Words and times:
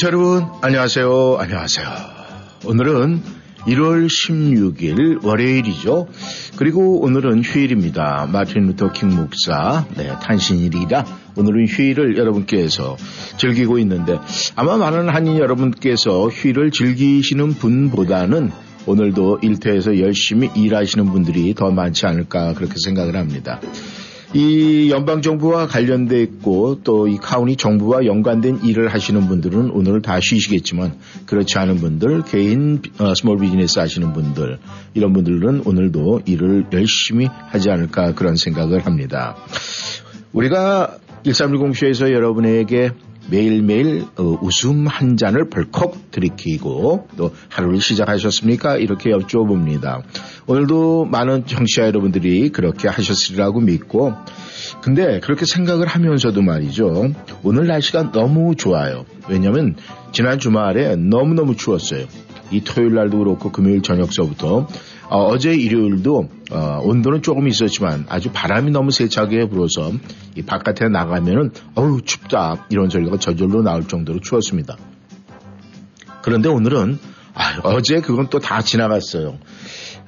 청취자 0.00 0.08
여러분, 0.08 0.46
안녕하세요. 0.62 1.36
안녕하세요. 1.38 1.86
오늘은 2.64 3.22
1월 3.66 4.06
16일 4.06 5.22
월요일이죠. 5.22 6.08
그리고 6.56 7.00
오늘은 7.02 7.42
휴일입니다. 7.42 8.26
마틴 8.32 8.66
루터 8.66 8.92
킹 8.92 9.14
목사, 9.14 9.86
네, 9.96 10.08
탄신일이라 10.22 11.04
오늘은 11.36 11.66
휴일을 11.66 12.16
여러분께서 12.16 12.96
즐기고 13.36 13.78
있는데 13.80 14.18
아마 14.56 14.78
많은 14.78 15.10
한인 15.10 15.36
여러분께서 15.38 16.28
휴일을 16.28 16.70
즐기시는 16.70 17.54
분보다는 17.54 18.50
오늘도 18.86 19.40
일터에서 19.42 19.98
열심히 19.98 20.50
일하시는 20.56 21.04
분들이 21.12 21.54
더 21.54 21.70
많지 21.70 22.06
않을까 22.06 22.54
그렇게 22.54 22.74
생각을 22.82 23.16
합니다. 23.16 23.60
이 24.32 24.90
연방 24.90 25.22
정부와 25.22 25.66
관련돼 25.66 26.22
있고 26.22 26.82
또 26.84 27.00
이 27.08 27.16
카운티 27.16 27.56
정부와 27.56 28.04
연관된 28.06 28.60
일을 28.64 28.88
하시는 28.88 29.26
분들은 29.26 29.70
오늘 29.70 30.00
다 30.02 30.18
쉬시겠지만 30.20 30.94
그렇지 31.26 31.58
않은 31.58 31.76
분들 31.76 32.22
개인 32.22 32.80
어, 32.98 33.14
small 33.14 33.38
business 33.38 33.78
하시는 33.78 34.12
분들 34.12 34.58
이런 34.94 35.12
분들은 35.12 35.62
오늘도 35.64 36.22
일을 36.26 36.66
열심히 36.72 37.26
하지 37.26 37.70
않을까 37.70 38.14
그런 38.14 38.36
생각을 38.36 38.86
합니다. 38.86 39.36
우리가 40.32 40.98
1310쇼에서 41.24 42.12
여러분에게 42.12 42.92
매일매일 43.30 44.04
어, 44.16 44.22
웃음 44.42 44.86
한 44.86 45.16
잔을 45.16 45.48
벌컥 45.48 46.10
들이키고 46.10 47.08
또 47.16 47.32
하루를 47.48 47.80
시작하셨습니까? 47.80 48.76
이렇게 48.76 49.10
여쭤봅니다. 49.10 50.02
오늘도 50.46 51.04
많은 51.04 51.46
청취자 51.46 51.86
여러분들이 51.86 52.50
그렇게 52.50 52.88
하셨으리라고 52.88 53.60
믿고 53.60 54.12
근데 54.82 55.20
그렇게 55.20 55.44
생각을 55.46 55.86
하면서도 55.86 56.42
말이죠. 56.42 57.12
오늘 57.42 57.66
날씨가 57.66 58.12
너무 58.12 58.54
좋아요. 58.56 59.04
왜냐면 59.28 59.76
지난 60.12 60.38
주말에 60.38 60.96
너무너무 60.96 61.56
추웠어요. 61.56 62.06
이 62.50 62.62
토요일 62.62 62.94
날도 62.94 63.18
그렇고 63.18 63.52
금요일 63.52 63.82
저녁서부터 63.82 64.66
어, 65.08 65.38
제 65.38 65.54
일요일도 65.54 66.28
어, 66.50 66.80
온도는 66.82 67.22
조금 67.22 67.46
있었지만 67.48 68.06
아주 68.08 68.30
바람이 68.32 68.70
너무 68.70 68.90
세차게 68.90 69.48
불어서 69.48 69.92
이 70.36 70.42
바깥에 70.42 70.88
나가면은 70.88 71.52
어우 71.74 72.02
춥다 72.02 72.66
이런 72.70 72.90
소리가 72.90 73.18
저절로 73.18 73.62
나올 73.62 73.86
정도로 73.86 74.20
추웠습니다. 74.20 74.76
그런데 76.22 76.48
오늘은 76.48 76.98
아, 77.34 77.60
어제 77.62 78.00
그건 78.00 78.28
또 78.28 78.38
다 78.40 78.60
지나갔어요. 78.60 79.38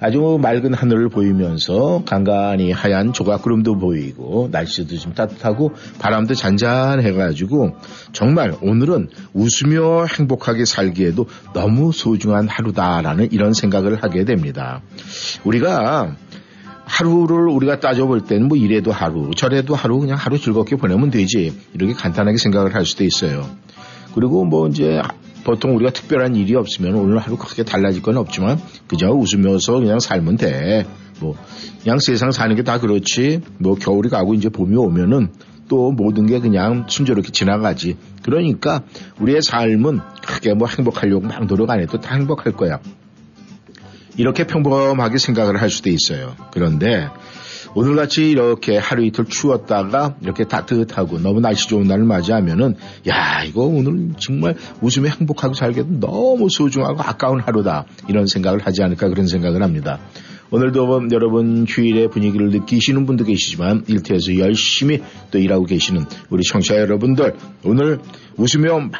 아주 0.00 0.36
맑은 0.42 0.74
하늘을 0.74 1.10
보이면서 1.10 2.02
간간히 2.04 2.72
하얀 2.72 3.12
조각구름도 3.12 3.78
보이고 3.78 4.48
날씨도 4.50 4.96
좀 4.96 5.14
따뜻하고 5.14 5.74
바람도 6.00 6.34
잔잔해가지고 6.34 7.76
정말 8.12 8.56
오늘은 8.60 9.10
웃으며 9.32 10.06
행복하게 10.06 10.64
살기에도 10.64 11.26
너무 11.54 11.92
소중한 11.92 12.48
하루다라는 12.48 13.28
이런 13.30 13.52
생각을 13.52 14.02
하게 14.02 14.24
됩니다. 14.24 14.82
우리가 15.44 16.16
하루를 16.84 17.48
우리가 17.48 17.80
따져볼 17.80 18.22
때는 18.22 18.48
뭐 18.48 18.56
이래도 18.56 18.92
하루, 18.92 19.30
저래도 19.36 19.74
하루 19.74 19.98
그냥 19.98 20.16
하루 20.16 20.38
즐겁게 20.38 20.76
보내면 20.76 21.10
되지 21.10 21.52
이렇게 21.74 21.92
간단하게 21.94 22.36
생각을 22.38 22.74
할 22.74 22.84
수도 22.84 23.04
있어요. 23.04 23.48
그리고 24.14 24.44
뭐 24.44 24.68
이제 24.68 25.00
보통 25.44 25.74
우리가 25.74 25.92
특별한 25.92 26.36
일이 26.36 26.54
없으면 26.54 26.94
오늘 26.94 27.18
하루 27.18 27.36
크게 27.36 27.64
달라질 27.64 28.02
건 28.02 28.16
없지만 28.16 28.60
그저 28.86 29.10
웃으면서 29.10 29.80
그냥 29.80 30.00
살면 30.00 30.36
돼. 30.36 30.86
뭐 31.20 31.36
그냥 31.82 31.98
세상 32.00 32.30
사는 32.30 32.54
게 32.56 32.62
다 32.62 32.78
그렇지. 32.78 33.40
뭐 33.58 33.74
겨울이 33.74 34.08
가고 34.08 34.34
이제 34.34 34.48
봄이 34.48 34.76
오면은 34.76 35.32
또 35.68 35.90
모든 35.90 36.26
게 36.26 36.38
그냥 36.38 36.84
순조롭게 36.88 37.32
지나가지. 37.32 37.96
그러니까 38.22 38.82
우리의 39.20 39.42
삶은 39.42 40.00
크게 40.26 40.54
뭐 40.54 40.68
행복하려고 40.68 41.26
막 41.26 41.46
노력 41.46 41.70
안 41.70 41.80
해도 41.80 42.00
다 42.00 42.14
행복할 42.14 42.52
거야. 42.52 42.78
이렇게 44.16 44.46
평범하게 44.46 45.18
생각을 45.18 45.60
할 45.60 45.70
수도 45.70 45.90
있어요. 45.90 46.34
그런데 46.52 47.08
오늘같이 47.74 48.30
이렇게 48.30 48.76
하루 48.76 49.04
이틀 49.04 49.24
추웠다가 49.24 50.16
이렇게 50.20 50.44
따뜻하고 50.44 51.18
너무 51.18 51.40
날씨 51.40 51.68
좋은 51.68 51.86
날을 51.86 52.04
맞이하면은 52.04 52.76
야 53.08 53.42
이거 53.44 53.62
오늘 53.62 54.10
정말 54.18 54.56
웃으며 54.82 55.08
행복하고 55.08 55.54
살기도 55.54 55.98
너무 56.00 56.48
소중하고 56.50 57.02
아까운 57.02 57.40
하루다 57.40 57.86
이런 58.08 58.26
생각을 58.26 58.66
하지 58.66 58.82
않을까 58.82 59.08
그런 59.08 59.26
생각을 59.26 59.62
합니다. 59.62 59.98
오늘도 60.50 61.08
여러분 61.12 61.64
휴일의 61.66 62.08
분위기를 62.08 62.50
느끼시는 62.50 63.06
분도 63.06 63.24
계시지만 63.24 63.84
일터에서 63.88 64.36
열심히 64.36 65.02
또 65.30 65.38
일하고 65.38 65.64
계시는 65.64 66.04
우리 66.28 66.42
청취자 66.42 66.76
여러분들 66.76 67.34
오늘 67.64 68.00
웃으며 68.36 68.80
막 68.80 68.92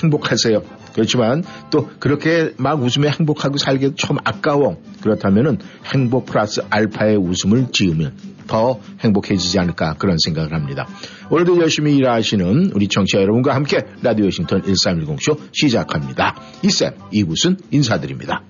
행복하세요. 0.00 0.81
그렇지만 0.94 1.42
또 1.70 1.88
그렇게 1.98 2.52
막 2.56 2.82
웃으며 2.82 3.10
행복하고 3.10 3.58
살기도 3.58 3.94
좀 3.94 4.18
아까워. 4.24 4.76
그렇다면은 5.02 5.58
행복 5.94 6.26
플러스 6.26 6.60
알파의 6.70 7.16
웃음을 7.16 7.68
지으면 7.72 8.12
더 8.46 8.80
행복해지지 9.00 9.58
않을까 9.58 9.94
그런 9.94 10.16
생각을 10.18 10.52
합니다. 10.52 10.86
오늘도 11.30 11.60
열심히 11.60 11.96
일하시는 11.96 12.72
우리 12.74 12.88
청취자 12.88 13.20
여러분과 13.22 13.54
함께 13.54 13.78
라디오 14.02 14.26
워싱턴 14.26 14.62
1310쇼 14.62 15.38
시작합니다. 15.52 16.36
이쌤 16.62 16.92
이곳은 17.10 17.56
인사드립니다. 17.70 18.42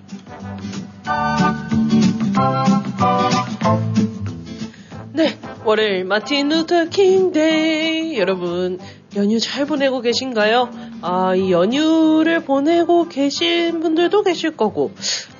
네, 5.13 5.37
월요일 5.63 6.05
Martin 6.05 6.49
Luther 6.49 6.89
King 6.89 7.31
Day 7.31 8.17
여러분 8.17 8.79
연휴 9.15 9.39
잘 9.39 9.65
보내고 9.65 10.01
계신가요? 10.01 10.69
아, 11.01 11.35
이 11.35 11.51
연휴를 11.51 12.39
보내고 12.45 13.07
계신 13.09 13.79
분들도 13.79 14.23
계실 14.23 14.57
거고 14.57 14.91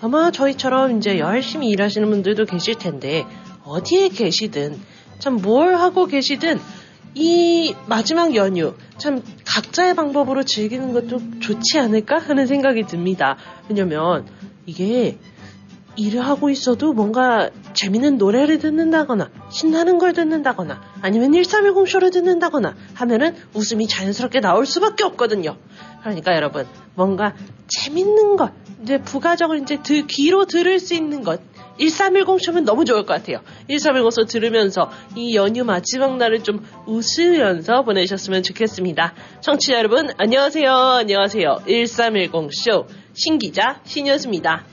아마 0.02 0.32
저희처럼 0.32 0.98
이제 0.98 1.18
열심히 1.20 1.70
일하시는 1.70 2.08
분들도 2.10 2.46
계실 2.46 2.76
텐데 2.76 3.26
어디에 3.64 4.10
계시든 4.10 4.80
참 5.20 5.38
뭘 5.38 5.76
하고 5.76 6.06
계시든 6.06 6.60
이 7.16 7.74
마지막 7.88 8.36
연휴 8.36 8.74
참 8.98 9.22
각자의 9.46 9.96
방법으로 9.96 10.44
즐기는 10.44 10.94
것도 10.94 11.40
좋지 11.40 11.80
않을까 11.80 12.18
하는 12.18 12.46
생각이 12.48 12.84
듭니다. 12.84 13.38
왜냐면 13.70 14.26
이게 14.66 15.18
일을 15.96 16.26
하고 16.26 16.50
있어도 16.50 16.94
뭔가 16.94 17.50
재밌는 17.74 18.18
노래를 18.18 18.60
듣는다거나 18.60 19.30
신나는 19.50 19.98
걸 19.98 20.14
듣는다거나 20.14 20.82
아니면 21.02 21.34
1310 21.34 21.88
쇼를 21.88 22.12
듣는다거나 22.12 22.76
하면은 22.96 23.36
웃음이 23.54 23.88
자연스럽게 23.88 24.40
나올 24.40 24.66
수밖에 24.66 25.04
없거든요. 25.04 25.58
그러니까 26.02 26.36
여러분 26.36 26.66
뭔가 26.96 27.36
재밌는 27.68 28.36
것 28.36 28.52
이제 28.82 28.98
부가적으로 28.98 29.58
이제 29.60 29.78
드, 29.82 30.06
귀로 30.08 30.46
들을 30.46 30.80
수 30.80 30.94
있는 30.94 31.24
것 31.24 31.42
1310 31.80 32.40
쇼면 32.40 32.66
너무 32.66 32.86
좋을 32.86 33.06
것 33.06 33.14
같아요. 33.14 33.40
1310 33.68 34.12
쇼 34.12 34.26
들으면서 34.26 34.92
이 35.16 35.36
연휴 35.36 35.64
마지막 35.64 36.18
날을 36.18 36.44
좀 36.44 36.66
웃으면서 36.86 37.84
보내셨으면 37.84 38.44
좋겠습니다. 38.44 39.14
청취자 39.42 39.78
여러분 39.78 40.10
안녕하세요. 40.18 40.72
안녕하세요. 40.72 41.64
1310 41.68 42.50
쇼 42.54 42.88
신기자 43.14 43.80
신여수입니다. 43.86 44.66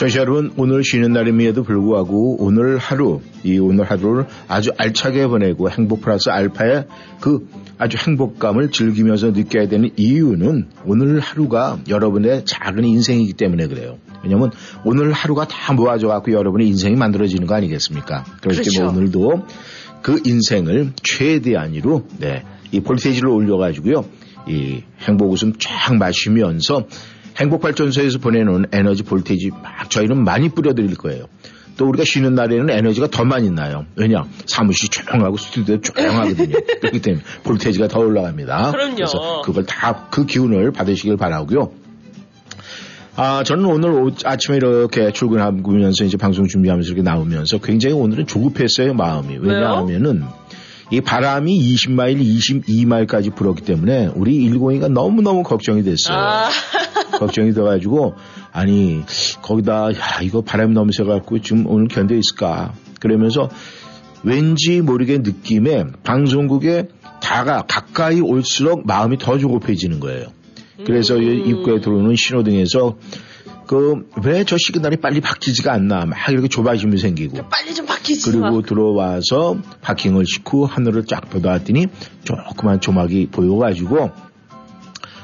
저시 0.00 0.16
여러분 0.16 0.50
오늘 0.56 0.82
쉬는 0.82 1.12
날임에도 1.12 1.62
불구하고 1.62 2.42
오늘 2.42 2.78
하루 2.78 3.20
이 3.44 3.58
오늘 3.58 3.84
하루를 3.84 4.24
아주 4.48 4.70
알차게 4.78 5.26
보내고 5.26 5.68
행복 5.68 6.00
플러스 6.00 6.30
알파의 6.30 6.86
그 7.20 7.46
아주 7.76 7.98
행복감을 7.98 8.70
즐기면서 8.70 9.32
느껴야 9.32 9.68
되는 9.68 9.90
이유는 9.98 10.68
오늘 10.86 11.20
하루가 11.20 11.78
여러분의 11.86 12.46
작은 12.46 12.82
인생이기 12.82 13.34
때문에 13.34 13.66
그래요. 13.66 13.98
왜냐면 14.24 14.52
오늘 14.86 15.12
하루가 15.12 15.46
다 15.46 15.74
모아져 15.74 16.08
갖고 16.08 16.32
여러분의 16.32 16.66
인생이 16.68 16.96
만들어지는 16.96 17.46
거 17.46 17.54
아니겠습니까? 17.56 18.24
그렇기 18.40 18.70
때문에 18.70 18.92
그렇죠. 18.94 18.98
오늘도 18.98 19.46
그 20.00 20.22
인생을 20.24 20.92
최대한으로 21.02 22.06
네, 22.16 22.44
이 22.72 22.80
볼테이지를 22.80 23.28
올려가지고요. 23.28 24.06
이 24.48 24.82
행복 25.02 25.30
웃음 25.30 25.52
쫙 25.58 25.94
마시면서 25.94 26.86
행복발전소에서 27.40 28.18
보내놓은 28.18 28.66
에너지 28.72 29.02
볼테이지 29.02 29.50
막 29.62 29.88
저희는 29.90 30.22
많이 30.24 30.48
뿌려드릴 30.50 30.94
거예요. 30.96 31.24
또 31.76 31.88
우리가 31.88 32.04
쉬는 32.04 32.34
날에는 32.34 32.68
에너지가 32.68 33.06
더 33.08 33.24
많이 33.24 33.50
나요. 33.50 33.86
왜냐? 33.96 34.24
사무실 34.44 34.90
조용하고 34.90 35.38
스튜디오 35.38 35.80
조용하거든요. 35.80 36.56
그렇기 36.80 37.00
때문에 37.00 37.24
볼테이지가 37.44 37.88
더 37.88 38.00
올라갑니다. 38.00 38.72
그럼요. 38.72 38.94
그래서 38.96 39.42
그걸 39.42 39.64
다 39.64 40.08
그 40.10 40.26
기운을 40.26 40.72
받으시길 40.72 41.16
바라고요. 41.16 41.72
아, 43.16 43.42
저는 43.44 43.64
오늘 43.64 43.90
오- 43.92 44.10
아침에 44.24 44.56
이렇게 44.56 45.10
출근하면서 45.12 46.04
이제 46.04 46.16
방송 46.16 46.46
준비하면서 46.46 46.88
이렇게 46.88 47.02
나오면서 47.02 47.58
굉장히 47.58 47.94
오늘은 47.96 48.26
조급했어요, 48.26 48.94
마음이. 48.94 49.38
왜냐하면은 49.40 50.24
이 50.90 51.00
바람이 51.00 51.56
20마일, 51.74 52.20
22마일까지 52.20 53.34
불었기 53.34 53.62
때문에 53.62 54.10
우리 54.14 54.50
102가 54.50 54.90
너무너무 54.90 55.42
걱정이 55.44 55.84
됐어요. 55.84 56.16
아, 56.16 56.48
걱정이 57.18 57.52
돼가지고 57.52 58.16
아니 58.52 59.02
거기다 59.42 59.92
야 59.92 60.20
이거 60.22 60.40
바람이 60.40 60.74
너무 60.74 60.90
세갖고 60.92 61.40
지금 61.42 61.66
오늘 61.66 61.86
견뎌 61.86 62.16
있을까 62.16 62.72
그러면서 62.98 63.48
왠지 64.24 64.80
모르게 64.80 65.18
느낌에 65.18 65.84
방송국에 66.02 66.88
다가 67.22 67.62
가까이 67.68 68.20
올수록 68.20 68.86
마음이 68.86 69.18
더 69.18 69.38
조급해지는 69.38 70.00
거예요. 70.00 70.26
그래서 70.84 71.18
이 71.18 71.48
입구에 71.48 71.80
들어오는 71.80 72.16
신호등에서 72.16 72.96
그 73.70 74.02
왜 74.24 74.42
저 74.44 74.56
시그널이 74.58 74.96
빨리 74.96 75.20
바뀌지가 75.20 75.72
않나 75.72 76.04
막 76.04 76.18
이렇게 76.28 76.48
조바심이 76.48 76.98
생기고 76.98 77.48
빨리 77.48 77.72
좀 77.72 77.86
바뀌지. 77.86 78.32
그리고 78.32 78.50
마. 78.56 78.62
들어와서 78.62 79.58
파킹을 79.80 80.24
시고 80.26 80.66
하늘을 80.66 81.04
쫙 81.04 81.20
보다봤더니 81.30 81.86
조그만 82.24 82.80
조막이 82.80 83.28
보여가지고 83.30 84.10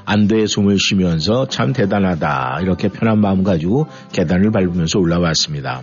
안도의 0.04 0.46
숨을 0.46 0.76
쉬면서 0.78 1.48
참 1.48 1.72
대단하다 1.72 2.60
이렇게 2.62 2.88
편한 2.88 3.20
마음 3.20 3.42
가지고 3.42 3.88
계단을 4.12 4.52
밟으면서 4.52 5.00
올라왔습니다. 5.00 5.82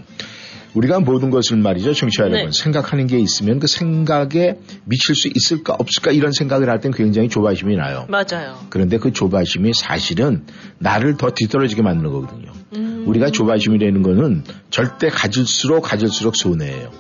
우리가 0.74 1.00
모든 1.00 1.30
것을 1.30 1.58
말이죠, 1.58 1.94
청취자 1.94 2.24
여러분. 2.24 2.46
네. 2.46 2.52
생각하는 2.52 3.08
게 3.08 3.20
있으면 3.20 3.60
그 3.60 3.68
생각에 3.68 4.58
미칠 4.86 5.16
수 5.16 5.28
있을까 5.34 5.74
없을까 5.78 6.12
이런 6.12 6.32
생각을 6.32 6.70
할 6.70 6.80
땐 6.82 6.92
굉장히 6.92 7.30
조바심이 7.30 7.76
나요. 7.76 8.06
맞아요. 8.10 8.58
그런데 8.70 8.98
그 8.98 9.14
조바심이 9.14 9.72
사실은 9.74 10.46
나를 10.80 11.16
더 11.18 11.30
뒤떨어지게 11.30 11.82
만드는 11.82 12.12
거거든요. 12.12 12.52
음. 12.76 13.04
우리가 13.08 13.30
조바심이라는 13.32 14.02
거는 14.02 14.44
절대 14.70 15.10
가질수록 15.10 15.84
가질수록 15.84 16.36
손해예요. 16.36 16.92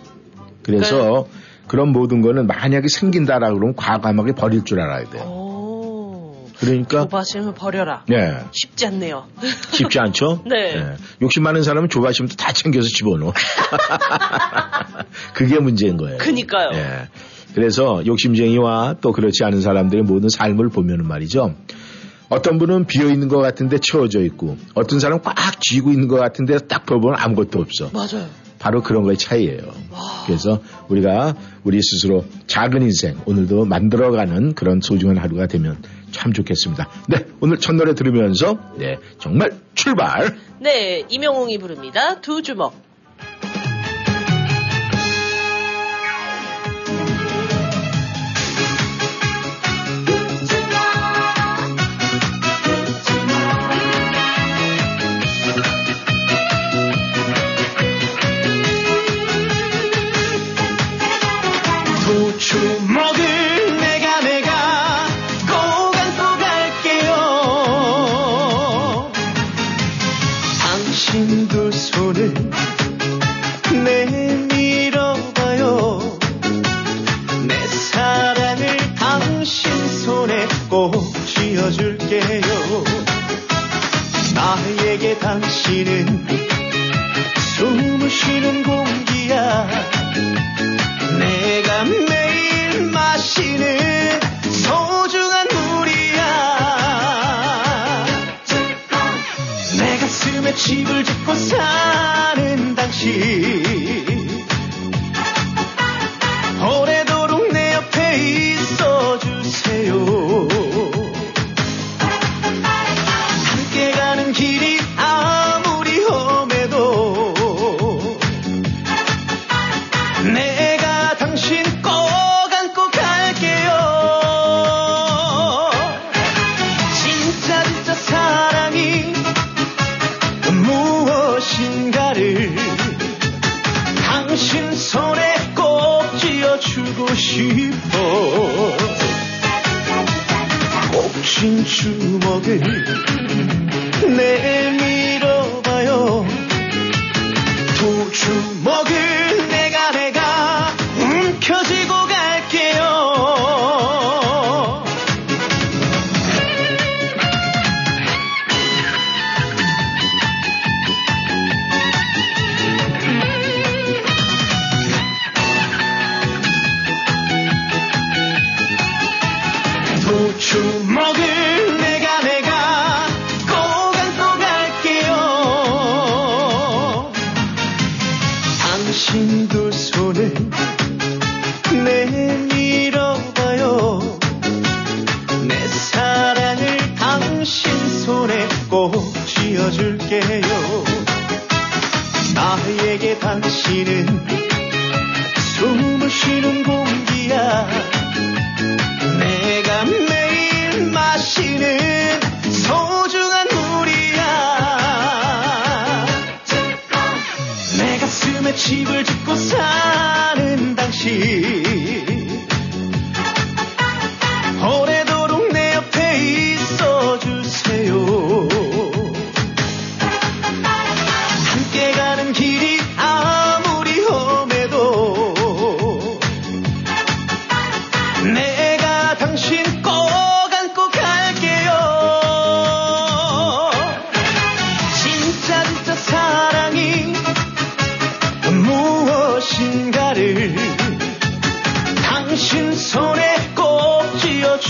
그래서 0.61 1.27
그런 1.67 1.89
모든 1.89 2.21
거는 2.21 2.47
만약에 2.47 2.87
생긴다라 2.87 3.53
그러면 3.53 3.75
과감하게 3.75 4.33
버릴 4.33 4.63
줄 4.63 4.79
알아야 4.79 5.09
돼요. 5.09 5.23
오. 5.23 5.42
그러니까 6.65 7.01
조바심을 7.01 7.53
버려라. 7.53 8.03
네 8.07 8.39
쉽지 8.51 8.87
않네요. 8.87 9.27
쉽지 9.71 9.99
않죠. 9.99 10.43
네. 10.49 10.95
욕심 11.21 11.43
많은 11.43 11.63
사람은 11.63 11.89
조바심도 11.89 12.35
다 12.35 12.53
챙겨서 12.53 12.87
집어넣어. 12.87 13.33
그게 15.33 15.59
문제인 15.59 15.97
거예요. 15.97 16.17
그니까요. 16.17 16.71
예. 16.73 17.07
그래서 17.53 18.03
욕심쟁이와 18.05 18.95
또 19.01 19.11
그렇지 19.11 19.43
않은 19.43 19.61
사람들의 19.61 20.03
모든 20.03 20.29
삶을 20.29 20.69
보면은 20.69 21.07
말이죠. 21.07 21.55
어떤 22.29 22.57
분은 22.57 22.87
비어 22.87 23.09
있는 23.09 23.27
것 23.27 23.37
같은데 23.37 23.77
채워져 23.77 24.21
있고, 24.21 24.57
어떤 24.73 24.99
사람은 24.99 25.21
꽉 25.21 25.35
쥐고 25.61 25.91
있는 25.91 26.07
것 26.07 26.15
같은데 26.15 26.57
딱 26.57 26.87
보면 26.87 27.13
아무것도 27.15 27.59
없어. 27.59 27.91
맞아요. 27.93 28.27
바로 28.63 28.81
그런 28.81 29.03
거의 29.03 29.17
차이예요. 29.17 29.59
그래서 30.25 30.61
우리가 30.87 31.35
우리 31.65 31.81
스스로 31.81 32.23
작은 32.47 32.81
인생 32.81 33.17
오늘도 33.25 33.65
만들어가는 33.65 34.55
그런 34.55 34.79
소중한 34.79 35.17
하루가 35.17 35.47
되면 35.47 35.83
참 36.11 36.31
좋겠습니다. 36.31 36.87
네, 37.09 37.25
오늘 37.41 37.59
첫 37.59 37.75
노래 37.75 37.93
들으면서 37.93 38.57
네 38.77 38.99
정말 39.19 39.51
출발. 39.75 40.37
네, 40.61 41.03
이명웅이 41.09 41.57
부릅니다. 41.57 42.21
두 42.21 42.41
주먹. 42.41 42.92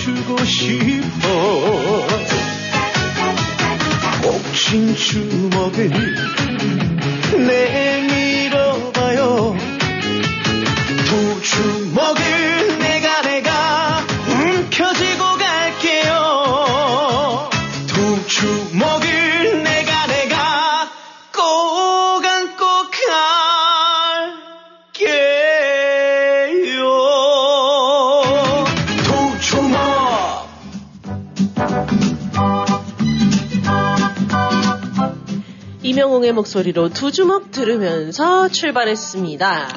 주고 0.03 0.35
싶어. 0.43 1.27
옥진 4.27 4.93
주 4.97 5.42
목소리로 36.47 36.89
두 36.89 37.11
주먹 37.11 37.51
들으면서 37.51 38.49
출발했습니다. 38.49 39.67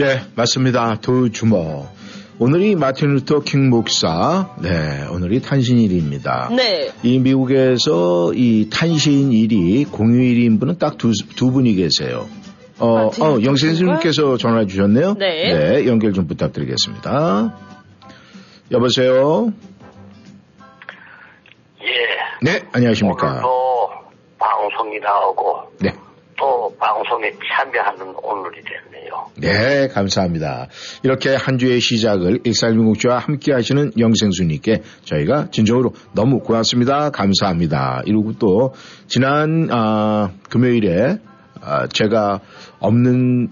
예, 0.00 0.20
맞습니다. 0.34 0.96
두 1.00 1.30
주먹. 1.30 1.94
오늘이 2.38 2.74
마틴 2.74 3.14
루터 3.14 3.40
킹 3.40 3.70
목사, 3.70 4.54
네, 4.60 5.06
오늘이 5.10 5.40
탄신일입니다. 5.40 6.50
네. 6.54 6.90
이 7.02 7.18
미국에서 7.18 8.32
이 8.34 8.68
탄신일이 8.70 9.84
공휴일인 9.86 10.58
분은 10.58 10.78
딱 10.78 10.96
두 10.98 11.12
두 11.36 11.50
분이 11.50 11.74
계세요. 11.74 12.26
어, 12.78 12.88
어, 12.88 13.10
루터 13.10 13.42
영생 13.42 13.74
스님께서 13.74 14.36
전화 14.36 14.66
주셨네요. 14.66 15.14
네. 15.18 15.86
연결 15.86 16.12
좀 16.12 16.26
부탁드리겠습니다. 16.26 17.56
여보세요? 18.72 19.52
예. 21.82 21.86
네, 22.42 22.62
안녕하십니까. 22.72 23.26
오늘도 23.28 23.90
방송이 24.38 24.98
나오고 25.00 25.62
네. 25.80 25.92
또 26.38 26.74
방송에 26.78 27.32
참여하는 27.32 28.14
오늘이 28.22 28.62
됐네요. 28.62 29.30
네, 29.36 29.88
감사합니다. 29.88 30.68
이렇게 31.02 31.34
한 31.34 31.58
주의 31.58 31.80
시작을 31.80 32.40
일살민국주와 32.44 33.18
함께 33.18 33.52
하시는 33.52 33.92
영생수님께 33.98 34.82
저희가 35.04 35.50
진정으로 35.50 35.92
너무 36.14 36.40
고맙습니다. 36.40 37.10
감사합니다. 37.10 38.02
이러고 38.06 38.34
또 38.38 38.74
지난 39.06 39.68
아, 39.70 40.32
금요일에 40.50 41.18
아, 41.60 41.86
제가 41.88 42.40
없는 42.80 43.48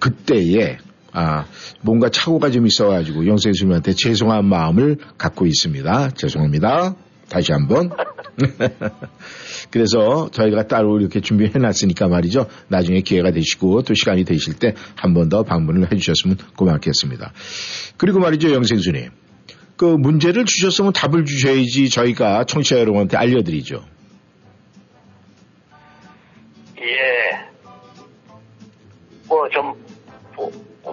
그때에 0.00 0.78
아, 1.12 1.46
뭔가 1.80 2.08
착오가 2.10 2.50
좀 2.50 2.66
있어가지고 2.66 3.26
영생수님한테 3.26 3.92
죄송한 3.94 4.44
마음을 4.44 4.98
갖고 5.16 5.46
있습니다. 5.46 6.10
죄송합니다. 6.10 6.94
다시 7.28 7.52
한번. 7.52 7.90
그래서 9.70 10.30
저희가 10.30 10.66
따로 10.66 10.98
이렇게 11.00 11.20
준비해 11.20 11.50
놨으니까 11.58 12.08
말이죠. 12.08 12.46
나중에 12.68 13.00
기회가 13.02 13.30
되시고 13.30 13.82
또 13.82 13.94
시간이 13.94 14.24
되실 14.24 14.54
때 14.54 14.74
한 14.96 15.12
번 15.14 15.28
더 15.28 15.42
방문을 15.42 15.92
해 15.92 15.96
주셨으면 15.96 16.38
고맙겠습니다. 16.56 17.32
그리고 17.98 18.18
말이죠, 18.20 18.52
영생수님. 18.52 19.10
그 19.76 19.84
문제를 19.84 20.44
주셨으면 20.44 20.92
답을 20.92 21.24
주셔야지 21.24 21.88
저희가 21.90 22.44
청취자 22.44 22.78
여러분한테 22.80 23.16
알려드리죠. 23.16 23.84
예. 26.80 27.46
뭐 29.28 29.48
좀, 29.50 29.74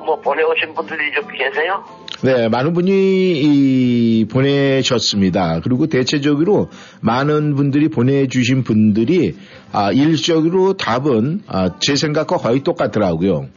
뭐, 0.06 0.16
뭐 0.16 0.22
보내오신 0.22 0.76
분들이 0.76 1.12
좀 1.14 1.28
계세요? 1.28 1.84
네, 2.22 2.48
많은 2.48 2.74
분이 2.74 2.92
이 2.92 4.26
보내셨습니다. 4.26 5.62
그리고 5.62 5.88
대체적으로 5.88 6.70
많은 7.02 7.56
분들이 7.56 7.90
보내주신 7.90 8.64
분들이 8.64 9.36
아, 9.72 9.92
일적으로 9.92 10.78
답은 10.78 11.42
아, 11.48 11.78
제 11.80 11.96
생각과 11.96 12.38
거의 12.38 12.64
똑같더라고요. 12.64 13.48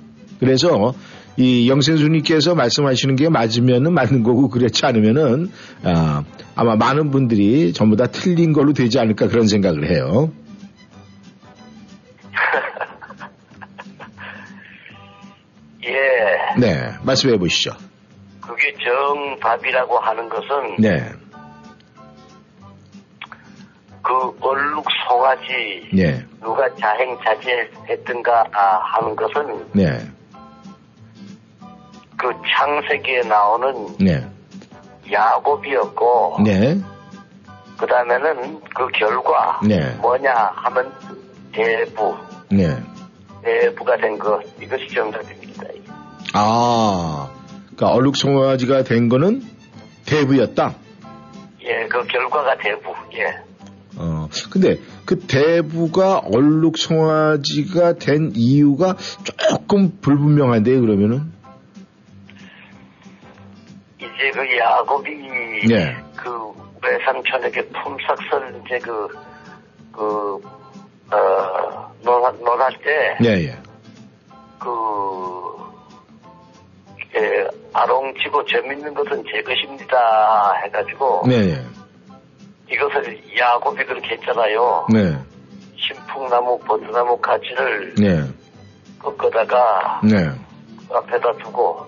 그래서 0.40 0.94
이 1.36 1.68
영생수님께서 1.68 2.56
말씀하시는 2.56 3.14
게 3.14 3.28
맞으면은 3.28 3.92
맞는 3.92 4.24
거고 4.24 4.48
그렇지 4.48 4.84
않으면은 4.86 5.50
아, 5.84 6.24
아마 6.56 6.74
많은 6.74 7.10
분들이 7.10 7.72
전부 7.72 7.96
다 7.96 8.06
틀린 8.06 8.52
걸로 8.52 8.72
되지 8.72 8.98
않을까 8.98 9.28
그런 9.28 9.46
생각을 9.46 9.88
해요. 9.88 10.32
예. 15.86 16.37
네, 16.58 16.92
말씀해 17.02 17.38
보시죠. 17.38 17.70
그게 18.40 18.74
정답이라고 18.82 19.98
하는 19.98 20.28
것은 20.28 20.76
네, 20.78 21.10
그 24.02 24.36
얼룩 24.40 24.84
송아지 25.06 25.90
네, 25.92 26.24
누가 26.40 26.66
자행자제했던가 26.76 28.46
아, 28.52 28.80
하는 28.94 29.14
것은 29.14 29.66
네, 29.72 29.98
그 32.16 32.32
창세기에 32.56 33.20
나오는 33.22 33.96
네, 34.00 34.26
야곱이었고 35.12 36.38
네, 36.44 36.80
그 37.78 37.86
다음에는 37.86 38.60
그 38.74 38.88
결과 38.88 39.60
네. 39.62 39.94
뭐냐 40.00 40.32
하면 40.34 40.92
대부 41.52 42.16
네. 42.50 42.76
대부가 43.42 43.96
된 43.96 44.18
것 44.18 44.42
이것이 44.60 44.88
정답입니다. 44.88 45.37
아, 46.34 47.30
그러니까 47.76 47.88
얼룩송아지가 47.88 48.82
된 48.84 49.08
거는 49.08 49.42
대부였다. 50.06 50.74
예, 51.62 51.86
그 51.88 52.06
결과가 52.06 52.56
대부. 52.58 52.94
예. 53.14 53.48
어, 53.96 54.28
근데 54.50 54.78
그 55.04 55.18
대부가 55.18 56.18
얼룩송아지가 56.18 57.94
된 57.94 58.32
이유가 58.34 58.96
조금 59.24 59.98
불분명한데 60.00 60.78
그러면은 60.80 61.32
이제 63.98 64.30
그 64.32 64.58
야곱이 64.58 65.10
네. 65.68 65.96
그 66.16 66.52
외삼촌에게 66.82 67.68
품삯을 67.68 68.62
이제 68.64 68.78
그, 68.78 69.08
그, 69.92 70.40
어, 71.10 71.94
논, 72.02 72.44
논할 72.44 72.72
때, 72.78 73.16
예, 73.24 73.28
예. 73.44 73.58
그, 74.58 74.68
예, 77.16 77.48
아롱치고 77.72 78.44
점 78.44 78.70
있는 78.72 78.92
것은 78.92 79.24
제 79.30 79.42
것입니다. 79.42 80.52
해가지고, 80.64 81.24
네, 81.26 81.50
예. 81.50 81.64
이것을 82.70 83.18
야곱이 83.38 83.84
그렇게 83.84 84.10
했잖아요. 84.16 84.86
네, 84.92 85.16
신풍나무, 85.76 86.58
버드나무 86.60 87.18
가지를 87.18 87.94
네, 87.94 88.22
꺾어다가 88.98 90.00
네, 90.04 90.28
앞에다 90.90 91.32
두고, 91.44 91.86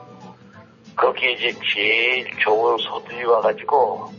거기에 0.97 1.33
이제 1.33 1.55
제일 1.75 2.27
좋은 2.39 2.77
소들이 2.79 3.25
와가지고, 3.25 4.12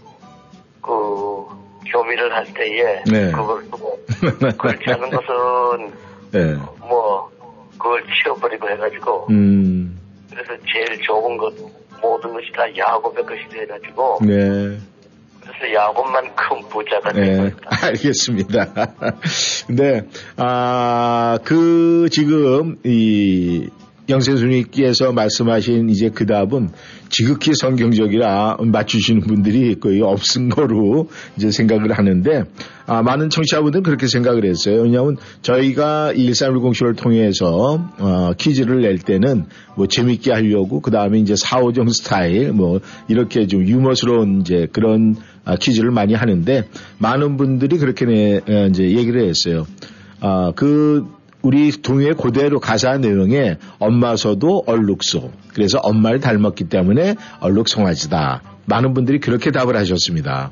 그, 0.81 1.45
교미를 1.91 2.33
할 2.33 2.45
때에, 2.53 3.03
네. 3.11 3.31
그걸 3.31 3.63
두고, 3.71 3.99
그렇지 4.57 4.91
않은 4.91 5.09
것은, 5.09 5.93
네. 6.31 6.55
뭐, 6.79 7.29
그걸 7.71 8.03
치워버리고 8.05 8.69
해가지고, 8.69 9.27
음, 9.31 10.00
그래서 10.31 10.53
제일 10.71 11.01
좋은 11.01 11.37
것, 11.37 11.53
모든 12.01 12.33
것이 12.33 12.51
다 12.53 12.63
야곱의 12.75 13.25
것이 13.25 13.47
돼가지고, 13.49 14.19
네, 14.23 14.77
그래서 15.41 15.73
야곱만큼 15.73 16.69
부자가 16.69 17.11
네, 17.11 17.47
있다. 17.47 17.69
알겠습니다. 17.87 18.73
근데, 19.67 20.01
아, 20.37 21.37
그, 21.43 22.07
지금, 22.11 22.77
이, 22.85 23.69
영생수님께서 24.11 25.11
말씀하신 25.11 25.89
이제 25.89 26.09
그 26.13 26.25
답은 26.25 26.69
지극히 27.09 27.51
성경적이라 27.53 28.57
맞추시는 28.59 29.21
분들이 29.21 29.75
거의 29.79 30.01
없은 30.01 30.49
거로 30.49 31.09
이제 31.37 31.51
생각을 31.51 31.91
하는데, 31.91 32.43
아, 32.85 33.01
많은 33.01 33.29
청취자분들은 33.29 33.83
그렇게 33.83 34.07
생각을 34.07 34.45
했어요. 34.45 34.81
왜냐하면 34.83 35.17
저희가 35.41 36.13
1310 36.13 36.73
쇼를 36.73 36.95
통해서, 36.95 37.89
어, 37.99 38.31
퀴즈를 38.37 38.81
낼 38.81 38.97
때는 38.97 39.45
뭐 39.75 39.87
재밌게 39.87 40.31
하려고, 40.31 40.81
그 40.81 40.91
다음에 40.91 41.19
이제 41.19 41.35
사오정 41.35 41.89
스타일, 41.89 42.51
뭐, 42.51 42.79
이렇게 43.07 43.47
좀 43.47 43.67
유머스러운 43.67 44.41
이제 44.41 44.67
그런 44.71 45.15
아, 45.43 45.55
퀴즈를 45.55 45.89
많이 45.91 46.13
하는데, 46.13 46.67
많은 46.99 47.35
분들이 47.37 47.77
그렇게 47.77 48.05
내, 48.05 48.41
에, 48.47 48.67
이제 48.67 48.83
얘기를 48.83 49.27
했어요. 49.27 49.65
아, 50.19 50.51
그, 50.55 51.07
우리 51.41 51.71
동요의 51.71 52.15
그대로 52.15 52.59
가사 52.59 52.97
내용에 52.97 53.57
엄마서도 53.79 54.63
얼룩소. 54.67 55.31
그래서 55.53 55.79
엄마를 55.79 56.19
닮았기 56.19 56.65
때문에 56.65 57.15
얼룩송아지다. 57.39 58.41
많은 58.65 58.93
분들이 58.93 59.19
그렇게 59.19 59.51
답을 59.51 59.75
하셨습니다. 59.75 60.51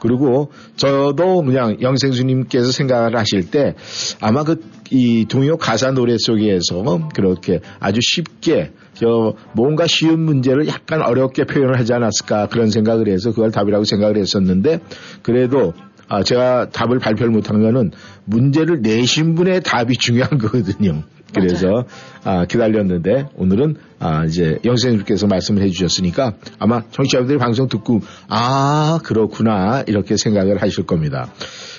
그리고 0.00 0.50
저도 0.76 1.42
그냥 1.42 1.80
영생수님께서 1.80 2.72
생각을 2.72 3.16
하실 3.16 3.50
때 3.50 3.74
아마 4.20 4.42
그 4.42 4.60
이 4.92 5.24
동요 5.26 5.56
가사 5.56 5.90
노래 5.90 6.16
속에서 6.18 7.08
그렇게 7.14 7.60
아주 7.80 8.00
쉽게 8.02 8.72
저 8.92 9.34
뭔가 9.54 9.86
쉬운 9.86 10.20
문제를 10.20 10.68
약간 10.68 11.00
어렵게 11.00 11.44
표현을 11.44 11.78
하지 11.78 11.94
않았을까 11.94 12.48
그런 12.48 12.70
생각을 12.70 13.08
해서 13.08 13.30
그걸 13.30 13.50
답이라고 13.50 13.84
생각을 13.84 14.18
했었는데 14.18 14.80
그래도 15.22 15.72
아, 16.12 16.22
제가 16.22 16.68
답을 16.68 16.98
발표를 16.98 17.32
못한 17.32 17.62
거는 17.62 17.90
문제를 18.26 18.82
내신 18.82 19.34
분의 19.34 19.62
답이 19.62 19.96
중요한 19.96 20.36
거거든요. 20.36 21.04
그래서 21.34 21.86
아, 22.22 22.44
기다렸는데 22.44 23.28
오늘은 23.34 23.76
아, 23.98 24.26
이제 24.26 24.58
영생님께서 24.62 25.26
말씀을 25.26 25.62
해주셨으니까 25.62 26.34
아마 26.58 26.82
청취자분들이 26.90 27.38
방송 27.38 27.66
듣고 27.66 28.02
아 28.28 29.00
그렇구나 29.02 29.84
이렇게 29.86 30.18
생각을 30.18 30.60
하실 30.60 30.84
겁니다. 30.84 31.32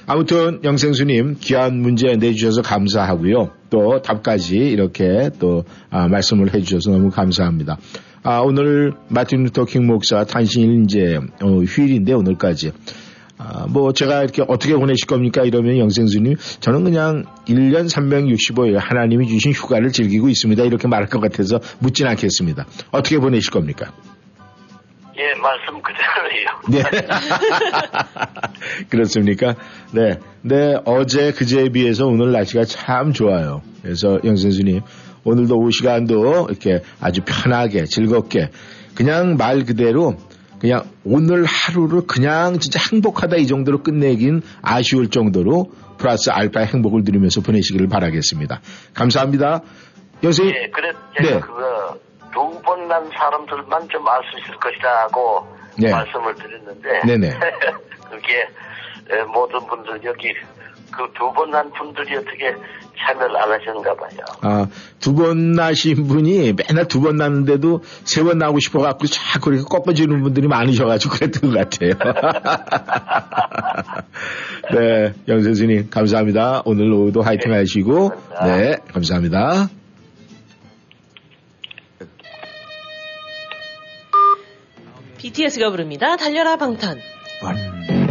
아무튼 0.08 0.62
영생수님 0.64 1.38
귀한 1.40 1.78
문제 1.80 2.16
내주셔서 2.16 2.64
감사하고요. 2.64 3.52
또 3.70 4.02
답까지 4.02 4.58
이렇게 4.58 5.30
또 5.38 5.64
아, 5.92 6.08
말씀을 6.08 6.56
해주셔서 6.56 6.90
너무 6.90 7.12
감사합니다. 7.12 7.78
아, 8.24 8.40
오늘 8.40 8.94
마틴 9.10 9.44
루터 9.44 9.66
킹 9.66 9.86
목사 9.86 10.24
탄신일 10.24 10.86
이제 10.86 11.20
어, 11.40 11.58
휴일인데 11.60 12.14
오늘까지 12.14 12.72
아, 13.38 13.66
뭐 13.68 13.94
제가 13.94 14.24
이렇게 14.24 14.44
어떻게 14.48 14.76
보내실 14.76 15.08
겁니까? 15.08 15.44
이러면 15.44 15.78
영생수님 15.78 16.36
저는 16.60 16.84
그냥 16.84 17.26
1년 17.48 17.90
365일 17.92 18.78
하나님이 18.78 19.28
주신 19.28 19.52
휴가를 19.52 19.92
즐기고 19.92 20.30
있습니다. 20.30 20.64
이렇게 20.64 20.88
말할 20.88 21.08
것 21.10 21.20
같아서 21.20 21.60
묻진 21.80 22.08
않겠습니다. 22.08 22.66
어떻게 22.92 23.18
보내실 23.18 23.52
겁니까? 23.52 23.92
예, 25.16 25.34
말씀 25.40 25.82
그대로예요. 25.82 26.48
네. 26.70 26.84
그렇습니까? 28.90 29.56
네. 29.92 30.20
네, 30.42 30.76
어제 30.86 31.32
그제에 31.32 31.70
비해서 31.70 32.08
오늘 32.08 32.32
날씨가 32.32 32.66
참 32.66 33.14
좋아요. 33.14 33.62
그래서 33.82 34.20
영생수님 34.24 34.82
오늘도 35.24 35.56
오후 35.58 35.72
시간도 35.72 36.48
이렇게 36.50 36.82
아주 37.00 37.22
편하게 37.24 37.86
즐겁게 37.86 38.50
그냥 38.96 39.38
말 39.38 39.66
그대로 39.66 40.18
그냥 40.64 40.84
오늘 41.04 41.44
하루를 41.44 42.08
그냥 42.08 42.58
진짜 42.58 42.80
행복하다 42.90 43.36
이 43.36 43.48
정도로 43.48 43.84
끝내긴 43.84 44.42
아쉬울 44.62 45.10
정도로 45.10 45.72
플러스 45.98 46.30
알파의 46.30 46.68
행복을 46.68 47.02
누리면서 47.04 47.42
보내시기를 47.42 47.90
바라겠습니다. 47.90 48.62
감사합니다. 48.94 49.60
영생님. 50.24 50.56
예, 50.56 50.70
그래, 50.70 50.94
네. 51.20 51.28
제가 51.28 51.40
그거 51.42 51.98
두 52.32 52.62
번 52.64 52.88
난 52.88 53.10
사람들만 53.10 53.90
좀 53.90 54.08
알 54.08 54.22
수 54.32 54.40
있을 54.40 54.56
것이라고 54.56 55.48
네. 55.80 55.92
말씀을 55.92 56.34
드렸는데. 56.36 57.02
네네. 57.08 57.34
그게 58.10 58.48
에, 59.12 59.24
모든 59.34 59.60
분들 59.68 60.00
여기 60.06 60.34
그 60.96 61.12
두 61.14 61.32
번 61.34 61.50
난 61.52 61.72
분들이 61.74 62.16
어떻게 62.16 62.56
참여를 63.00 63.36
안 63.38 63.52
하셨는가 63.52 63.96
봐요. 63.96 64.18
아, 64.42 64.68
두 65.00 65.14
번 65.16 65.52
나신 65.54 66.08
분이 66.08 66.54
맨날 66.54 66.88
두 66.88 67.02
번 67.02 67.16
났는데도 67.18 67.82
세 68.06 68.24
번 68.24 68.38
나오고 68.38 68.60
싶어갖고 68.60 69.08
자꾸 69.08 69.52
이렇게 69.54 69.66
꺾어지는 69.70 70.22
분들이 70.24 70.48
많으셔가지고 70.48 71.16
그랬던 71.16 71.52
것 71.52 71.58
같아요. 71.58 71.92
네, 74.74 75.14
영선수님, 75.28 75.90
감사합니다. 75.90 76.62
오늘 76.66 76.92
오후도 76.92 77.22
화이팅 77.22 77.52
네, 77.52 77.58
하시고, 77.58 78.10
감사합니다. 78.10 78.46
네, 78.46 78.78
감사합니다. 78.94 79.70
BTS가 85.18 85.70
부릅니다. 85.70 86.18
달려라 86.18 86.58
방탄. 86.58 86.98
Okay, 87.42 88.03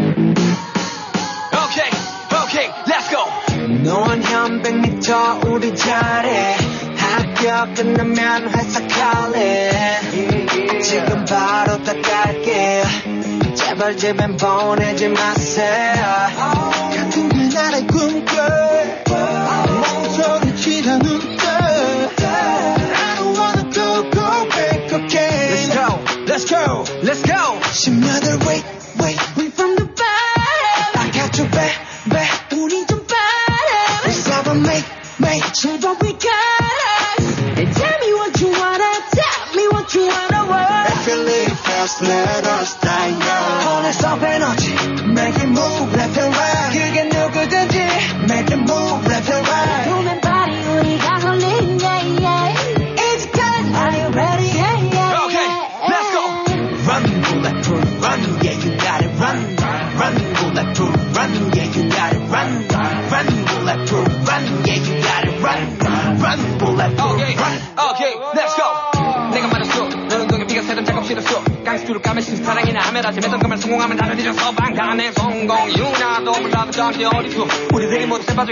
너한 3.68 4.22
한 4.22 4.62
100m 4.62 5.46
우리 5.46 5.74
잘해. 5.76 6.56
학교 6.96 7.74
끝나면 7.74 8.50
회사 8.50 8.80
갈래. 8.86 10.00
지금 10.82 11.24
바로 11.24 11.82
다 11.84 11.92
갈게. 12.02 12.82
제발 13.54 13.96
제발 13.96 14.36
보내지 14.36 15.08
마세요. 15.08 15.94
같은 16.96 17.28
그날의 17.28 17.86
꿈꿔. 17.86 18.32
멍청이치다 19.66 20.98
눈떠. 20.98 21.42
I 21.48 23.16
don't 23.16 23.36
wanna 23.38 23.70
go, 23.70 24.10
go 24.10 24.48
back 24.48 24.92
again. 24.92 25.42
Let's 25.52 25.68
go, 25.74 25.98
let's 26.26 26.44
go, 26.44 26.84
let's 27.02 27.22
go. 27.22 27.60
심야 27.72 28.21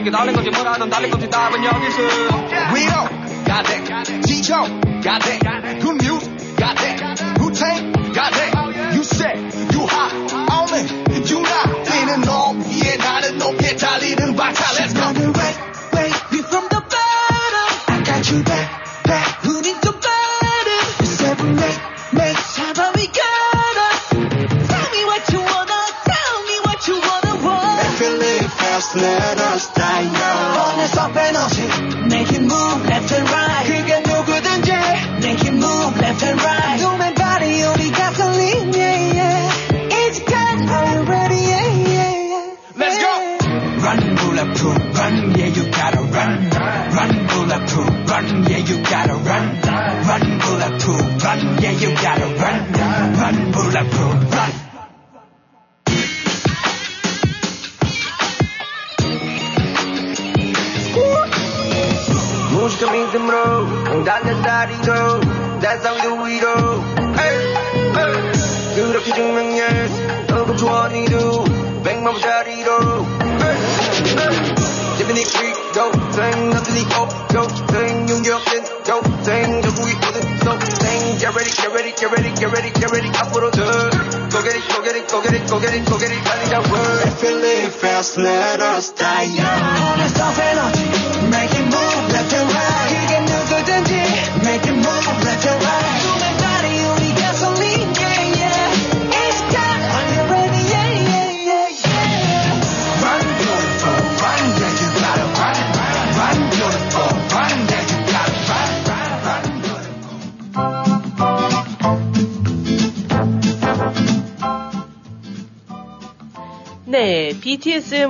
이 0.00 0.02
모두 0.02 0.10
세빠지게 0.10 0.10
달린 0.10 0.34
건지 0.34 0.50
뭐라든 0.50 0.88
달린 0.88 1.10
건지 1.10 1.28
답은 1.28 1.62
여기서 1.62 1.98
got 3.44 3.64
that. 3.66 4.22
지쳐 4.26 4.64
that. 5.22 5.39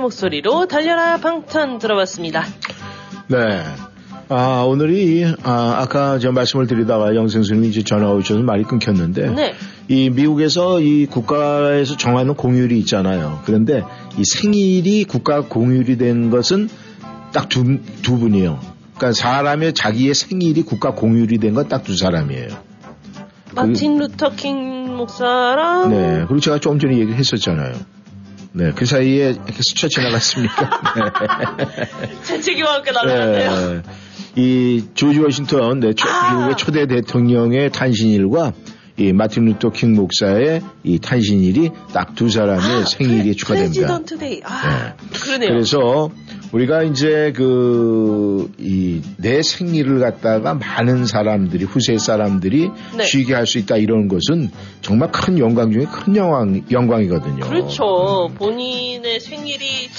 목소리로 0.01 0.67
달려라 0.67 1.17
방탄 1.17 1.79
들어봤습니다. 1.79 2.45
네. 3.27 3.63
아, 4.29 4.63
오늘이, 4.65 5.25
아, 5.43 5.75
아까 5.79 6.17
제가 6.17 6.31
말씀을 6.33 6.65
드리다가 6.67 7.15
영생스님이 7.15 7.67
이제 7.67 7.83
전화 7.83 8.11
오셔서 8.11 8.41
말이 8.41 8.63
끊겼는데. 8.63 9.29
네. 9.31 9.53
이 9.89 10.09
미국에서 10.09 10.79
이 10.79 11.05
국가에서 11.05 11.97
정하는 11.97 12.35
공휴일이 12.35 12.79
있잖아요. 12.79 13.41
그런데 13.45 13.83
이 14.17 14.23
생일이 14.23 15.03
국가 15.03 15.41
공휴일이 15.41 15.97
된 15.97 16.29
것은 16.29 16.69
딱 17.33 17.49
두, 17.49 17.79
두 18.01 18.17
분이에요. 18.19 18.59
그러니까 18.95 19.11
사람의 19.21 19.73
자기의 19.73 20.13
생일이 20.13 20.61
국가 20.63 20.91
공휴일이 20.91 21.37
된 21.39 21.53
건 21.53 21.67
딱 21.67 21.83
두 21.83 21.97
사람이에요. 21.97 22.49
마틴 23.53 23.97
루터 23.97 24.29
킹 24.37 24.95
목사랑 24.95 25.89
네. 25.89 26.15
그리고 26.27 26.39
제가 26.39 26.59
조금 26.59 26.79
전에 26.79 26.93
얘기를 26.93 27.15
했었잖아요. 27.15 27.73
네. 28.53 28.71
그 28.75 28.85
사이에 28.85 29.29
이렇게 29.31 29.53
스쳐 29.61 29.87
지나갔습니까? 29.87 30.69
네. 31.57 32.21
재채기와 32.23 32.75
함께 32.75 32.91
날아갔네요. 32.91 33.71
네. 33.73 33.81
이 34.35 34.83
조지 34.93 35.19
워싱턴 35.19 35.79
네, 35.79 35.93
초- 35.93 36.07
아. 36.09 36.33
미국의 36.35 36.57
초대 36.57 36.85
대통령의 36.87 37.71
탄신일과 37.71 38.53
이 38.97 39.13
마틴 39.13 39.45
루터 39.45 39.71
킹 39.71 39.93
목사의 39.95 40.61
이 40.83 40.99
탄신일이 40.99 41.71
딱 41.93 42.13
두 42.15 42.29
사람의 42.29 42.85
생일이 42.85 43.35
축하됩니다. 43.35 43.73
President 43.73 44.17
Day. 44.19 44.41
아, 44.43 44.93
그러네요. 45.13 45.49
그래서 45.49 46.09
우리가 46.51 46.83
이제 46.83 47.31
그 47.35 48.49
이 48.59 49.01
내 49.17 49.41
생일을 49.43 49.99
갖다가 49.99 50.53
많은 50.55 51.05
사람들이 51.05 51.65
후세 51.65 51.97
사람들이 51.97 52.69
네. 52.97 53.03
쉬게 53.03 53.33
할 53.35 53.45
수 53.45 53.59
있다 53.59 53.77
이런 53.77 54.07
것은 54.07 54.49
정말 54.81 55.11
큰 55.11 55.37
영광 55.39 55.71
중에 55.71 55.85
큰 55.85 56.15
영광 56.15 56.63
영광이거든요. 56.71 57.41
그렇죠. 57.45 58.29
본인의 58.35 59.19
생일이 59.19 59.89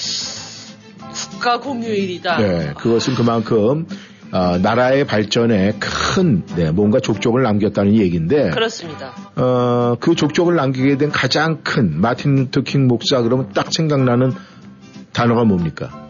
국가 1.31 1.59
공휴일이다. 1.59 2.37
네, 2.37 2.73
그것은 2.77 3.15
그만큼 3.15 3.85
어, 4.31 4.57
나라의 4.57 5.05
발전에 5.05 5.73
큰 5.79 6.43
네, 6.55 6.71
뭔가 6.71 6.99
족적을 6.99 7.43
남겼다는 7.43 7.95
얘기인데 7.95 8.49
그렇습니다. 8.49 9.13
어, 9.35 9.95
그 9.99 10.15
족적을 10.15 10.55
남기게 10.55 10.97
된 10.97 11.11
가장 11.11 11.61
큰 11.63 12.01
마틴 12.01 12.35
루터 12.35 12.61
킹 12.61 12.87
목사 12.87 13.21
그러면 13.21 13.49
딱 13.53 13.71
생각나는 13.71 14.33
단어가 15.13 15.43
뭡니까? 15.43 16.02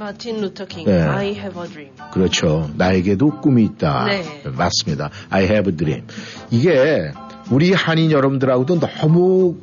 마틴 0.00 0.40
루터 0.40 0.64
킹, 0.64 0.86
네. 0.86 1.02
I 1.02 1.26
have 1.34 1.62
a 1.62 1.68
dream. 1.68 1.94
그렇죠. 2.10 2.70
나에게도 2.74 3.42
꿈이 3.42 3.64
있다. 3.64 4.06
네. 4.06 4.24
맞습니다. 4.44 5.10
I 5.28 5.44
have 5.44 5.70
a 5.70 5.76
dream. 5.76 6.06
이게 6.50 7.12
우리 7.50 7.74
한인 7.74 8.10
여러분들하고도 8.10 8.80
너무 8.80 9.58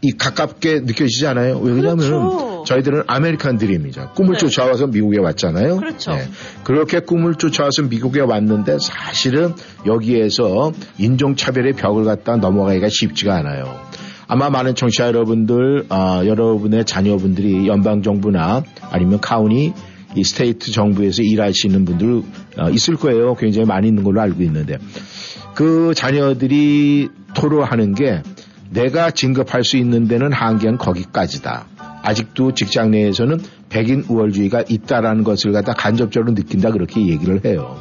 이 0.00 0.12
가깝게 0.12 0.80
느껴지지 0.80 1.26
않아요? 1.26 1.58
왜냐하면 1.58 1.98
그렇죠. 1.98 2.64
저희들은 2.66 3.02
아메리칸 3.08 3.58
드림이죠. 3.58 4.12
꿈을 4.14 4.32
네. 4.32 4.38
쫓아와서 4.38 4.86
미국에 4.86 5.18
왔잖아요. 5.18 5.74
네. 5.74 5.80
그렇죠. 5.80 6.16
그렇게 6.64 7.00
꿈을 7.00 7.34
쫓아와서 7.34 7.82
미국에 7.82 8.20
왔는데 8.20 8.78
사실은 8.80 9.52
여기에서 9.84 10.72
인종차별의 10.96 11.74
벽을 11.74 12.04
갖다 12.04 12.36
넘어가기가 12.36 12.88
쉽지가 12.88 13.36
않아요. 13.36 13.78
아마 14.28 14.50
많은 14.50 14.74
청취자 14.74 15.06
여러분들, 15.06 15.86
아, 15.88 16.22
여러분의 16.24 16.84
자녀분들이 16.84 17.66
연방정부나 17.66 18.62
아니면 18.90 19.20
카운티, 19.20 19.72
이 20.14 20.24
state 20.24 20.70
정부에서 20.70 21.22
일하시는 21.22 21.84
분들 21.84 22.22
어, 22.58 22.70
있을 22.70 22.96
거예요. 22.96 23.34
굉장히 23.34 23.66
많이 23.66 23.88
있는 23.88 24.04
걸로 24.04 24.20
알고 24.20 24.42
있는데 24.42 24.78
그 25.54 25.92
자녀들이 25.94 27.08
토로하는 27.34 27.94
게 27.94 28.22
내가 28.70 29.10
진급할 29.10 29.64
수 29.64 29.76
있는 29.76 30.08
데는 30.08 30.32
한계는 30.32 30.78
거기까지다. 30.78 31.66
아직도 32.02 32.54
직장 32.54 32.90
내에서는 32.90 33.40
백인 33.68 34.04
우월주의가 34.08 34.64
있다라는 34.68 35.24
것을 35.24 35.52
갖다 35.52 35.72
간접적으로 35.72 36.34
느낀다 36.34 36.70
그렇게 36.70 37.06
얘기를 37.06 37.44
해요. 37.44 37.78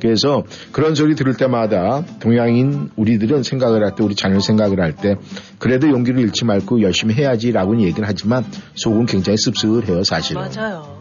그래서 0.00 0.44
그런 0.72 0.94
소리 0.94 1.14
들을 1.14 1.34
때마다 1.36 2.04
동양인 2.20 2.90
우리들은 2.96 3.42
생각을 3.42 3.84
할 3.84 3.94
때 3.94 4.02
우리 4.04 4.14
자녀 4.14 4.40
생각을 4.40 4.80
할 4.80 4.94
때 4.94 5.16
그래도 5.58 5.88
용기를 5.88 6.20
잃지 6.20 6.44
말고 6.44 6.82
열심히 6.82 7.14
해야지라고는 7.14 7.82
얘기를 7.82 8.08
하지만 8.08 8.44
속은 8.74 9.06
굉장히 9.06 9.36
씁쓸해요 9.36 10.02
사실은. 10.04 10.42
맞아요. 10.42 11.00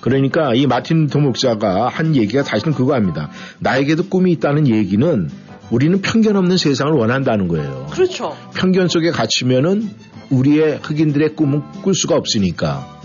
그러니까 0.00 0.54
이 0.54 0.66
마틴 0.66 1.04
루터 1.04 1.20
목사가 1.20 1.88
한 1.88 2.16
얘기가 2.16 2.42
사실은 2.42 2.72
그거입니다. 2.72 3.30
나에게도 3.60 4.04
꿈이 4.08 4.32
있다는 4.32 4.66
얘기는 4.68 5.30
우리는 5.70 6.00
편견 6.02 6.36
없는 6.36 6.56
세상을 6.56 6.92
원한다는 6.92 7.48
거예요. 7.48 7.86
그렇죠. 7.90 8.36
편견 8.54 8.88
속에 8.88 9.10
갇히면은 9.10 9.88
우리의 10.30 10.80
흑인들의 10.82 11.34
꿈은 11.36 11.62
꿀 11.82 11.94
수가 11.94 12.16
없으니까. 12.16 13.01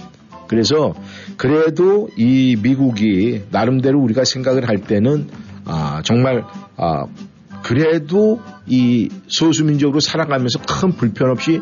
그래서 0.47 0.93
그래도 1.37 2.09
이 2.17 2.57
미국이 2.61 3.43
나름대로 3.51 3.99
우리가 3.99 4.23
생각을 4.23 4.67
할 4.67 4.79
때는 4.79 5.27
아 5.65 6.01
정말 6.03 6.43
아 6.77 7.05
그래도 7.63 8.39
이 8.65 9.09
소수민족으로 9.27 9.99
살아가면서 9.99 10.59
큰 10.59 10.91
불편 10.93 11.29
없이 11.29 11.61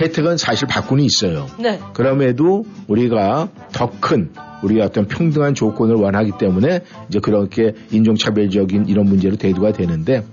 혜택은 0.00 0.36
사실 0.36 0.66
받고는 0.66 1.04
있어요. 1.04 1.46
네. 1.58 1.78
그럼에도 1.92 2.64
우리가 2.88 3.48
더 3.72 3.90
큰 4.00 4.30
우리가 4.64 4.86
어떤 4.86 5.06
평등한 5.06 5.54
조건을 5.54 5.96
원하기 5.96 6.32
때문에 6.38 6.80
이제 7.08 7.20
그렇게 7.20 7.74
인종차별적인 7.90 8.86
이런 8.88 9.06
문제로 9.06 9.36
대두가 9.36 9.72
되는데 9.72 10.24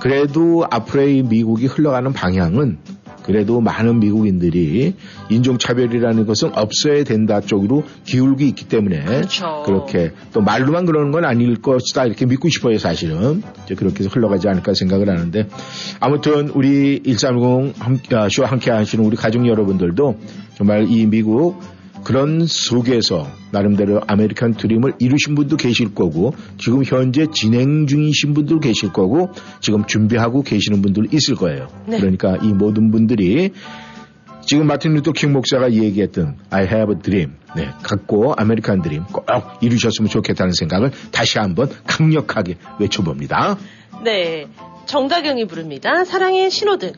그래도 0.00 0.66
앞으로의 0.70 1.22
미국이 1.22 1.66
흘러가는 1.66 2.12
방향은 2.12 2.78
그래도 3.22 3.60
많은 3.60 4.00
미국인들이 4.00 4.94
인종차별이라는 5.30 6.26
것은 6.26 6.50
없어야 6.54 7.04
된다 7.04 7.40
쪽으로 7.40 7.84
기울기 8.04 8.48
있기 8.48 8.68
때문에 8.68 9.04
그렇죠. 9.04 9.62
그렇게 9.64 10.12
또 10.32 10.40
말로만 10.40 10.86
그러는 10.86 11.10
건 11.10 11.24
아닐 11.24 11.60
것이다 11.60 12.06
이렇게 12.06 12.26
믿고 12.26 12.48
싶어요 12.48 12.78
사실은 12.78 13.42
이제 13.64 13.74
그렇게 13.74 14.00
해서 14.00 14.10
흘러가지 14.12 14.48
않을까 14.48 14.74
생각을 14.74 15.08
하는데 15.08 15.46
아무튼 16.00 16.48
우리 16.50 17.00
130 17.04 17.74
함께, 17.78 18.16
아, 18.16 18.28
쇼와 18.28 18.50
함께 18.50 18.70
하시는 18.70 19.04
우리 19.04 19.16
가족 19.16 19.46
여러분들도 19.46 20.18
정말 20.56 20.86
이 20.90 21.06
미국 21.06 21.60
그런 22.04 22.46
속에서 22.46 23.30
나름대로 23.52 24.00
아메리칸 24.06 24.54
드림을 24.54 24.94
이루신 24.98 25.34
분도 25.34 25.56
계실 25.56 25.94
거고 25.94 26.34
지금 26.58 26.82
현재 26.84 27.26
진행 27.32 27.86
중이신 27.86 28.34
분도 28.34 28.60
계실 28.60 28.92
거고 28.92 29.30
지금 29.60 29.86
준비하고 29.86 30.42
계시는 30.42 30.82
분들 30.82 31.12
있을 31.12 31.34
거예요. 31.34 31.68
네. 31.86 31.98
그러니까 31.98 32.36
이 32.42 32.52
모든 32.52 32.90
분들이 32.90 33.52
지금 34.42 34.66
마틴 34.66 34.94
루터 34.94 35.12
킹 35.12 35.32
목사가 35.32 35.72
얘기했던 35.72 36.38
I 36.50 36.64
have 36.64 36.94
a 36.94 37.02
dream 37.02 37.34
네, 37.54 37.68
갖고 37.82 38.34
아메리칸 38.36 38.82
드림 38.82 39.04
꼭 39.04 39.26
이루셨으면 39.60 40.08
좋겠다는 40.08 40.52
생각을 40.52 40.90
다시 41.12 41.38
한번 41.38 41.68
강력하게 41.86 42.56
외쳐봅니다. 42.78 43.56
네. 44.04 44.46
정다경이 44.86 45.46
부릅니다. 45.46 46.04
사랑의 46.04 46.50
신호등. 46.50 46.92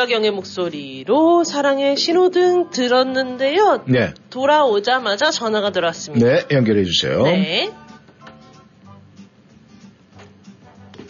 정다경의 0.00 0.30
목소리로 0.30 1.44
사랑의 1.44 1.96
신호등 1.96 2.70
들었는데요. 2.70 3.84
네. 3.86 4.14
돌아오자마자 4.30 5.30
전화가 5.30 5.72
들어왔습니다. 5.72 6.26
네, 6.26 6.46
연결해 6.50 6.84
주세요. 6.84 7.22
네. 7.24 7.70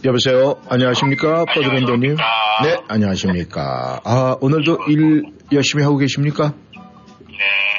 여보세요. 0.05 0.61
안녕하십니까? 0.69 1.45
버드랜더님. 1.45 2.17
네, 2.65 2.79
안녕하십니까. 2.89 4.01
아, 4.03 4.37
오늘도 4.41 4.79
일 4.89 5.25
열심히 5.53 5.85
하고 5.85 5.97
계십니까? 5.97 6.55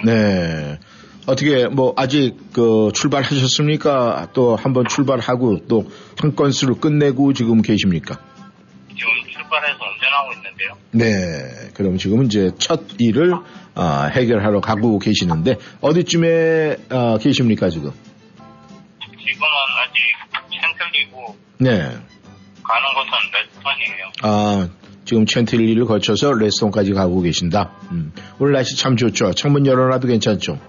네. 0.05 0.79
어떻게, 1.27 1.67
뭐, 1.67 1.93
아직, 1.97 2.35
그, 2.53 2.91
출발하셨습니까? 2.93 4.29
또, 4.33 4.55
한번 4.55 4.85
출발하고, 4.87 5.67
또, 5.67 5.85
한 6.19 6.35
건수를 6.35 6.75
끝내고 6.75 7.33
지금 7.33 7.61
계십니까? 7.61 8.19
지금 8.89 9.30
출발해서 9.51 9.77
운전하고 9.83 10.33
있는데요. 10.33 10.77
네. 10.91 11.71
그럼 11.73 11.97
지금 11.97 12.23
이제 12.23 12.51
첫 12.57 12.81
일을, 12.97 13.33
아, 13.75 14.05
해결하러 14.05 14.61
가고 14.61 14.97
계시는데, 14.97 15.57
어디쯤에, 15.81 16.77
아, 16.89 17.17
계십니까, 17.19 17.69
지금? 17.69 17.91
지금은 19.01 19.47
아직 19.83 19.99
센틀리고 20.61 21.35
네. 21.59 21.71
가는 21.71 22.87
곳은 22.95 23.11
레스턴이에요. 23.33 24.11
아, 24.23 24.69
지금 25.03 25.25
챈틸리를 25.25 25.85
거쳐서 25.85 26.33
레스톤까지 26.33 26.93
가고 26.93 27.21
계신다. 27.21 27.71
음. 27.91 28.13
오늘 28.39 28.53
날씨 28.53 28.77
참 28.77 28.95
좋죠. 28.95 29.33
창문 29.33 29.65
열어놔도 29.65 30.07
괜찮죠. 30.07 30.59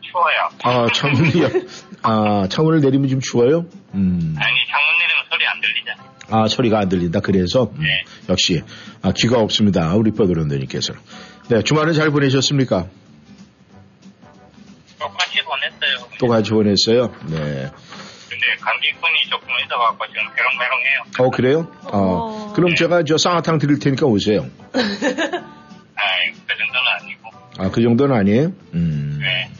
추워요. 0.00 0.48
아, 0.64 0.86
창문 0.92 1.38
열, 1.38 1.66
아, 2.02 2.48
창문을 2.48 2.80
내리면 2.80 3.08
좀 3.08 3.20
추워요? 3.20 3.66
음. 3.94 4.34
아니 4.38 4.56
창문 4.68 4.98
내리면 4.98 5.24
소리 5.30 5.46
안 5.46 5.60
들리잖아요. 5.60 6.10
아, 6.30 6.46
소리가 6.48 6.78
안 6.78 6.88
들린다. 6.88 7.20
그래서, 7.20 7.70
음, 7.76 7.84
역시, 8.28 8.62
아, 9.02 9.12
귀가 9.16 9.40
없습니다. 9.40 9.94
우리 9.94 10.10
뻐드런더님께서. 10.12 10.94
네, 11.48 11.62
주말은 11.62 11.92
잘 11.94 12.10
보내셨습니까? 12.10 12.86
똑같이 14.98 15.38
보냈어요. 15.42 16.08
또 16.18 16.26
같이 16.28 16.50
보냈어요? 16.50 17.12
네. 17.28 17.70
근데 18.28 18.46
감기꾼이 18.60 19.28
조금 19.30 19.48
있어갖고 19.64 20.06
지금 20.06 20.22
메롱메롱해요. 20.36 21.02
어, 21.18 21.30
그래요? 21.30 21.72
어, 21.92 22.52
그럼 22.54 22.74
제가 22.74 23.02
저 23.04 23.16
쌍화탕 23.18 23.58
드릴 23.58 23.78
테니까 23.78 24.06
오세요. 24.06 24.46
아이 24.72 26.32
그 26.46 26.56
정도는 26.56 26.86
아니고. 27.00 27.30
아, 27.58 27.70
그 27.70 27.82
정도는 27.82 28.14
아니에요? 28.16 28.52
음. 28.74 29.18
네. 29.20 29.50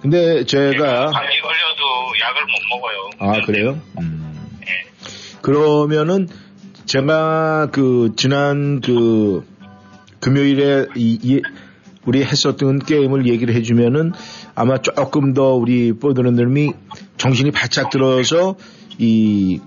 근데 0.00 0.44
제가, 0.46 1.10
감기 1.10 1.40
걸려도 1.40 2.18
약을 2.22 2.42
못 2.46 2.58
먹어요. 2.70 3.10
아, 3.18 3.44
그래요? 3.44 3.78
음. 4.00 4.09
그러면은 5.42 6.28
제가 6.86 7.68
그 7.72 8.12
지난 8.16 8.80
그 8.80 9.44
금요일에 10.20 10.86
이, 10.96 11.18
이- 11.22 11.42
우리 12.06 12.24
했었던 12.24 12.78
게임을 12.78 13.26
얘기를 13.26 13.54
해주면은 13.54 14.12
아마 14.54 14.78
조금 14.78 15.34
더 15.34 15.54
우리 15.54 15.92
뽀드는 15.92 16.34
놈이 16.34 16.72
정신이 17.18 17.50
바짝 17.50 17.90
들어서 17.90 18.56
이 18.98 19.60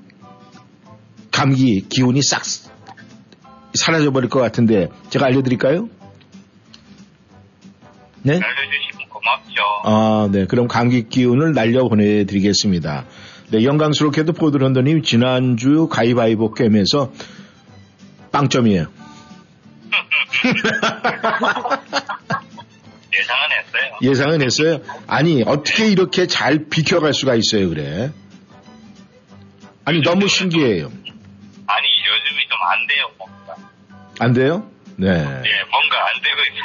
감기 1.31 1.81
기운이 1.87 2.21
싹 2.23 2.43
사라져 3.75 4.11
버릴 4.11 4.29
것 4.29 4.39
같은데 4.39 4.89
제가 5.09 5.27
알려드릴까요? 5.27 5.89
네? 8.23 8.33
알려주시면 8.33 9.09
고맙죠. 9.09 9.61
아, 9.85 10.29
네. 10.31 10.45
그럼 10.45 10.67
감기 10.67 11.07
기운을 11.09 11.53
날려 11.53 11.87
보내드리겠습니다. 11.87 13.05
네, 13.53 13.63
영광스럽게도 13.65 14.33
포드런더님 14.33 15.03
지난주 15.03 15.87
가위바위보 15.87 16.55
게임에서 16.55 17.13
빵점이에요. 18.31 18.87
예상은 23.13 23.51
했어요. 23.51 23.97
예상은 24.01 24.41
했어요. 24.41 24.79
아니, 25.05 25.43
어떻게 25.45 25.85
이렇게 25.87 26.25
잘 26.25 26.65
비켜갈 26.67 27.13
수가 27.13 27.35
있어요, 27.35 27.69
그래? 27.69 28.11
아니, 29.85 30.01
너무 30.01 30.27
신기해요. 30.27 30.87
아니 30.87 31.87
요즘이 32.07 32.47
좀 32.49 32.57
안 32.63 32.87
돼요. 32.87 33.11
뭔가. 33.19 33.55
안 34.19 34.33
돼요? 34.33 34.67
네. 34.95 35.09
예, 35.09 35.13
뭔가 35.13 35.99
안 36.01 36.21
되고 36.23 36.41
있어요. 36.41 36.63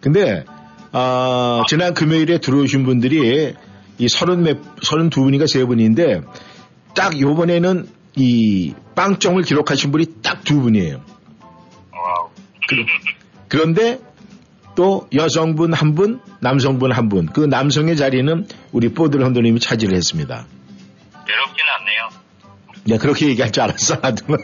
근데, 0.00 0.44
아, 0.92 1.64
지난 1.68 1.92
금요일에 1.92 2.38
들어오신 2.38 2.84
분들이 2.84 3.54
이 4.00 4.08
서른 4.08 4.42
몇, 4.42 4.58
서른 4.82 5.10
두 5.10 5.22
분인가 5.22 5.46
세 5.46 5.64
분인데 5.64 6.22
딱 6.94 7.20
요번에는 7.20 7.86
이 8.16 8.74
빵점을 8.96 9.40
기록하신 9.42 9.92
분이 9.92 10.22
딱 10.22 10.42
두 10.42 10.60
분이에요. 10.60 11.00
그, 13.48 13.56
런데또 13.56 15.08
여성분 15.14 15.72
한 15.72 15.94
분, 15.94 16.20
남성분 16.40 16.92
한 16.92 17.08
분. 17.08 17.26
그 17.26 17.40
남성의 17.40 17.96
자리는 17.96 18.46
우리 18.72 18.88
뽀들 18.88 19.22
헌도님이 19.24 19.60
차지를 19.60 19.94
했습니다. 19.96 20.46
외롭지는 21.28 21.70
않네요. 21.78 22.19
네, 22.84 22.98
그렇게 22.98 23.28
얘기할 23.28 23.52
줄 23.52 23.62
알았어, 23.62 23.96
나도. 24.02 24.26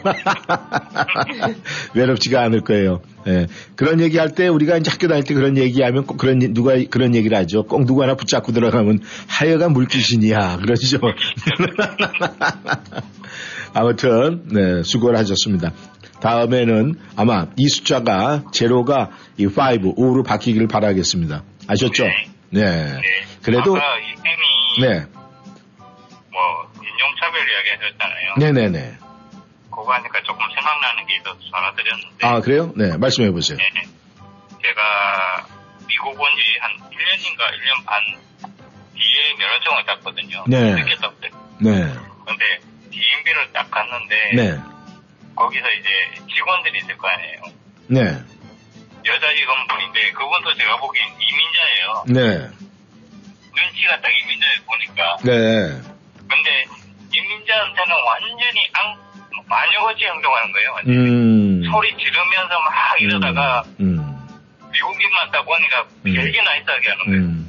외롭지가 1.95 2.41
않을 2.43 2.61
거예요. 2.61 3.01
예. 3.27 3.47
그런 3.75 3.99
얘기 3.99 4.17
할 4.17 4.29
때 4.29 4.47
우리가 4.47 4.77
이제 4.77 4.91
학교 4.91 5.07
다닐 5.07 5.23
때 5.23 5.33
그런 5.33 5.57
얘기하면 5.57 6.05
꼭 6.05 6.17
그런, 6.17 6.39
누가 6.53 6.73
그런 6.89 7.15
얘기를 7.15 7.35
하죠. 7.37 7.63
꼭 7.63 7.85
누구 7.85 8.03
하나 8.03 8.15
붙잡고 8.15 8.51
들어가면 8.51 8.99
하여간 9.27 9.73
물귀신이야. 9.73 10.57
그러죠. 10.57 10.99
아무튼, 13.73 14.43
네, 14.51 14.83
수고를 14.83 15.17
하셨습니다. 15.19 15.71
다음에는 16.21 16.95
아마 17.15 17.47
이 17.57 17.67
숫자가 17.67 18.45
제로가 18.51 19.11
이 19.37 19.45
5, 19.45 19.51
5로 19.51 20.25
바뀌기를 20.25 20.67
바라겠습니다. 20.67 21.43
아셨죠? 21.67 22.05
네. 22.49 22.87
그래도, 23.43 23.75
아까 23.75 23.83
이 23.99 24.81
쌤이 24.81 24.87
네. 24.87 25.05
뭐 26.97 27.07
인종차별 27.07 27.49
이야기 27.49 27.69
하셨잖아요. 27.69 28.35
네네네. 28.37 28.97
그거 29.69 29.93
하니까 29.93 30.21
조금 30.23 30.43
생각나는 30.55 31.05
게 31.05 31.15
있어서 31.17 31.37
전화드렸는데 31.51 32.25
아, 32.27 32.39
그래요? 32.39 32.73
네, 32.75 32.97
말씀해 32.97 33.31
보세요. 33.31 33.57
제가 34.63 35.45
미국 35.87 36.19
온 36.19 36.27
지 36.35 36.57
한 36.59 36.71
1년인가 36.89 37.45
1년 37.53 37.85
반 37.85 38.01
뒤에 38.95 39.33
면허증을 39.37 39.85
땄거든요. 39.85 40.43
네. 40.47 40.73
늦게 40.73 40.95
땄어요. 40.95 41.31
네. 41.61 41.93
근데 42.25 42.59
DMB를 42.91 43.53
딱 43.53 43.69
갔는데 43.69 44.31
네. 44.35 44.57
거기서 45.35 45.65
이제 45.79 45.89
직원들이 46.33 46.79
있을 46.79 46.97
거 46.97 47.07
아니에요. 47.07 47.41
네. 47.89 48.01
여자 49.05 49.35
직원분인데 49.35 50.11
그분도 50.13 50.53
제가 50.55 50.77
보기엔 50.77 51.05
이민자예요. 51.19 52.03
네. 52.07 52.37
눈치가 53.55 54.01
딱 54.01 54.09
이민자에 54.09 54.55
보니까. 54.65 55.17
네. 55.23 55.81
근데 56.27 56.65
이민자한테는 57.13 57.95
완전히 58.05 58.69
앙, 58.73 58.97
마녀같이 59.47 60.05
행동하는 60.05 60.51
거예요. 60.51 60.71
완전히. 60.73 60.97
음. 60.97 61.63
소리 61.71 61.95
지르면서 61.97 62.59
막 62.59 63.01
이러다가 63.01 63.63
음. 63.79 63.97
미국인만 64.71 65.31
딱 65.31 65.43
보니까 65.43 65.85
되게 66.03 66.41
나이스하게 66.41 66.89
하는 66.89 67.05
거예요. 67.05 67.21
음. 67.21 67.47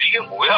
이게 0.00 0.20
뭐야? 0.20 0.54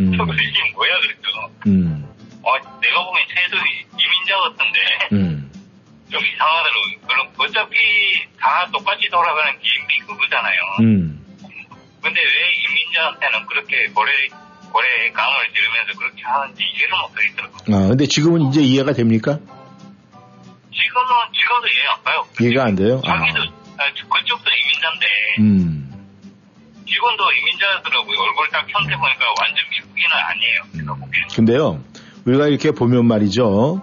음. 0.00 0.12
이게 0.14 0.72
뭐야? 0.72 1.00
그랬죠. 1.00 1.50
음. 1.66 2.14
어, 2.42 2.52
내가 2.80 3.04
보기엔 3.04 3.26
쟤도 3.28 3.56
이민자 3.56 4.36
같은데 4.36 4.80
음. 5.12 5.52
좀 6.10 6.24
이상하더라고요. 6.24 7.00
그럼 7.06 7.32
어차피 7.38 8.26
다 8.38 8.66
똑같이 8.72 9.08
돌아가는 9.08 9.58
DMB 9.60 9.98
그거잖아요. 10.06 10.60
음. 10.80 11.20
근데 12.02 12.20
왜 12.20 12.52
이민자한테는 12.52 13.46
그렇게 13.46 13.86
고래, 13.88 14.12
고래 14.74 15.08
감을 15.12 15.36
지르면서 15.54 15.96
그렇게 15.96 16.22
하는지 16.24 16.64
이해를 16.64 16.90
못하겠더라고요. 16.98 17.76
아, 17.76 17.88
근데 17.90 18.06
지금은 18.06 18.42
이제 18.48 18.60
이해가 18.60 18.92
됩니까? 18.92 19.38
지금은, 20.74 21.10
지금도 21.32 21.68
이해 21.68 21.86
안 21.94 22.02
가요. 22.02 22.26
이해가 22.40 22.64
안 22.64 22.74
돼요? 22.74 23.00
아. 23.06 23.18
자기도, 23.20 23.38
아, 23.78 23.84
그쪽도 23.86 24.50
이민자인데, 24.50 25.06
음. 25.38 25.90
직원도 26.88 27.22
이민자더라고요. 27.32 28.18
얼굴 28.18 28.48
딱 28.50 28.66
형태 28.68 28.96
보니까 28.96 29.24
완전 29.40 29.64
미국인은 29.70 30.10
아니에요. 30.10 30.60
제가 30.76 30.94
보기엔. 30.94 31.28
근데요, 31.36 31.84
우리가 32.26 32.48
이렇게 32.48 32.72
보면 32.72 33.06
말이죠. 33.06 33.80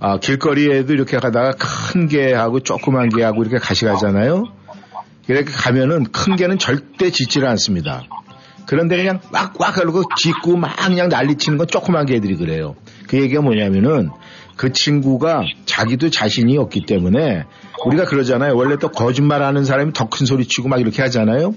아, 0.00 0.18
길거리에도 0.18 0.92
이렇게 0.92 1.18
가다가 1.18 1.52
큰 1.52 2.08
개하고 2.08 2.60
조그만 2.60 3.10
개하고 3.10 3.42
이렇게 3.44 3.58
가시 3.58 3.84
가잖아요. 3.84 4.42
이렇게 5.28 5.52
가면은 5.52 6.10
큰 6.10 6.34
개는 6.34 6.58
절대 6.58 7.10
짖지를 7.10 7.48
않습니다. 7.50 8.02
그런데 8.66 8.96
그냥 8.96 9.20
꽉꽉 9.32 9.78
하고 9.78 10.02
짖고 10.16 10.56
막 10.56 10.76
그냥 10.76 11.08
난리치는 11.08 11.58
건 11.58 11.66
조그만 11.66 12.06
개들이 12.06 12.36
그래요. 12.36 12.74
그 13.08 13.20
얘기가 13.20 13.40
뭐냐면은 13.42 14.10
그 14.56 14.72
친구가 14.72 15.42
자기도 15.66 16.10
자신이 16.10 16.56
없기 16.58 16.86
때문에 16.86 17.44
우리가 17.84 18.04
그러잖아요. 18.06 18.56
원래 18.56 18.76
또 18.78 18.88
거짓말하는 18.88 19.64
사람이 19.64 19.92
더 19.92 20.08
큰 20.08 20.26
소리 20.26 20.46
치고 20.46 20.68
막 20.68 20.80
이렇게 20.80 21.02
하잖아요. 21.02 21.54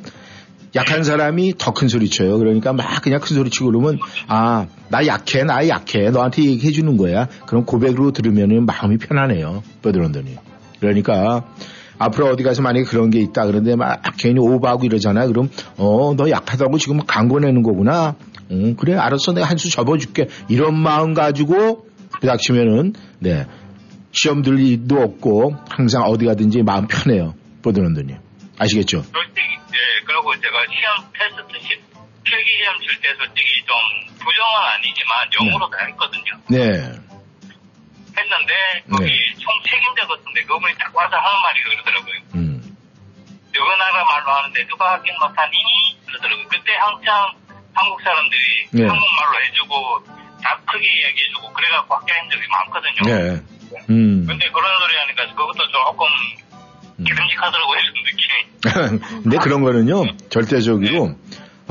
약한 0.76 1.04
사람이 1.04 1.56
더 1.58 1.72
큰 1.74 1.88
소리 1.88 2.10
쳐요. 2.10 2.38
그러니까 2.38 2.74
막 2.74 3.02
그냥 3.02 3.20
큰 3.22 3.36
소리 3.36 3.50
치고 3.50 3.68
그러면 3.68 3.98
아, 4.28 4.68
나 4.90 5.08
약해, 5.08 5.44
나 5.44 5.68
약해. 5.68 6.12
너한테 6.12 6.44
얘기해 6.44 6.72
주는 6.72 6.96
거야. 6.98 7.28
그럼 7.48 7.66
고백으로 7.66 8.12
들으면 8.12 8.66
마음이 8.66 8.98
편하네요. 8.98 9.64
버드런더니. 9.82 10.36
그러니까 10.80 11.46
앞으로 12.00 12.28
어디 12.28 12.44
가서 12.44 12.62
만약에 12.62 12.86
그런 12.86 13.10
게 13.10 13.20
있다. 13.20 13.46
그런데 13.46 13.76
막 13.76 14.02
괜히 14.18 14.40
오버하고 14.40 14.86
이러잖아. 14.86 15.28
그럼 15.28 15.50
어, 15.78 16.16
너 16.16 16.30
약하다고 16.30 16.78
지금 16.78 17.00
광고 17.06 17.40
내는 17.40 17.62
거구나. 17.62 18.16
응, 18.52 18.76
그래, 18.76 18.96
알았어. 18.96 19.34
내가 19.34 19.48
한 19.48 19.58
수 19.58 19.70
접어줄게. 19.70 20.28
이런 20.48 20.76
마음 20.76 21.14
가지고 21.14 21.86
부닥치면은 22.22 22.94
네. 23.20 23.46
시험 24.12 24.42
들 24.42 24.58
일도 24.60 24.96
없고 25.00 25.56
항상 25.70 26.04
어디 26.04 26.26
가든지 26.26 26.64
마음 26.64 26.88
편해요. 26.88 27.36
버드런더니. 27.62 28.16
아시겠죠? 28.58 29.04
솔직히, 29.04 29.42
예, 29.44 30.04
그리고 30.06 30.34
제가 30.36 30.58
시험 30.72 31.12
테스트 31.14 31.60
시, 31.62 31.70
필기 32.24 32.50
시험 32.58 32.80
칠 32.80 33.02
때 33.02 33.10
솔직히 33.18 33.62
좀 33.68 34.16
부정은 34.18 34.52
아니지만 34.74 35.52
영어로 35.52 35.70
다 35.70 35.86
했거든요. 35.86 36.32
네. 36.50 37.09
했는데, 38.20 38.54
거기 38.92 39.10
총 39.40 39.54
책임자 39.64 40.06
같은데 40.08 40.44
그분이 40.44 40.74
딱 40.78 40.96
와서 40.96 41.16
하는 41.18 41.42
말이 41.42 41.64
그러더라고요. 41.64 42.16
음. 42.36 42.78
여러 43.56 43.78
나라 43.78 44.04
말로 44.06 44.32
하는데 44.32 44.68
누가 44.68 44.94
하긴 44.94 45.14
못하니? 45.20 45.58
그러더라고요. 46.06 46.48
그때 46.50 46.76
한창 46.76 47.34
한국 47.74 48.02
사람들이 48.02 48.68
네. 48.72 48.88
한국말로 48.88 49.44
해주고 49.46 50.04
다 50.44 50.60
크게 50.66 50.86
이야기해주고 50.86 51.54
그래갖고 51.54 51.96
합격한 51.96 52.30
적이 52.30 52.44
많거든요. 52.48 53.02
네. 53.06 53.42
음. 53.90 54.26
근데 54.28 54.50
그런 54.50 54.80
소리 54.80 54.98
하니까 54.98 55.36
그것도 55.36 55.68
조금 55.72 56.08
기름직하더라고요, 57.06 57.80
느낌이. 58.06 59.00
근데 59.24 59.38
그런 59.38 59.62
거는요, 59.64 60.04
절대적으로, 60.30 61.16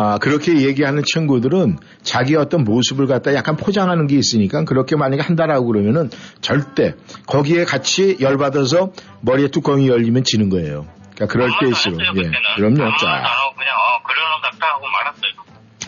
아, 0.00 0.16
그렇게 0.18 0.62
얘기하는 0.62 1.02
친구들은 1.04 1.76
자기 2.02 2.37
어떤 2.37 2.62
모습을 2.62 3.08
갖다 3.08 3.34
약간 3.34 3.56
포장하는 3.56 4.06
게 4.06 4.16
있으니까 4.16 4.64
그렇게 4.64 4.94
만약에 4.94 5.20
한다라고 5.22 5.66
그러면은 5.66 6.08
절대 6.40 6.94
거기에 7.26 7.64
같이 7.64 8.16
열받아서 8.20 8.92
머리에 9.22 9.48
뚜껑이 9.48 9.88
열리면 9.88 10.22
지는 10.22 10.50
거예요. 10.50 10.87
그러니까 11.16 11.26
그럴 11.26 11.50
때일수록, 11.61 12.00
예. 12.00 12.30
그럼요, 12.56 12.76
자. 12.96 13.06
어, 13.08 13.54
그냥 13.56 13.74
어, 13.74 14.02
그러는 14.06 14.40
같다 14.40 14.66
하고 14.68 14.84
말았어요. 14.87 15.32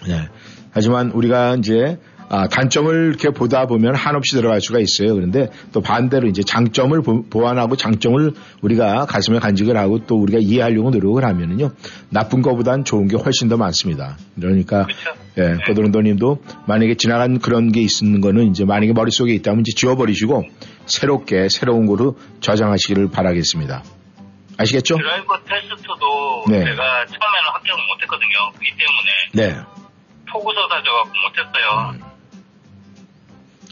네. 0.08 0.28
하지만 0.72 1.10
우리가 1.12 1.54
이제 1.54 1.98
아, 2.32 2.46
단점을 2.46 3.08
이렇게 3.08 3.30
보다 3.30 3.66
보면 3.66 3.96
한없이 3.96 4.36
들어갈 4.36 4.60
수가 4.60 4.78
있어요. 4.78 5.16
그런데 5.16 5.48
또 5.72 5.80
반대로 5.80 6.28
이제 6.28 6.42
장점을 6.44 7.02
보, 7.02 7.28
보완하고 7.28 7.74
장점을 7.74 8.32
우리가 8.62 9.06
가슴에 9.06 9.40
간직을 9.40 9.76
하고 9.76 10.06
또 10.06 10.14
우리가 10.14 10.38
이해하려고 10.40 10.90
노력을 10.90 11.24
하면은요. 11.24 11.72
나쁜 12.08 12.40
것보단 12.40 12.84
좋은 12.84 13.08
게 13.08 13.16
훨씬 13.16 13.48
더 13.48 13.56
많습니다. 13.56 14.16
그러니까 14.36 14.86
예, 15.38 15.56
거드론더님도 15.66 16.44
만약에 16.68 16.94
지나간 16.94 17.40
그런 17.40 17.72
게 17.72 17.80
있는 17.80 18.20
거는 18.20 18.50
이제 18.50 18.64
만약에 18.64 18.92
머릿속에 18.92 19.32
있다면 19.34 19.62
이제 19.66 19.72
지워버리시고 19.74 20.44
새롭게 20.86 21.48
새로운 21.48 21.86
거로 21.86 22.16
저장하시기를 22.40 23.10
바라겠습니다. 23.10 23.82
아시겠죠? 24.56 24.98
드라이버 24.98 25.36
테스트도 25.42 26.44
네. 26.48 26.58
제가 26.64 27.06
처음에는 27.06 27.48
합격을 27.54 27.82
못했거든요. 27.88 28.52
그기 28.54 28.70
때문에 28.76 29.48
네. 29.48 29.62
폭우 30.30 30.52
쏟아져갖고 30.54 31.10
못했어요. 31.26 32.09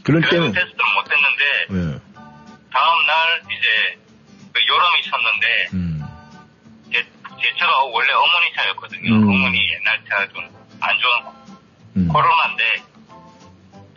그럴 0.03 0.21
드라이버 0.21 0.29
때는 0.29 0.51
테스트를 0.53 0.85
못했는데 0.95 1.43
예. 1.71 1.99
다음 2.71 3.05
날 3.07 3.41
이제 3.45 3.99
그 4.53 4.61
여름이 4.67 5.03
쳤는데 5.03 5.67
음. 5.73 6.01
제, 6.91 7.03
제 7.41 7.55
차가 7.59 7.83
원래 7.85 8.13
어머니 8.13 8.53
차였거든요. 8.55 9.15
음. 9.15 9.23
어머니 9.29 9.59
옛날 9.73 9.99
차 10.09 10.27
좀 10.33 10.47
안 10.81 10.97
좋은 10.97 11.11
음. 11.97 12.07
코로나인데 12.07 12.63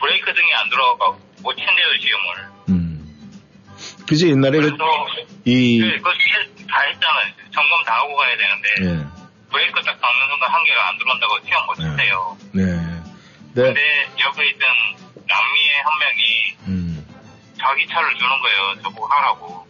브레이크 0.00 0.34
등이 0.34 0.52
안 0.54 0.68
들어가고 0.68 1.20
못 1.42 1.54
친대요 1.54 1.86
시험을. 2.00 2.52
그지 4.08 4.30
옛날에 4.30 4.58
그, 4.58 4.66
그래서 4.76 4.84
이 5.44 5.80
네, 5.80 5.96
그거 5.98 6.12
시- 6.14 6.66
다 6.66 6.80
했잖아요. 6.82 7.32
점검 7.52 7.84
다 7.84 7.94
하고 7.98 8.16
가야 8.16 8.36
되는데 8.36 8.68
예. 8.82 9.06
브레이크 9.50 9.80
딱 9.82 10.00
밟는 10.00 10.28
순간 10.28 10.50
한 10.50 10.64
개가 10.64 10.88
안 10.88 10.98
들어온다고 10.98 11.38
시험 11.46 11.66
못 11.66 11.74
친대요. 11.76 12.36
네. 12.52 12.64
네. 12.64 12.91
근데 13.54 14.06
옆에 14.18 14.46
있던 14.50 14.68
남미의 15.28 15.82
한 15.84 15.98
명이 15.98 16.56
음. 16.68 17.06
자기 17.58 17.86
차를 17.86 18.14
주는 18.16 18.30
거예요. 18.40 18.82
저보고 18.82 19.06
하라고. 19.06 19.66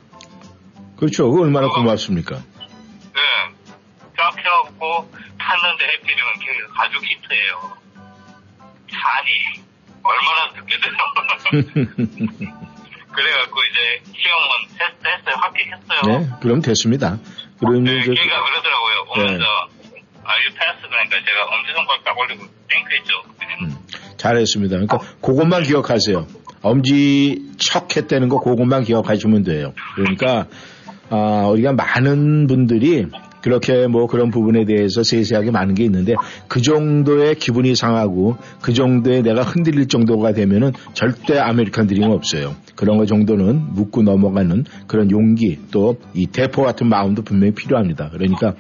그렇죠. 0.97 1.31
그거 1.31 1.43
얼마나 1.43 1.69
고맙습니까? 1.69 2.37
네. 2.37 3.21
쫙 4.17 4.31
펴갖고 4.37 5.11
탔는데 5.39 5.85
해필이면 5.85 6.39
걔 6.39 6.47
가죽 6.75 7.03
히트예요. 7.05 7.77
잔이 8.91 9.63
얼마나 10.03 10.53
듣겠어요. 10.55 10.93
그래갖고 13.13 13.61
이제 13.65 14.03
시험은 14.17 14.79
테스트 14.79 15.07
했어요. 15.09 15.37
합격했어요. 15.37 16.01
네. 16.07 16.31
그럼 16.41 16.63
됐습니다. 16.63 17.19
그러면 17.59 17.85
네, 17.85 18.03
저, 18.05 18.13
걔가 18.13 18.43
그러더라고요. 18.45 19.05
네. 19.17 19.23
오면서 19.23 19.69
아 20.25 20.49
you 20.55 20.70
pass 20.70 20.89
그러니까 20.89 21.17
제가 21.19 21.57
엄지손가락 21.57 22.05
딱 22.05 22.19
올리고 22.19 22.45
thank 22.69 22.82
you했죠. 22.82 23.13
잘했습니다. 24.17 24.77
그러니까 24.77 24.99
그것만 25.21 25.65
기억하세요. 25.65 26.27
엄지 26.63 27.51
척 27.59 27.97
했다는 27.97 28.29
거 28.29 28.41
그것만 28.41 28.85
기억하시면 28.85 29.43
돼요. 29.43 29.75
그러니까 29.97 30.47
아, 31.11 31.49
우리가 31.49 31.73
많은 31.73 32.47
분들이 32.47 33.07
그렇게 33.43 33.89
뭐 33.89 34.07
그런 34.07 34.31
부분에 34.31 34.65
대해서 34.65 35.03
세세하게 35.03 35.51
많은 35.51 35.75
게 35.75 35.83
있는데 35.85 36.15
그 36.47 36.63
정도의 36.63 37.35
기분이 37.35 37.75
상하고 37.75 38.37
그 38.63 38.73
정도의 38.73 39.23
내가 39.23 39.43
흔들릴 39.43 39.89
정도가 39.89 40.33
되면은 40.33 40.73
절대 40.95 41.39
아메리칸 41.39 41.89
드림 41.89 42.05
없어요. 42.05 42.55
그런 42.77 42.99
거 42.99 43.05
정도는 43.07 43.75
묻고 43.75 44.03
넘어가는 44.05 44.65
그런 44.87 45.11
용기 45.11 45.59
또 45.73 45.97
이 46.15 46.27
대포 46.27 46.63
같은 46.63 46.89
마음도 46.89 47.23
분명히 47.23 47.53
필요합니다. 47.53 48.11
그러니까 48.11 48.55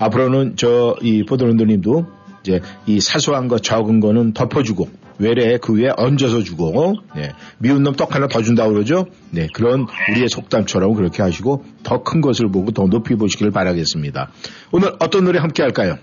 앞으로는 0.00 0.56
저 0.56 0.96
이 1.02 1.22
포도런더님도 1.24 2.06
이제 2.40 2.60
이 2.86 3.00
사소한 3.00 3.48
거 3.48 3.58
적은 3.58 4.00
거는 4.00 4.32
덮어주고 4.32 4.88
외래 5.18 5.58
그 5.58 5.74
위에 5.76 5.90
얹어서 5.96 6.42
주고 6.42 6.96
네, 7.14 7.32
미운 7.58 7.82
놈 7.82 7.94
떡 7.94 8.14
하나 8.14 8.26
더 8.26 8.40
준다고 8.42 8.72
그러죠. 8.72 9.06
네 9.30 9.46
그런 9.52 9.86
우리의 10.10 10.28
속담처럼 10.30 10.94
그렇게 10.94 11.22
하시고 11.22 11.64
더 11.82 12.02
큰 12.02 12.22
것을 12.22 12.50
보고 12.50 12.70
더 12.72 12.86
높이 12.86 13.14
보시기를 13.14 13.52
바라겠습니다. 13.52 14.30
오늘 14.72 14.94
어떤 15.00 15.24
노래 15.24 15.38
함께 15.38 15.62
할까요? 15.62 15.98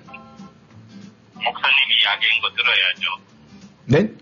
목사님이 1.33 1.93
이야기한 2.03 2.41
거 2.41 2.49
들어야죠. 2.55 3.03
네? 3.85 3.97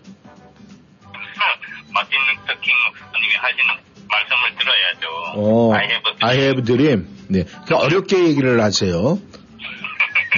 루터 1.96 2.60
킹 2.60 2.72
목사님이 2.88 3.34
하시는 3.36 3.64
말씀을 4.08 4.42
들어야죠. 4.58 5.06
어, 5.36 5.74
I 5.74 5.84
have 5.84 6.10
a 6.10 6.16
I 6.20 6.36
have 6.38 6.62
dream. 6.64 7.06
네. 7.28 7.44
그 7.66 7.74
어렵게 7.74 8.28
얘기를 8.28 8.62
하세요. 8.62 9.18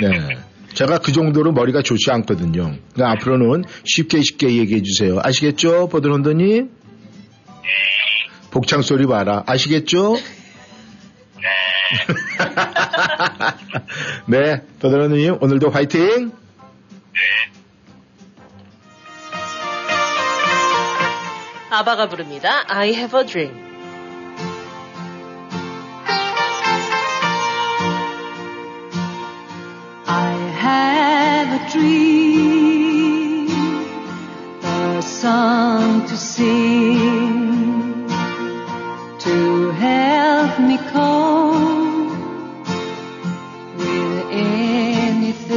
네. 0.00 0.38
제가 0.74 0.98
그 0.98 1.12
정도로 1.12 1.52
머리가 1.52 1.82
좋지 1.82 2.10
않거든요. 2.10 2.76
그러니까 2.94 3.10
앞으로는 3.12 3.64
쉽게 3.84 4.20
쉽게 4.20 4.56
얘기해 4.56 4.82
주세요. 4.82 5.18
아시겠죠? 5.22 5.88
보드런더님? 5.88 6.70
복창 8.50 8.82
소리 8.82 9.06
봐라. 9.06 9.44
아시겠죠? 9.46 10.16
네. 14.26 14.62
보드런더님, 14.80 15.38
오늘도 15.40 15.70
화이팅! 15.70 16.32
아바가 21.70 22.08
부릅니다. 22.08 22.64
I 22.68 22.94
have 22.94 23.20
a 23.20 23.26
dream. 23.26 23.67
Have 30.68 31.48
a 31.58 31.62
dream, 31.72 33.48
a 34.62 35.02
song 35.02 36.06
to 36.08 36.16
sing, 36.16 38.06
to 39.26 39.36
help 39.86 40.52
me 40.68 40.76
cope 40.92 42.18
with 43.78 44.26
anything. 44.30 45.48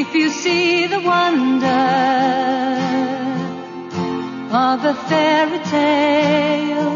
If 0.00 0.08
you 0.14 0.28
see 0.42 0.86
the 0.94 1.00
wonder 1.12 1.84
of 4.66 4.78
a 4.92 4.94
fairy 5.08 5.60
tale, 5.74 6.93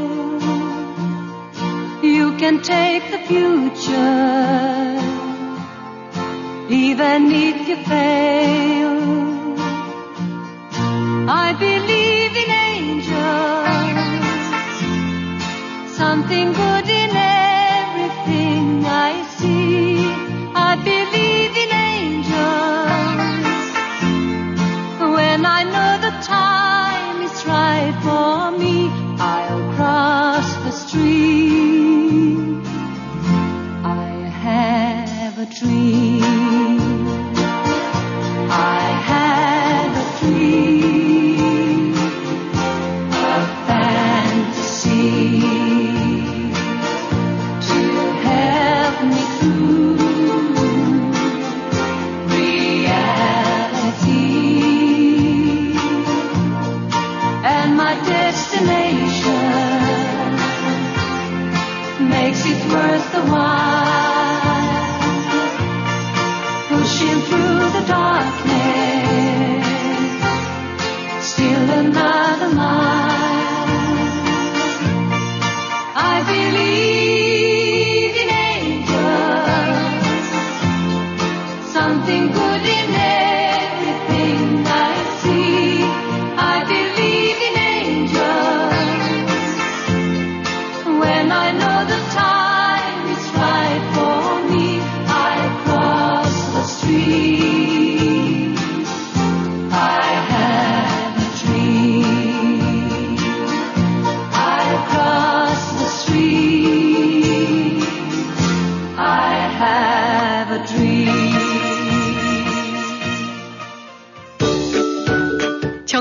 can 2.38 2.62
take 2.62 3.02
the 3.10 3.18
future, 3.26 5.00
even 6.70 7.32
if 7.32 7.68
you 7.68 7.76
fail. 7.84 8.96
I 11.28 11.52
believe 11.66 12.36
in 12.42 12.50
angels, 12.70 13.16
something 15.96 16.52
good 16.52 16.88
in 16.88 17.10
everything 17.10 17.27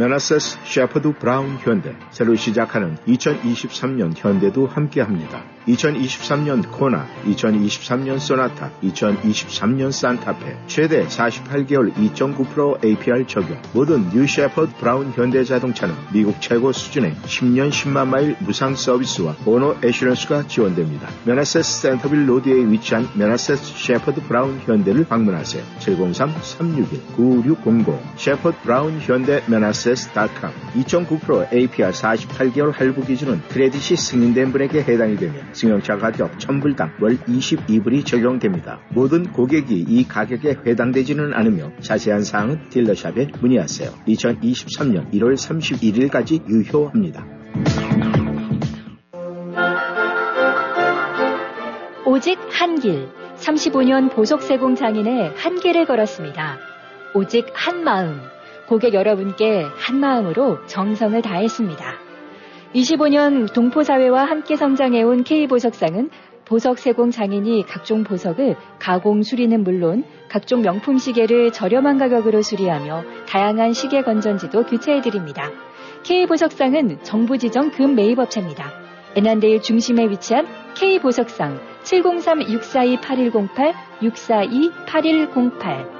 메나세스 0.00 0.58
셰퍼드 0.64 1.12
브라운 1.18 1.58
현대 1.58 1.94
새로 2.10 2.34
시작하는 2.34 2.96
2023년 3.06 4.14
현대도 4.16 4.66
함께합니다. 4.66 5.44
2023년 5.68 6.72
코나, 6.72 7.06
2023년 7.26 8.18
소나타, 8.18 8.70
2023년 8.82 9.92
산타페 9.92 10.56
최대 10.66 11.06
48개월 11.06 11.92
2.9% 11.92 12.82
APR 12.82 13.26
적용 13.26 13.60
모든 13.74 14.08
new 14.08 14.26
셰퍼드 14.26 14.78
브라운 14.78 15.12
현대 15.12 15.44
자동차는 15.44 15.94
미국 16.14 16.40
최고 16.40 16.72
수준의 16.72 17.16
10년 17.26 17.68
10만 17.68 18.08
마일 18.08 18.36
무상 18.40 18.74
서비스와 18.74 19.34
owner 19.44 19.76
assurance가 19.84 20.46
지원됩니다. 20.46 21.10
메나세스 21.26 21.82
센터빌 21.82 22.26
로드에 22.26 22.70
위치한 22.70 23.06
메나세스 23.14 23.74
셰퍼드 23.76 24.22
브라운 24.22 24.60
현대를 24.60 25.04
방문하세요. 25.04 25.62
703-361-9600 25.80 27.98
셰퍼드 28.16 28.56
브라운 28.62 28.98
현대 29.00 29.42
메나세스 29.46 29.89
.com 29.94 30.52
2.9% 30.74 31.52
APR 31.52 31.90
48개월 31.90 32.72
할부 32.72 33.04
기준은 33.04 33.40
크레딧이 33.48 33.96
승인된 33.96 34.52
분에게 34.52 34.82
해당이 34.82 35.16
되며 35.16 35.34
승용차 35.52 35.98
가격 35.98 36.38
1000불당 36.38 37.00
월 37.00 37.18
22불이 37.18 38.06
적용됩니다. 38.06 38.80
모든 38.90 39.32
고객이 39.32 39.84
이 39.88 40.06
가격에 40.06 40.58
해당되지는 40.66 41.34
않으며 41.34 41.70
자세한 41.80 42.24
사항은 42.24 42.70
딜러샵에 42.70 43.28
문의하세요. 43.40 43.90
2023년 44.06 45.12
1월 45.12 45.34
31일까지 45.34 46.48
유효합니다. 46.48 47.26
오직 52.06 52.38
한 52.50 52.80
길. 52.80 53.08
35년 53.36 54.14
보석세공 54.14 54.74
장인의 54.74 55.32
한길을 55.36 55.86
걸었습니다. 55.86 56.58
오직 57.14 57.46
한 57.54 57.84
마음. 57.84 58.20
고객 58.70 58.94
여러분께 58.94 59.64
한 59.64 59.98
마음으로 59.98 60.64
정성을 60.66 61.20
다했습니다. 61.20 61.84
25년 62.72 63.52
동포사회와 63.52 64.26
함께 64.26 64.54
성장해온 64.54 65.24
K보석상은 65.24 66.08
보석 66.44 66.78
세공 66.78 67.10
장인이 67.10 67.64
각종 67.66 68.04
보석을 68.04 68.54
가공 68.78 69.24
수리는 69.24 69.64
물론 69.64 70.04
각종 70.28 70.62
명품 70.62 70.98
시계를 70.98 71.50
저렴한 71.50 71.98
가격으로 71.98 72.42
수리하며 72.42 73.02
다양한 73.26 73.72
시계 73.72 74.02
건전지도 74.02 74.66
교체해드립니다. 74.66 75.50
K보석상은 76.04 77.02
정부 77.02 77.38
지정 77.38 77.72
금 77.72 77.96
매입업체입니다. 77.96 78.70
애난데일 79.16 79.62
중심에 79.62 80.08
위치한 80.08 80.46
K보석상 80.76 81.58
703-642-8108, 81.82 83.74
642-8108 84.00 85.99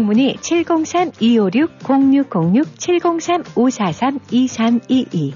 문의 0.00 0.34
703-256-0606 0.36 2.76
703-543-2322 2.76 5.32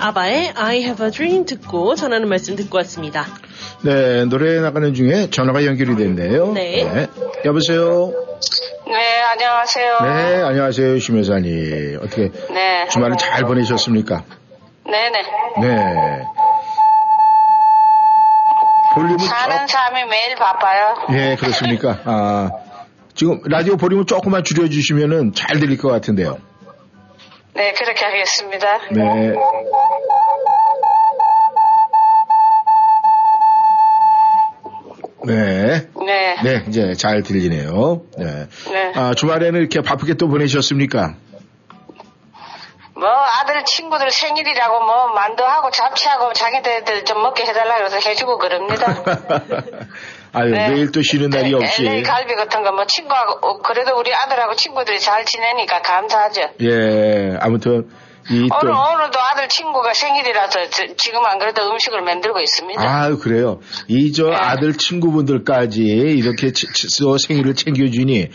아바의 0.00 0.52
I 0.54 0.78
have 0.82 1.04
a 1.06 1.10
dream 1.10 1.46
듣고 1.46 1.94
전하는 1.94 2.28
말씀 2.28 2.56
듣고 2.56 2.76
왔습니다. 2.78 3.24
네, 3.82 4.24
노래 4.26 4.60
나가는 4.60 4.92
중에 4.92 5.30
전화가 5.30 5.64
연결이 5.64 5.96
됐네요. 5.96 6.52
네. 6.52 7.08
여보세요? 7.46 8.12
네, 8.86 9.20
안녕하세요. 9.32 9.98
네, 10.02 10.42
안녕하세요, 10.42 10.98
심 10.98 11.18
여사님. 11.18 12.00
어떻게 12.02 12.30
네. 12.52 12.86
주말을 12.90 13.16
잘 13.16 13.44
보내셨습니까? 13.44 14.24
네네. 14.84 15.22
네. 15.62 16.22
볼륨은 18.94 19.18
사는 19.18 19.66
사람이 19.66 20.04
매일 20.04 20.36
바빠요. 20.36 21.06
예, 21.12 21.36
그렇습니까? 21.36 21.98
아, 22.04 22.50
지금 23.14 23.40
라디오 23.44 23.76
볼륨을 23.76 24.06
조금만 24.06 24.44
줄여주시면은 24.44 25.32
잘 25.34 25.58
들릴 25.58 25.78
것 25.78 25.88
같은데요. 25.88 26.38
네, 27.54 27.72
그렇게 27.72 28.04
하겠습니다. 28.04 28.78
네. 28.90 29.34
네. 35.26 35.88
네. 36.04 36.36
네, 36.42 36.64
이제 36.68 36.92
잘 36.94 37.22
들리네요. 37.22 38.02
네. 38.18 38.46
네. 38.70 38.92
아, 38.94 39.14
주말에는 39.14 39.58
이렇게 39.58 39.80
바쁘게 39.80 40.14
또 40.14 40.28
보내셨습니까? 40.28 41.14
뭐 43.04 43.10
아들 43.12 43.62
친구들 43.66 44.10
생일이라고 44.10 44.80
뭐 44.80 45.08
만두하고 45.08 45.70
잡채하고 45.70 46.32
자기들 46.32 47.04
좀 47.04 47.20
먹게 47.22 47.44
해달라 47.44 47.76
그래서 47.76 47.98
해주고 47.98 48.38
그럽니다. 48.38 48.86
아유, 50.32 50.50
네. 50.50 50.68
매일 50.70 50.90
또 50.90 51.02
쉬는 51.02 51.28
날이 51.30 51.52
없이. 51.54 51.84
LA 51.86 52.02
갈비 52.02 52.34
같은 52.34 52.62
거 52.62 52.72
뭐 52.72 52.86
친구하고 52.86 53.46
어, 53.46 53.58
그래도 53.58 53.96
우리 53.98 54.12
아들하고 54.14 54.56
친구들이 54.56 54.98
잘 55.00 55.24
지내니까 55.26 55.82
감사하죠. 55.82 56.40
예, 56.62 57.36
아무튼, 57.40 57.88
이 58.30 58.48
또. 58.48 58.56
오늘 58.62 58.72
오늘도 58.72 59.18
아들 59.20 59.48
친구가 59.48 59.92
생일이라서 59.92 60.70
지- 60.70 60.94
지금 60.96 61.24
안 61.26 61.38
그래도 61.38 61.70
음식을 61.70 62.00
만들고 62.00 62.40
있습니다. 62.40 62.82
아, 62.82 63.14
그래요. 63.16 63.60
이저 63.86 64.30
네. 64.30 64.34
아들 64.34 64.72
친구분들까지 64.76 65.82
이렇게 65.82 66.52
치- 66.52 66.66
치- 66.72 66.88
또 67.02 67.18
생일을 67.18 67.54
챙겨주니 67.54 68.30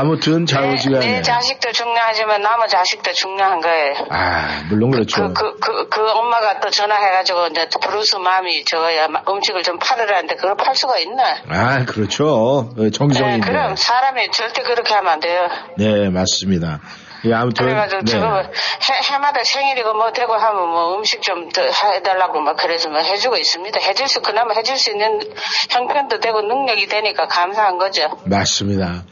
아무튼 0.00 0.46
좌우지간에 0.46 1.06
내 1.06 1.22
자식도 1.22 1.72
중요하지만 1.72 2.40
남의 2.40 2.68
자식도 2.68 3.12
중요한 3.12 3.60
거예요. 3.60 3.94
아, 4.10 4.62
물론 4.68 4.90
그렇죠. 4.92 5.32
그, 5.34 5.58
그, 5.58 5.88
그 5.88 6.10
엄마가 6.10 6.60
또 6.60 6.70
전화해가지고 6.70 7.48
이제 7.48 7.68
브루스 7.82 8.16
mom이 8.16 8.64
저야 8.64 9.08
음식을 9.28 9.62
좀 9.64 9.78
팔으라는데 9.78 10.36
그걸 10.36 10.56
팔 10.56 10.74
수가 10.76 10.98
있나? 10.98 11.24
아, 11.48 11.84
그렇죠. 11.84 12.28
어, 12.28 12.70
네, 12.76 12.90
정성인데. 12.90 13.46
그럼 13.46 13.74
사람이 13.76 14.30
절대 14.30 14.62
그렇게 14.62 14.94
하면 14.94 15.12
안 15.14 15.20
돼요. 15.20 15.48
네, 15.76 16.08
맞습니다. 16.10 16.80
예, 17.24 17.34
아무튼 17.34 17.66
그래가지고 17.66 18.02
네. 18.02 18.10
저거 18.12 18.36
해, 18.38 19.12
해마다 19.12 19.42
생일이고 19.42 19.92
뭐 19.94 20.12
되고 20.12 20.34
하면 20.34 20.68
뭐 20.68 20.96
음식 20.96 21.20
좀 21.22 21.48
더 21.50 21.62
해달라고 21.62 22.40
막 22.40 22.56
그래서 22.56 22.88
뭐 22.90 23.00
해주고 23.00 23.36
있습니다. 23.36 23.80
해줄 23.80 24.06
수 24.06 24.20
그나마 24.20 24.54
해줄 24.54 24.76
수 24.76 24.90
있는 24.92 25.18
형편도 25.70 26.20
되고 26.20 26.42
능력이 26.42 26.86
되니까 26.86 27.26
감사한 27.26 27.78
거죠. 27.78 28.08
맞습니다. 28.26 29.02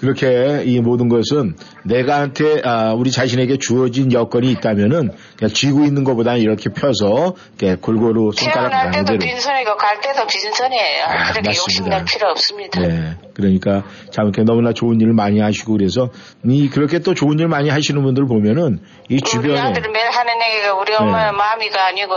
그렇게 0.00 0.62
이 0.64 0.80
모든 0.80 1.08
것은 1.08 1.56
내가한테 1.84 2.60
아, 2.64 2.92
우리 2.92 3.10
자신에게 3.10 3.56
주어진 3.58 4.12
여건이 4.12 4.50
있다면은 4.52 5.10
그냥 5.38 5.52
쥐고 5.52 5.84
있는 5.84 6.04
것보다는 6.04 6.40
이렇게 6.40 6.70
펴서 6.70 7.34
이렇게 7.58 7.76
골고루 7.80 8.32
손가락 8.32 8.70
태어날 8.70 8.90
때도. 9.04 9.18
빈손이고 9.18 9.76
갈 9.76 10.00
때도 10.00 10.26
빈손이에요. 10.26 11.04
아, 11.04 11.32
그렇게 11.32 11.48
맞습니다. 11.48 11.60
욕심낼 11.60 12.04
필요 12.04 12.30
없습니다. 12.30 12.80
네. 12.80 13.16
그러니까 13.36 13.84
참 14.10 14.24
이렇게 14.24 14.42
너무나 14.44 14.72
좋은 14.72 14.98
일을 14.98 15.12
많이 15.12 15.40
하시고 15.40 15.74
그래서 15.74 16.08
이 16.46 16.70
그렇게 16.70 17.00
또 17.00 17.12
좋은 17.12 17.38
일 17.38 17.48
많이 17.48 17.68
하시는 17.68 18.02
분들 18.02 18.26
보면은 18.26 18.80
이 19.10 19.14
우리 19.14 19.20
주변에 19.20 19.60
아들이 19.60 19.90
매일 19.90 20.08
하는 20.10 20.32
얘기가 20.40 20.74
우리 20.74 20.90
네. 20.90 20.96
엄마의 20.96 21.32
마음이가 21.32 21.86
아니고 21.86 22.14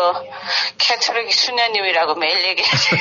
캐트릭 0.78 1.32
수녀님이라고 1.34 2.16
매일 2.16 2.48
얘기하지. 2.48 2.96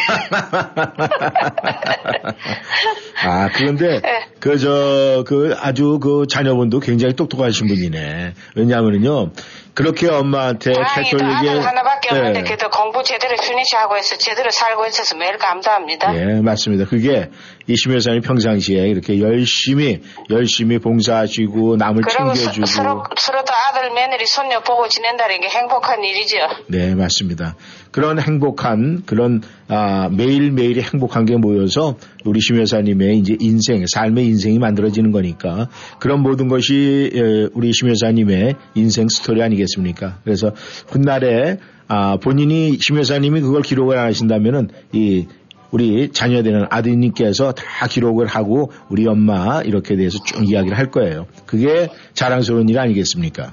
아 3.24 3.48
그런데 3.54 4.00
네. 4.00 4.26
그저그 4.40 5.54
아주 5.60 6.00
그 6.00 6.26
자녀분도 6.28 6.80
굉장히 6.80 7.14
똑똑하신 7.14 7.68
분이네. 7.68 8.34
왜냐하면요 8.56 9.30
그렇게 9.74 10.08
엄마한테 10.08 10.72
Catholic에 10.72 11.50
아들 11.50 11.64
하나밖에 11.64 12.08
없는데 12.10 12.40
네. 12.40 12.44
그래도 12.44 12.68
공부 12.68 13.04
제대로 13.04 13.36
finish 13.36 13.76
하고 13.76 13.96
해서 13.96 14.16
제대로 14.18 14.50
살고 14.50 14.86
있어서 14.86 15.16
매일 15.16 15.38
감사합니다. 15.38 16.16
예, 16.16 16.40
맞습니다. 16.40 16.84
그게 16.86 17.30
이심 17.68 17.92
여사님 17.92 18.22
평상시에 18.22 18.88
이렇게 18.88 19.20
열심히 19.20 20.00
열심히 20.30 20.78
봉사하시고 20.78 21.76
남을 21.76 22.02
챙겨주고 22.02 22.66
서로 22.66 23.04
서로도 23.16 23.52
아들 23.68 23.90
며느리 23.92 24.26
손녀 24.26 24.60
보고 24.62 24.88
지낸다는 24.88 25.40
게 25.40 25.48
행복한 25.48 26.02
일이죠. 26.02 26.36
네, 26.68 26.94
맞습니다. 26.94 27.56
그런 27.90 28.20
행복한, 28.20 29.02
그런, 29.04 29.42
아, 29.68 30.08
매일 30.10 30.50
매일이 30.50 30.80
행복한 30.80 31.26
게 31.26 31.36
모여서 31.36 31.96
우리 32.24 32.40
심 32.40 32.58
여사님의 32.58 33.18
이제 33.18 33.36
인생, 33.38 33.84
삶의 33.86 34.24
인생이 34.24 34.58
만들어지는 34.58 35.12
거니까 35.12 35.68
그런 35.98 36.22
모든 36.22 36.48
것이 36.48 37.10
에, 37.14 37.48
우리 37.54 37.72
심 37.72 37.90
여사님의 37.90 38.54
인생 38.74 39.08
스토리 39.08 39.42
아니겠습니까? 39.42 40.18
그래서 40.24 40.52
훗날에 40.88 41.58
아, 41.88 42.18
본인이 42.18 42.76
심 42.80 42.98
여사님이 42.98 43.40
그걸 43.40 43.62
기록을 43.62 43.96
안 43.96 44.06
하신다면은 44.06 44.68
이 44.92 45.26
우리 45.70 46.10
자녀 46.12 46.42
되는 46.42 46.66
아드님께서 46.70 47.52
다 47.52 47.86
기록을 47.86 48.26
하고 48.26 48.72
우리 48.88 49.06
엄마 49.06 49.62
이렇게 49.62 49.96
대해서 49.96 50.18
쭉 50.24 50.48
이야기를 50.48 50.76
할 50.76 50.90
거예요. 50.90 51.26
그게 51.46 51.88
자랑스러운 52.14 52.68
일 52.68 52.78
아니겠습니까? 52.78 53.52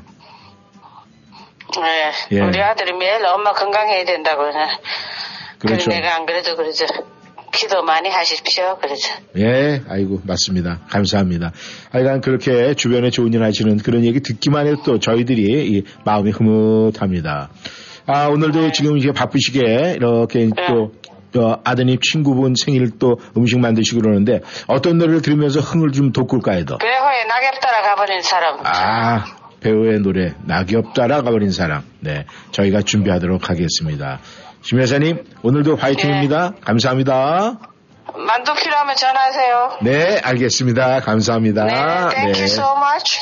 네, 1.78 2.12
예. 2.32 2.40
우리 2.42 2.62
아들이 2.62 2.94
매일 2.94 3.26
엄마 3.26 3.52
건강해야 3.52 4.06
된다고. 4.06 4.44
그렇죠. 5.60 5.90
내가 5.90 6.16
안 6.16 6.26
그래도 6.26 6.56
그러죠. 6.56 6.86
기도 7.52 7.84
많이 7.84 8.10
하십시오. 8.10 8.78
그러죠. 8.82 9.14
예, 9.38 9.82
아이고, 9.88 10.22
맞습니다. 10.24 10.82
감사합니다. 10.90 11.54
하여간 11.92 12.22
그렇게 12.22 12.74
주변에 12.74 13.10
좋은 13.10 13.34
일 13.34 13.44
하시는 13.44 13.78
그런 13.78 14.04
얘기 14.04 14.20
듣기만 14.20 14.68
해도 14.68 14.84
또 14.84 15.00
저희들이 15.00 15.72
이 15.72 15.84
마음이 16.04 16.32
흐뭇합니다. 16.32 17.50
아, 18.08 18.28
오늘도 18.28 18.72
지금 18.72 18.98
이제 18.98 19.12
바쁘시게 19.12 19.96
이렇게 19.96 20.50
또 20.68 20.92
어, 21.38 21.60
아드님 21.64 22.00
친구분 22.02 22.54
생일 22.56 22.98
또 22.98 23.18
음식 23.38 23.60
만드시고 23.60 24.02
그러는데 24.02 24.42
어떤 24.68 24.98
노래를 24.98 25.22
들으면서 25.22 25.60
흥을 25.60 25.92
좀 25.92 26.12
돋굴까 26.12 26.54
해도. 26.54 26.78
배호에 26.78 27.26
낙엽 27.26 27.60
따라 27.60 27.82
가버린 27.82 28.22
사람. 28.22 28.60
아, 28.64 29.26
배우의 29.60 30.00
노래, 30.02 30.34
낙엽 30.46 30.94
따라 30.94 31.22
가버린 31.22 31.52
사람. 31.52 31.84
네, 32.00 32.26
저희가 32.52 32.82
준비하도록 32.82 33.50
하겠습니다. 33.50 34.20
심 34.62 34.80
여사님, 34.80 35.24
오늘도 35.44 35.76
화이팅입니다. 35.76 36.54
감사합니다. 36.62 37.60
만두 38.18 38.54
필요하면 38.54 38.96
전화하세요. 38.96 39.78
네, 39.82 40.20
알겠습니다. 40.24 41.02
감사합니다. 41.02 41.66
네, 41.66 41.74
thank 42.10 42.40
you 42.40 42.46
so 42.46 42.66
much. 42.78 43.22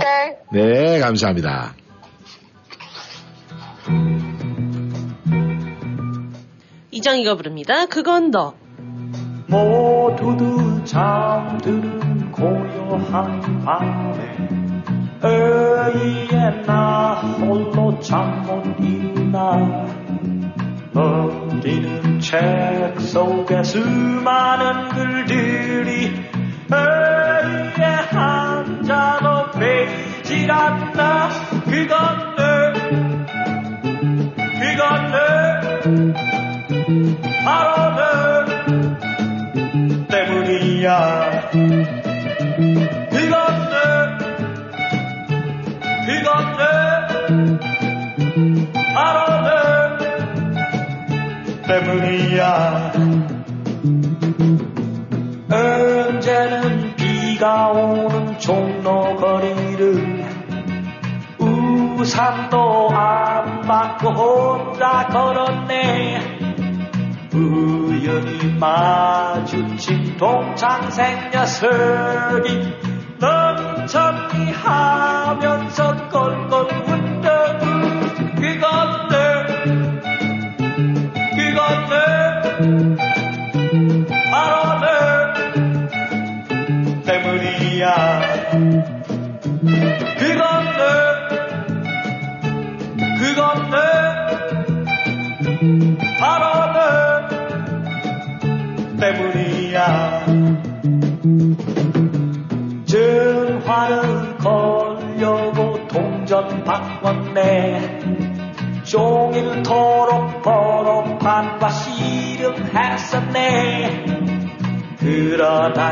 Day. 0.00 0.36
네, 0.52 0.98
감사합니다. 1.00 1.74
이정희가 7.04 7.34
부릅니다. 7.36 7.86
그건 7.86 8.30
너. 8.30 8.54
모두들 9.46 10.84
잠드는 10.86 12.32
고요한 12.32 13.40
밤에 13.64 14.48
의에 15.22 16.62
나 16.66 17.14
홀로 17.38 17.98
잠못 18.00 18.80
일어나 18.80 19.84
넘기는 20.92 22.20
책 22.20 22.98
속에 22.98 23.62
수많은 23.62 24.88
글들이 24.88 26.10
의에 26.70 27.84
한 28.10 28.82
자도 28.82 29.58
베이질 29.58 30.50
않나 30.50 31.28
그건 31.64 32.34
내 32.36 32.72
그건 34.58 35.12
내 35.12 36.33
내 37.44 37.94
때문이야. 40.08 41.50
내 43.10 43.16
바로 48.94 49.18
내 49.44 50.08
때문이야. 51.66 52.92
언제는 55.50 56.96
비가 56.96 57.68
오는 57.68 58.38
종로 58.38 59.16
거리를 59.16 60.24
우산도 61.38 62.90
안 62.90 63.60
받고 63.62 64.10
혼자 64.10 65.06
걸었네 65.08 65.93
우연히 68.14 68.58
마주친 68.60 70.16
동창생 70.16 71.30
녀석이 71.32 72.83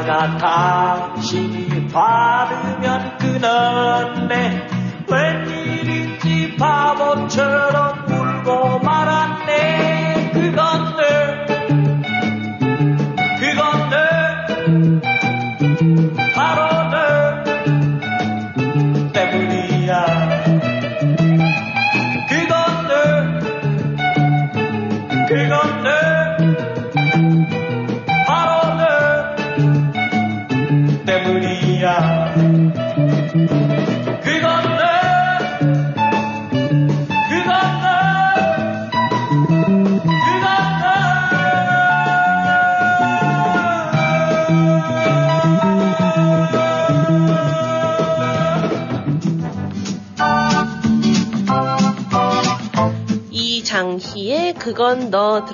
그러다가 0.02 1.14
다시 1.14 1.88
받으면 1.92 3.18
끊었 3.18 4.11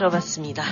들어봤습니다. 0.09 0.65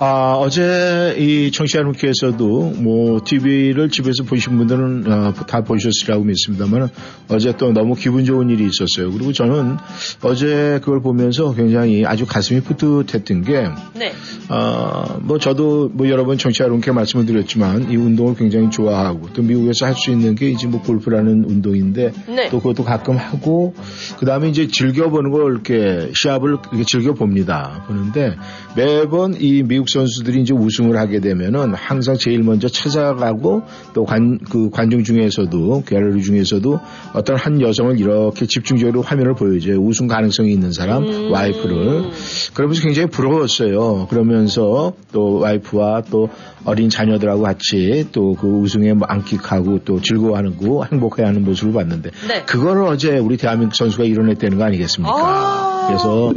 아, 0.00 0.34
어제 0.38 1.16
이 1.18 1.50
청취자 1.50 1.80
여러분께서도 1.80 2.74
뭐 2.76 3.20
TV를 3.24 3.90
집에서 3.90 4.22
보신 4.22 4.56
분들은 4.56 5.10
어, 5.10 5.34
다 5.48 5.62
보셨으리라고 5.62 6.22
믿습니다만 6.22 6.88
어제 7.28 7.56
또 7.56 7.72
너무 7.72 7.96
기분 7.96 8.24
좋은 8.24 8.48
일이 8.48 8.64
있었어요. 8.64 9.10
그리고 9.10 9.32
저는 9.32 9.76
어제 10.22 10.78
그걸 10.84 11.02
보면서 11.02 11.52
굉장히 11.52 12.06
아주 12.06 12.26
가슴이 12.26 12.60
뿌듯했던 12.60 13.42
게 13.42 13.66
네. 13.96 14.12
어, 14.48 15.18
뭐 15.20 15.40
저도 15.40 15.90
뭐 15.92 16.08
여러 16.08 16.24
번 16.24 16.38
청취자 16.38 16.64
여러분께 16.64 16.92
말씀을 16.92 17.26
드렸지만 17.26 17.90
이 17.90 17.96
운동을 17.96 18.36
굉장히 18.36 18.70
좋아하고 18.70 19.30
또 19.32 19.42
미국에서 19.42 19.86
할 19.86 19.98
수 19.98 20.12
있는 20.12 20.36
게 20.36 20.48
이제 20.48 20.68
뭐 20.68 20.80
골프라는 20.80 21.44
운동인데 21.44 22.12
네. 22.28 22.48
또 22.50 22.60
그것도 22.60 22.84
가끔 22.84 23.16
하고 23.16 23.74
그 24.20 24.26
다음에 24.26 24.48
이제 24.48 24.68
즐겨보는 24.68 25.32
걸 25.32 25.52
이렇게 25.54 26.12
시합을 26.14 26.58
이렇게 26.70 26.84
즐겨봅니다. 26.84 27.82
보는데 27.88 28.36
매번 28.76 29.34
이 29.40 29.64
미국 29.64 29.87
선수들이 29.92 30.40
이제 30.40 30.54
우승을 30.54 30.96
하게 30.96 31.20
되면은 31.20 31.74
항상 31.74 32.16
제일 32.16 32.42
먼저 32.42 32.68
찾아가고 32.68 33.62
또 33.92 34.04
관, 34.04 34.38
그 34.38 34.70
관중 34.70 35.04
중에서도 35.04 35.82
갤러리 35.86 36.22
중에서도 36.22 36.80
어떤 37.14 37.36
한 37.36 37.60
여성을 37.60 37.98
이렇게 38.00 38.46
집중적으로 38.46 39.02
화면을 39.02 39.34
보여줘요. 39.34 39.76
우승 39.78 40.06
가능성이 40.06 40.52
있는 40.52 40.72
사람, 40.72 41.04
와이프를. 41.30 42.10
그러면서 42.54 42.82
굉장히 42.82 43.08
부러웠어요. 43.08 44.06
그러면서 44.08 44.92
또 45.12 45.38
와이프와 45.40 46.02
또 46.10 46.28
어린 46.64 46.88
자녀들하고 46.88 47.42
같이 47.42 48.06
또 48.12 48.38
그 48.38 48.46
우승에 48.46 48.94
만끽하고 48.94 49.80
또 49.84 50.00
즐거워하는 50.00 50.56
거 50.56 50.84
행복해하는 50.84 51.44
모습을 51.44 51.72
봤는데 51.72 52.10
네. 52.28 52.42
그거를 52.44 52.84
어제 52.84 53.18
우리 53.18 53.36
대한민국 53.36 53.74
선수가 53.74 54.04
이뤄냈다는 54.04 54.58
거 54.58 54.64
아니겠습니까? 54.64 55.77
그래서 55.88 56.32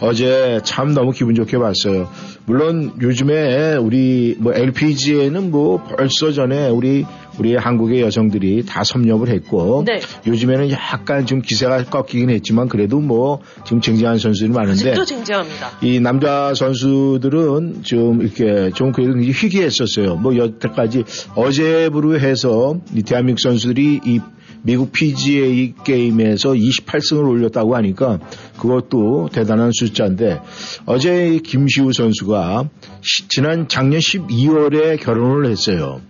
어제 0.00 0.60
참 0.64 0.94
너무 0.94 1.12
기분 1.12 1.34
좋게 1.34 1.58
봤어요. 1.58 2.08
물론 2.46 2.92
요즘에 3.00 3.76
우리 3.76 4.36
뭐 4.38 4.52
LPG에는 4.54 5.50
뭐 5.50 5.82
벌써 5.82 6.32
전에 6.32 6.68
우리 6.68 7.06
우리 7.38 7.56
한국의 7.56 8.00
여성들이 8.00 8.64
다 8.66 8.84
섭렵을 8.84 9.28
했고 9.28 9.84
네. 9.86 10.00
요즘에는 10.26 10.70
약간 10.70 11.26
좀 11.26 11.42
기세가 11.42 11.84
꺾이긴 11.84 12.30
했지만 12.30 12.68
그래도 12.68 13.00
뭐 13.00 13.40
지금 13.64 13.80
쟁쟁한 13.80 14.18
선수들이 14.18 14.52
많은데 14.52 14.90
아직도 14.90 15.04
쟁쟁합니다. 15.04 15.70
이 15.82 16.00
남자 16.00 16.54
선수들은 16.54 17.82
좀 17.82 18.22
이렇게 18.22 18.70
좀 18.74 18.92
그래도 18.92 19.18
희귀했었어요. 19.18 20.16
뭐 20.16 20.36
여태까지 20.36 21.04
어제부로 21.34 22.18
해서 22.18 22.78
이 22.94 23.02
대한민국 23.02 23.40
선수들이 23.40 24.00
이 24.04 24.20
미국 24.66 24.92
PGA 24.92 25.74
게임에서 25.84 26.52
28승을 26.54 27.28
올렸다고 27.28 27.76
하니까 27.76 28.18
그것도 28.58 29.28
대단한 29.30 29.70
숫자인데 29.72 30.40
어제 30.86 31.34
이 31.34 31.40
김시우 31.40 31.92
선수가 31.92 32.70
시- 33.02 33.28
지난 33.28 33.68
작년 33.68 34.00
12월에 34.00 34.98
결혼을 35.00 35.50
했어요. 35.50 36.00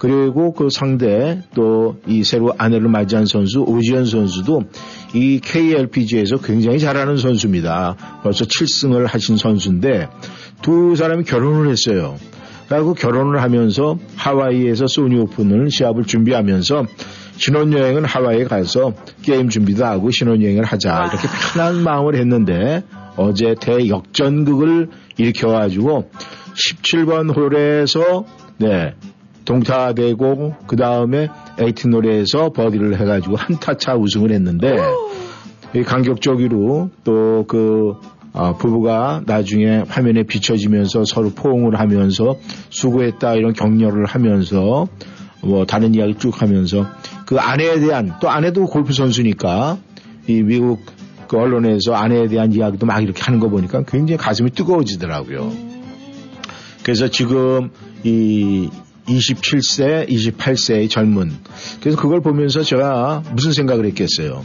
그리고 0.00 0.52
그 0.54 0.70
상대 0.70 1.42
또 1.54 1.98
이 2.08 2.24
새로 2.24 2.52
아내를 2.56 2.88
맞이한 2.88 3.26
선수 3.26 3.60
오지현 3.60 4.06
선수도 4.06 4.62
이 5.14 5.38
KLPGA에서 5.40 6.38
굉장히 6.38 6.78
잘하는 6.80 7.16
선수입니다. 7.18 8.20
벌써 8.22 8.44
7승을 8.44 9.06
하신 9.06 9.36
선수인데 9.36 10.08
두 10.62 10.96
사람이 10.96 11.24
결혼을 11.24 11.70
했어요. 11.70 12.16
그리고 12.68 12.94
결혼을 12.94 13.42
하면서 13.42 13.98
하와이에서 14.16 14.86
소니 14.86 15.18
오픈을 15.20 15.70
시합을 15.70 16.04
준비하면서 16.04 16.86
신혼여행은 17.40 18.04
하와이에 18.04 18.44
가서 18.44 18.92
게임 19.22 19.48
준비도 19.48 19.84
하고 19.84 20.10
신혼여행을 20.10 20.64
하자. 20.64 21.10
이렇게 21.10 21.26
편한 21.54 21.82
마음을 21.82 22.14
했는데 22.16 22.84
어제 23.16 23.54
대역전극을 23.58 24.88
일으켜가지고 25.16 26.10
17번 26.54 27.34
홀에서 27.34 28.26
네 28.58 28.94
동타되고 29.46 30.56
그 30.66 30.76
다음에 30.76 31.28
에이틴 31.58 31.90
노래에서 31.92 32.50
버디를 32.50 33.00
해가지고 33.00 33.36
한타차 33.36 33.94
우승을 33.94 34.32
했는데 34.32 34.76
이 35.74 35.82
간격적으로 35.82 36.90
또그 37.04 37.94
부부가 38.58 39.22
나중에 39.24 39.82
화면에 39.88 40.24
비춰지면서 40.24 41.04
서로 41.06 41.30
포옹을 41.30 41.80
하면서 41.80 42.36
수고했다 42.68 43.34
이런 43.36 43.54
격려를 43.54 44.04
하면서 44.04 44.86
뭐 45.42 45.64
다른 45.66 45.94
이야기 45.94 46.14
쭉 46.18 46.40
하면서 46.40 46.86
그 47.26 47.38
아내에 47.38 47.80
대한 47.80 48.14
또 48.20 48.28
아내도 48.28 48.66
골프 48.66 48.92
선수니까 48.92 49.78
이 50.26 50.42
미국 50.42 50.84
그 51.28 51.38
언론에서 51.38 51.94
아내에 51.94 52.28
대한 52.28 52.52
이야기도 52.52 52.86
막 52.86 53.00
이렇게 53.02 53.22
하는 53.22 53.40
거 53.40 53.48
보니까 53.48 53.84
굉장히 53.84 54.16
가슴이 54.16 54.50
뜨거워지더라고요. 54.50 55.52
그래서 56.82 57.08
지금 57.08 57.70
이 58.04 58.68
27세, 59.06 60.08
28세의 60.08 60.90
젊은 60.90 61.32
그래서 61.80 62.00
그걸 62.00 62.20
보면서 62.20 62.62
제가 62.62 63.22
무슨 63.32 63.52
생각을 63.52 63.86
했겠어요. 63.86 64.44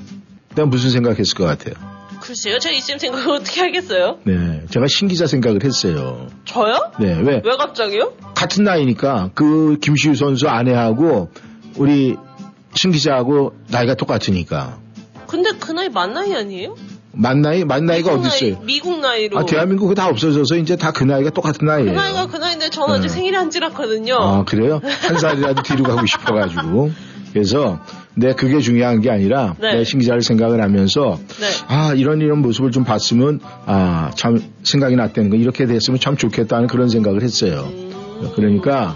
내가 0.56 0.68
무슨 0.68 0.90
생각했을 0.90 1.36
것 1.36 1.46
같아요. 1.46 1.95
글쎄요, 2.26 2.58
저 2.60 2.72
이쯤 2.72 2.98
생각을 2.98 3.30
어떻게 3.36 3.62
하겠어요? 3.62 4.18
네, 4.24 4.62
제가 4.70 4.86
신기자 4.90 5.28
생각을 5.28 5.64
했어요. 5.64 6.28
저요? 6.46 6.92
네, 7.00 7.14
왜? 7.22 7.42
왜 7.44 7.56
갑자기요? 7.58 8.14
같은 8.36 8.64
나이니까 8.64 9.32
그 9.36 9.78
김시우 9.82 10.16
선수 10.16 10.48
아내하고 10.48 11.30
우리 11.78 12.16
신기자하고 12.74 13.54
나이가 13.70 13.94
똑같으니까 13.96 14.80
근데 15.28 15.52
그 15.60 15.72
나이 15.72 15.90
만 15.90 16.14
나이 16.14 16.34
아니에요? 16.34 16.76
만 17.12 17.42
나이 17.42 17.64
만 17.64 17.86
나이가 17.86 18.14
어디 18.14 18.28
있어요? 18.28 18.56
나이, 18.56 18.66
미국 18.66 19.00
나이로. 19.00 19.40
아 19.40 19.46
대한민국 19.46 19.94
다 19.96 20.08
없어져서 20.10 20.58
이제 20.58 20.76
다 20.76 20.92
그 20.92 21.04
나이가 21.04 21.30
똑같은 21.30 21.60
그 21.60 21.66
나이예요. 21.66 21.94
나이가 21.94 22.28
그 22.28 22.38
나이인데 22.38 22.70
저는 22.70 22.96
아직 22.96 23.08
네. 23.08 23.14
생일이 23.14 23.38
안 23.38 23.50
지났거든요. 23.50 24.16
아 24.20 24.44
그래요? 24.44 24.82
한 24.84 25.18
살이라도 25.18 25.62
뒤로 25.64 25.84
가고 25.86 26.06
싶어가지고 26.06 26.92
그래서 27.32 27.80
내 28.18 28.34
그게 28.34 28.60
중요한 28.60 29.02
게 29.02 29.10
아니라 29.12 29.56
네. 29.60 29.76
내 29.76 29.84
신기자를 29.84 30.22
생각을 30.22 30.62
하면서 30.64 31.20
네. 31.40 31.46
아 31.68 31.94
이런 31.94 32.22
이런 32.22 32.42
모습을 32.42 32.72
좀 32.72 32.84
봤으면 32.84 33.40
아 33.66 34.12
참 34.16 34.42
생각이 34.64 34.96
났다는 34.96 35.30
거 35.30 35.36
이렇게 35.36 35.66
됐으면 35.66 36.00
참 36.00 36.16
좋겠다는 36.16 36.68
그런 36.68 36.88
생각을 36.90 37.22
했어요. 37.24 37.68
그러니까 38.36 38.96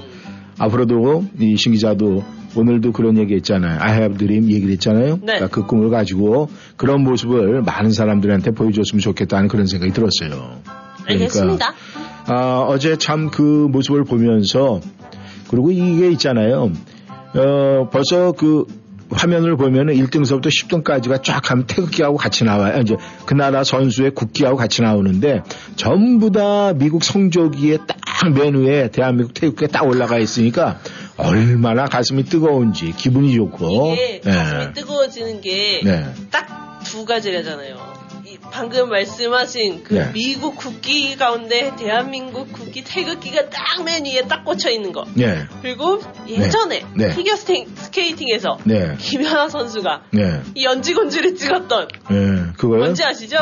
앞으로도 0.57 1.25
이 1.39 1.55
신기자도 1.57 2.23
오늘도 2.55 2.93
그런 2.93 3.17
얘기 3.17 3.35
했잖아요. 3.35 3.77
I 3.81 3.93
have 3.97 4.17
dream 4.17 4.49
얘기를 4.49 4.71
했잖아요. 4.71 5.15
네. 5.21 5.35
그러니까 5.35 5.47
그 5.47 5.65
꿈을 5.65 5.89
가지고 5.89 6.49
그런 6.77 7.03
모습을 7.03 7.61
많은 7.61 7.91
사람들한테 7.91 8.51
보여줬으면 8.51 9.01
좋겠다는 9.01 9.47
그런 9.49 9.67
생각이 9.67 9.91
들었어요. 9.93 10.61
알겠습니다. 11.07 11.73
아, 12.27 12.65
어제 12.67 12.97
참 12.97 13.29
그 13.31 13.41
모습을 13.71 14.03
보면서 14.03 14.79
그리고 15.49 15.71
이게 15.71 16.09
있잖아요. 16.11 16.71
어, 17.35 17.89
벌써 17.91 18.31
그 18.31 18.65
화면을 19.11 19.57
보면은 19.57 19.93
1등서부터 19.95 20.47
10등까지가 20.47 21.23
쫙 21.23 21.51
하면 21.51 21.65
태극기하고 21.65 22.17
같이 22.17 22.43
나와요. 22.43 22.79
이제 22.81 22.95
그 23.25 23.33
나라 23.33 23.63
선수의 23.63 24.11
국기하고 24.11 24.57
같이 24.57 24.81
나오는데 24.81 25.43
전부 25.75 26.31
다 26.31 26.73
미국 26.73 27.03
성조기에 27.03 27.77
딱 27.87 27.99
맨 28.27 28.55
위에 28.55 28.89
대한민국 28.89 29.33
태극기가 29.33 29.71
딱 29.71 29.87
올라가 29.87 30.17
있으니까 30.17 30.79
얼마나 31.15 31.85
가슴이 31.85 32.25
뜨거운지 32.25 32.93
기분이 32.97 33.33
좋고. 33.35 33.93
이게 33.93 34.21
예. 34.25 34.29
가슴이 34.29 34.73
뜨거워지는 34.73 35.41
게 35.41 35.81
네. 35.83 36.05
딱두 36.29 37.05
가지라잖아요. 37.05 37.88
이 38.49 38.51
방금 38.51 38.89
말씀하신 38.89 39.83
그 39.83 39.93
네. 39.93 40.11
미국 40.13 40.55
국기 40.55 41.15
가운데 41.15 41.71
대한민국 41.77 42.51
국기 42.51 42.83
태극기가 42.83 43.49
딱 43.49 43.83
맨 43.83 44.05
위에 44.05 44.23
딱 44.27 44.43
꽂혀 44.43 44.69
있는 44.69 44.91
거. 44.91 45.05
네. 45.13 45.45
그리고 45.61 46.01
예전에 46.27 46.83
네. 46.95 47.15
피겨 47.15 47.35
스케이팅에서 47.35 48.57
네. 48.65 48.95
김연아 48.97 49.47
선수가 49.47 50.01
네. 50.11 50.41
이 50.55 50.65
연지곤지를 50.65 51.35
찍었던 51.35 51.87
네. 52.09 52.17
그거요? 52.57 52.79
뭔지 52.79 53.03
아시죠? 53.03 53.37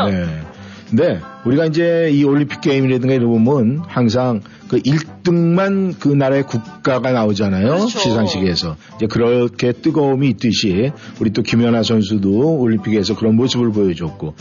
네. 0.91 1.19
우리가 1.45 1.65
이제 1.65 2.09
이 2.11 2.23
올림픽 2.23 2.61
게임이라든가 2.61 3.13
이런 3.13 3.27
거 3.27 3.39
보면 3.39 3.83
항상 3.87 4.41
그 4.69 4.77
1등만 4.79 5.95
그 5.99 6.09
나라의 6.09 6.43
국가가 6.43 7.11
나오잖아요. 7.11 7.67
그렇죠. 7.67 7.99
시상식에서. 7.99 8.77
이제 8.95 9.07
그렇게 9.07 9.71
뜨거움이 9.73 10.29
있듯이 10.29 10.91
우리 11.19 11.31
또 11.31 11.41
김연아 11.41 11.83
선수도 11.83 12.59
올림픽에서 12.59 13.15
그런 13.15 13.35
모습을 13.35 13.71
보여줬고 13.71 14.35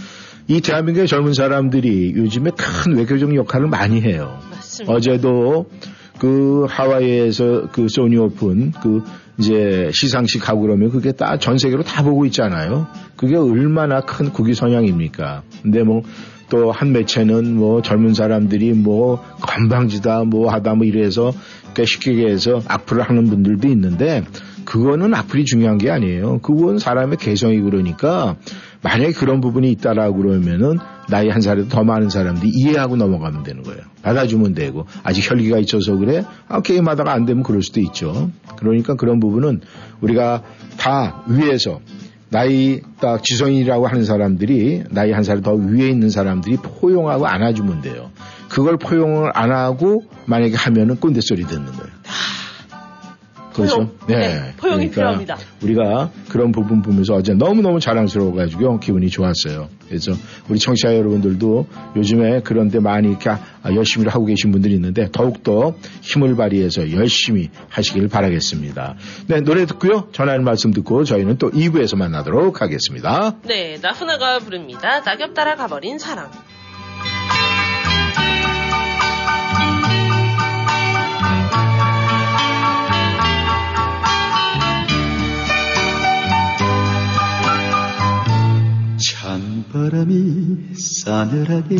이 0.48 0.60
대한민국의 0.60 1.08
젊은 1.08 1.32
사람들이 1.34 2.14
요즘에 2.16 2.50
큰 2.56 2.96
외교적 2.96 3.34
역할을 3.34 3.68
많이 3.68 4.00
해요. 4.00 4.38
맞습니다. 4.50 4.92
어제도 4.92 5.68
그 6.18 6.66
하와이에서 6.68 7.68
그 7.72 7.88
소니 7.88 8.16
오픈 8.16 8.70
그 8.72 9.02
이제 9.38 9.90
시상식 9.92 10.48
하고 10.48 10.62
그러면 10.62 10.90
그게 10.90 11.12
다 11.12 11.36
전 11.38 11.58
세계로 11.58 11.82
다 11.82 12.02
보고 12.02 12.24
있잖아요. 12.26 12.86
그게 13.16 13.36
얼마나 13.36 14.00
큰 14.00 14.32
국위 14.32 14.54
선양입니까? 14.54 15.42
근데 15.62 15.82
뭐 15.82 16.02
또 16.48 16.70
한 16.70 16.92
매체는 16.92 17.56
뭐 17.56 17.82
젊은 17.82 18.14
사람들이 18.14 18.72
뭐 18.72 19.20
건방지다 19.40 20.24
뭐 20.24 20.48
하다 20.50 20.74
뭐 20.74 20.86
이래서 20.86 21.32
그러니까 21.62 21.84
쉽게 21.86 22.12
얘기해서 22.12 22.60
악플을 22.68 23.02
하는 23.02 23.24
분들도 23.24 23.66
있는데 23.68 24.22
그거는 24.64 25.12
악플이 25.14 25.44
중요한 25.44 25.78
게 25.78 25.90
아니에요. 25.90 26.38
그건 26.42 26.78
사람의 26.78 27.18
개성이 27.18 27.60
그러니까 27.60 28.36
만약에 28.86 29.10
그런 29.14 29.40
부분이 29.40 29.68
있다라고 29.72 30.16
그러면은 30.18 30.78
나이 31.08 31.28
한 31.28 31.40
살에도 31.40 31.68
더 31.68 31.82
많은 31.82 32.08
사람들이 32.08 32.50
이해하고 32.54 32.94
넘어가면 32.94 33.42
되는 33.42 33.64
거예요. 33.64 33.80
받아주면 34.02 34.54
되고 34.54 34.86
아직 35.02 35.28
혈기가 35.28 35.58
있어서 35.58 35.96
그래? 35.96 36.24
아, 36.46 36.60
게임하다가 36.62 37.12
안 37.12 37.26
되면 37.26 37.42
그럴 37.42 37.62
수도 37.62 37.80
있죠. 37.80 38.30
그러니까 38.56 38.94
그런 38.94 39.18
부분은 39.18 39.60
우리가 40.00 40.42
다 40.78 41.24
위에서 41.26 41.80
나이 42.28 42.80
딱 43.00 43.24
지성이라고 43.24 43.88
하는 43.88 44.04
사람들이 44.04 44.84
나이 44.90 45.10
한 45.10 45.24
살 45.24 45.42
더 45.42 45.52
위에 45.54 45.88
있는 45.88 46.08
사람들이 46.08 46.56
포용하고 46.58 47.26
안아주면 47.26 47.82
돼요. 47.82 48.10
그걸 48.48 48.76
포용을 48.76 49.32
안 49.34 49.50
하고 49.50 50.04
만약에 50.26 50.54
하면은 50.54 50.96
꼰대 50.96 51.20
소리 51.22 51.42
듣는 51.44 51.66
거예요. 51.66 51.90
그렇죠? 53.56 53.76
포용. 53.76 54.20
네, 54.20 54.54
포용이 54.56 54.90
필요합니다. 54.90 55.36
우리가 55.62 56.10
그런 56.28 56.52
부분 56.52 56.82
보면서 56.82 57.14
어제 57.14 57.34
너무너무 57.34 57.80
자랑스러워가지고 57.80 58.80
기분이 58.80 59.08
좋았어요. 59.08 59.68
그래서 59.88 60.12
우리 60.48 60.58
청취자 60.58 60.96
여러분들도 60.96 61.66
요즘에 61.96 62.40
그런데 62.42 62.80
많이 62.80 63.08
이렇게 63.08 63.30
아, 63.30 63.40
열심히 63.74 64.06
하고 64.08 64.26
계신 64.26 64.52
분들이 64.52 64.74
있는데 64.74 65.08
더욱더 65.10 65.74
힘을 66.02 66.36
발휘해서 66.36 66.92
열심히 66.92 67.50
하시길 67.68 68.08
바라겠습니다. 68.08 68.96
네, 69.28 69.40
노래 69.40 69.66
듣고요. 69.66 70.08
전하는 70.12 70.44
말씀 70.44 70.72
듣고 70.72 71.04
저희는 71.04 71.38
또 71.38 71.50
2부에서 71.50 71.96
만나도록 71.96 72.60
하겠습니다. 72.62 73.36
네, 73.42 73.78
나훈아가 73.80 74.38
부릅니다. 74.38 75.00
낙엽 75.00 75.34
따라 75.34 75.56
가버린 75.56 75.98
사랑. 75.98 76.30
바람이 89.76 90.72
싸늘하게. 90.74 91.76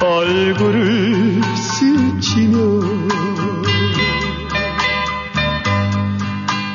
얼굴을 0.00 1.42
스치며 1.54 2.56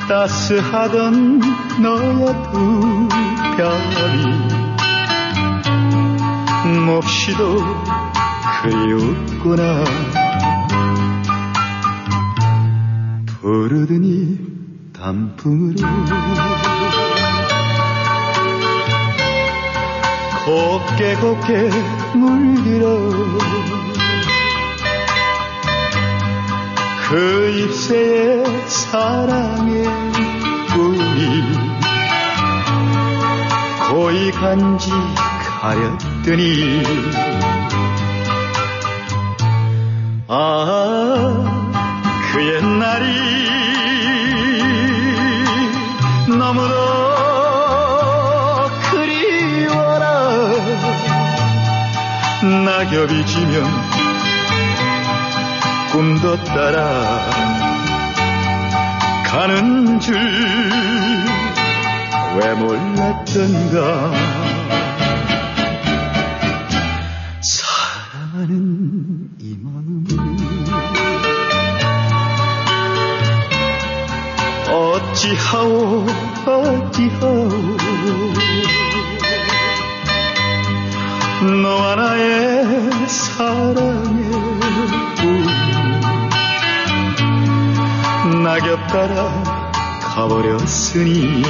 따스하던 0.07 1.39
너의 1.81 2.35
두 2.51 3.07
뺨이 3.57 4.19
몹시도 6.85 7.41
그리웠구나. 8.61 9.83
부르더니 13.41 14.48
단풍으로 14.99 15.87
곱게 20.45 21.15
곱게 21.15 21.69
물들어 22.15 22.99
그 27.07 27.49
잎새에 27.49 28.43
사랑의 28.67 29.85
꿈이 30.73 31.43
고이 33.89 34.31
간지 34.31 34.91
가렸더니 35.61 36.83
아, 40.27 41.73
그 42.31 42.55
옛날이 42.55 43.58
너무도 46.49 46.73
그리워라. 48.89 50.49
낙엽이 52.65 53.25
지면 53.25 53.63
꿈도 55.91 56.43
따라 56.45 57.29
가는 59.25 59.99
줄 59.99 60.17
왜 62.37 62.53
몰랐던가. 62.53 64.11
사랑하는 67.41 69.29
이 69.39 69.57
마음을 69.61 70.05
어찌하오 74.71 76.05
어찌하오 76.49 77.49
너와 81.61 81.95
나의 81.95 83.07
사랑의 83.07 84.31
꿈 85.19 85.45
낙엽 88.43 88.87
따라 88.87 89.43
가버렸으니 90.01 91.43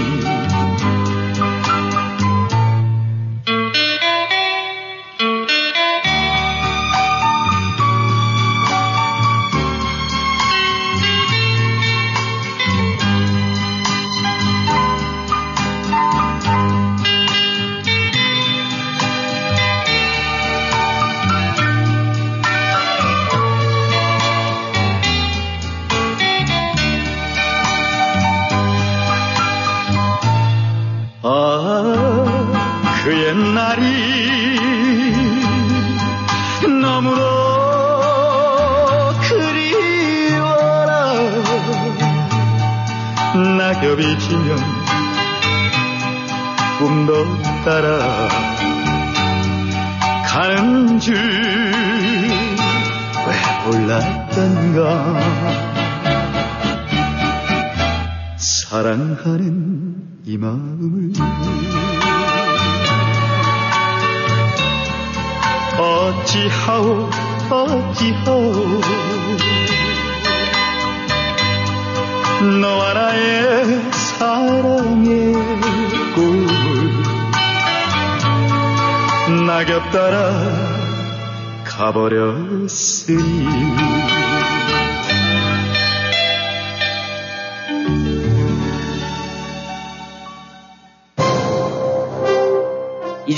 가 82.70 84.19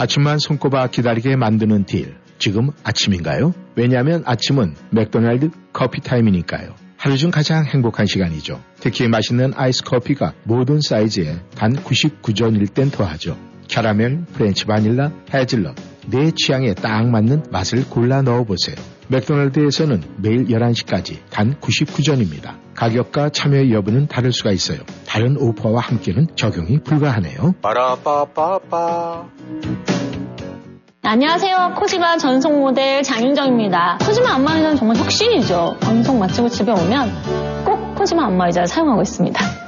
아침만 0.00 0.38
손꼽아 0.38 0.86
기다리게 0.86 1.34
만드는 1.34 1.84
deal. 1.84 2.14
지금 2.38 2.70
아침인가요? 2.84 3.52
왜냐하면 3.74 4.22
아침은 4.26 4.76
맥도날드 4.92 5.50
커피 5.72 6.00
타임이니까요. 6.00 6.76
하루 6.96 7.16
중 7.16 7.32
가장 7.32 7.64
행복한 7.64 8.06
시간이죠. 8.06 8.62
특히 8.78 9.08
맛있는 9.08 9.54
아이스 9.56 9.82
커피가 9.82 10.34
모든 10.44 10.80
사이즈에 10.80 11.40
단 11.56 11.74
99전일 11.74 12.72
땐 12.72 12.92
더하죠. 12.92 13.36
캐러멜, 13.66 14.20
French 14.34 14.66
바닐라, 14.66 15.10
헤즐넛. 15.34 15.74
내 16.06 16.30
취향에 16.30 16.74
딱 16.74 17.08
맞는 17.08 17.46
맛을 17.50 17.84
골라 17.88 18.22
넣어보세요. 18.22 18.76
맥도날드에서는 19.08 20.02
매일 20.18 20.46
11시까지 20.46 21.18
단 21.30 21.54
99전입니다. 21.60 22.56
가격과 22.74 23.30
참여 23.30 23.70
여부는 23.70 24.06
다를 24.06 24.32
수가 24.32 24.52
있어요. 24.52 24.78
다른 25.06 25.36
오퍼와 25.36 25.80
함께는 25.80 26.28
적용이 26.36 26.78
불가하네요. 26.84 27.54
빠라빠빠빠 27.60 29.24
안녕하세요. 31.02 31.74
코지마 31.78 32.18
전속 32.18 32.58
모델 32.58 33.02
장윤정입니다. 33.02 33.98
코지마 34.04 34.34
안마의자는 34.34 34.76
정말 34.76 34.96
혁신이죠. 34.98 35.76
방송 35.80 36.18
마치고 36.18 36.50
집에 36.50 36.70
오면 36.70 37.64
꼭 37.64 37.94
코지마 37.94 38.26
안마의자를 38.26 38.66
사용하고 38.66 39.02
있습니다. 39.02 39.67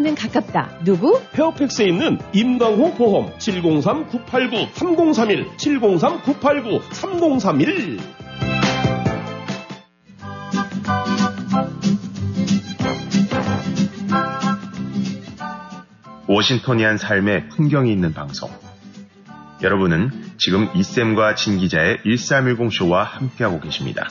는 0.00 0.14
가깝다. 0.14 0.78
누구? 0.84 1.20
페어팩스에 1.32 1.88
있는 1.88 2.20
임강호 2.32 2.94
보험 2.94 3.36
703-989-3031 3.38 5.56
703-989-3031 5.56 7.98
워싱턴이한 16.28 16.98
삶의 16.98 17.48
풍경이 17.48 17.90
있는 17.90 18.14
방송. 18.14 18.48
여러분은 19.62 20.12
지금 20.36 20.68
이쌤과 20.76 21.34
진 21.34 21.58
기자의 21.58 21.96
1310쇼와 22.04 23.02
함께하고 23.02 23.58
계십니다. 23.58 24.08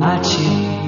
행복 0.00 0.83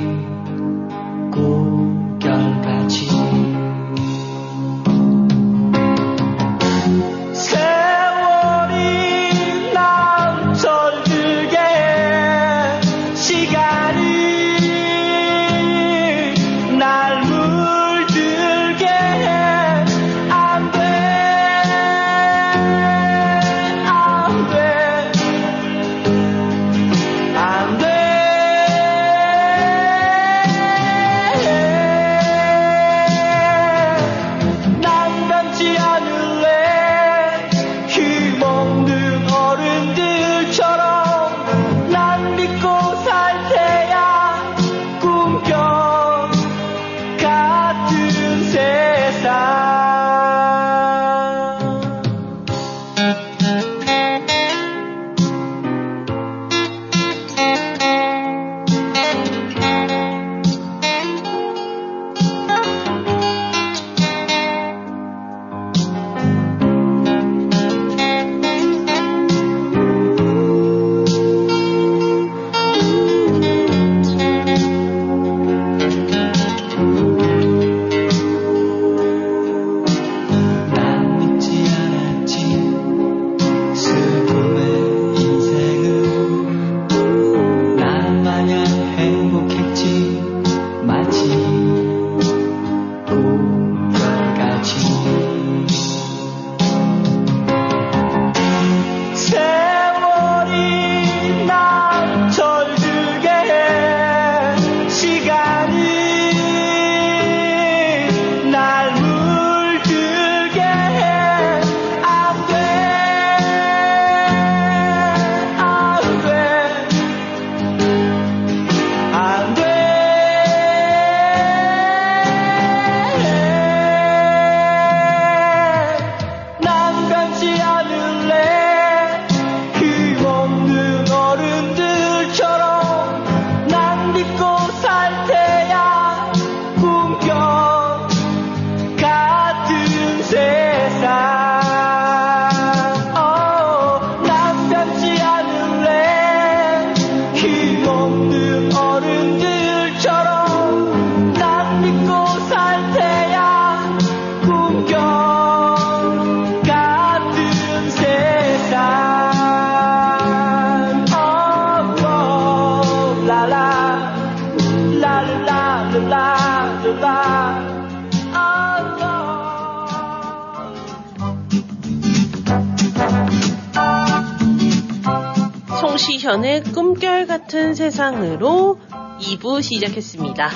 같은 177.97 177.97
세상으로 177.97 178.79
2부 179.21 179.63
시작했습니다. 179.63 180.51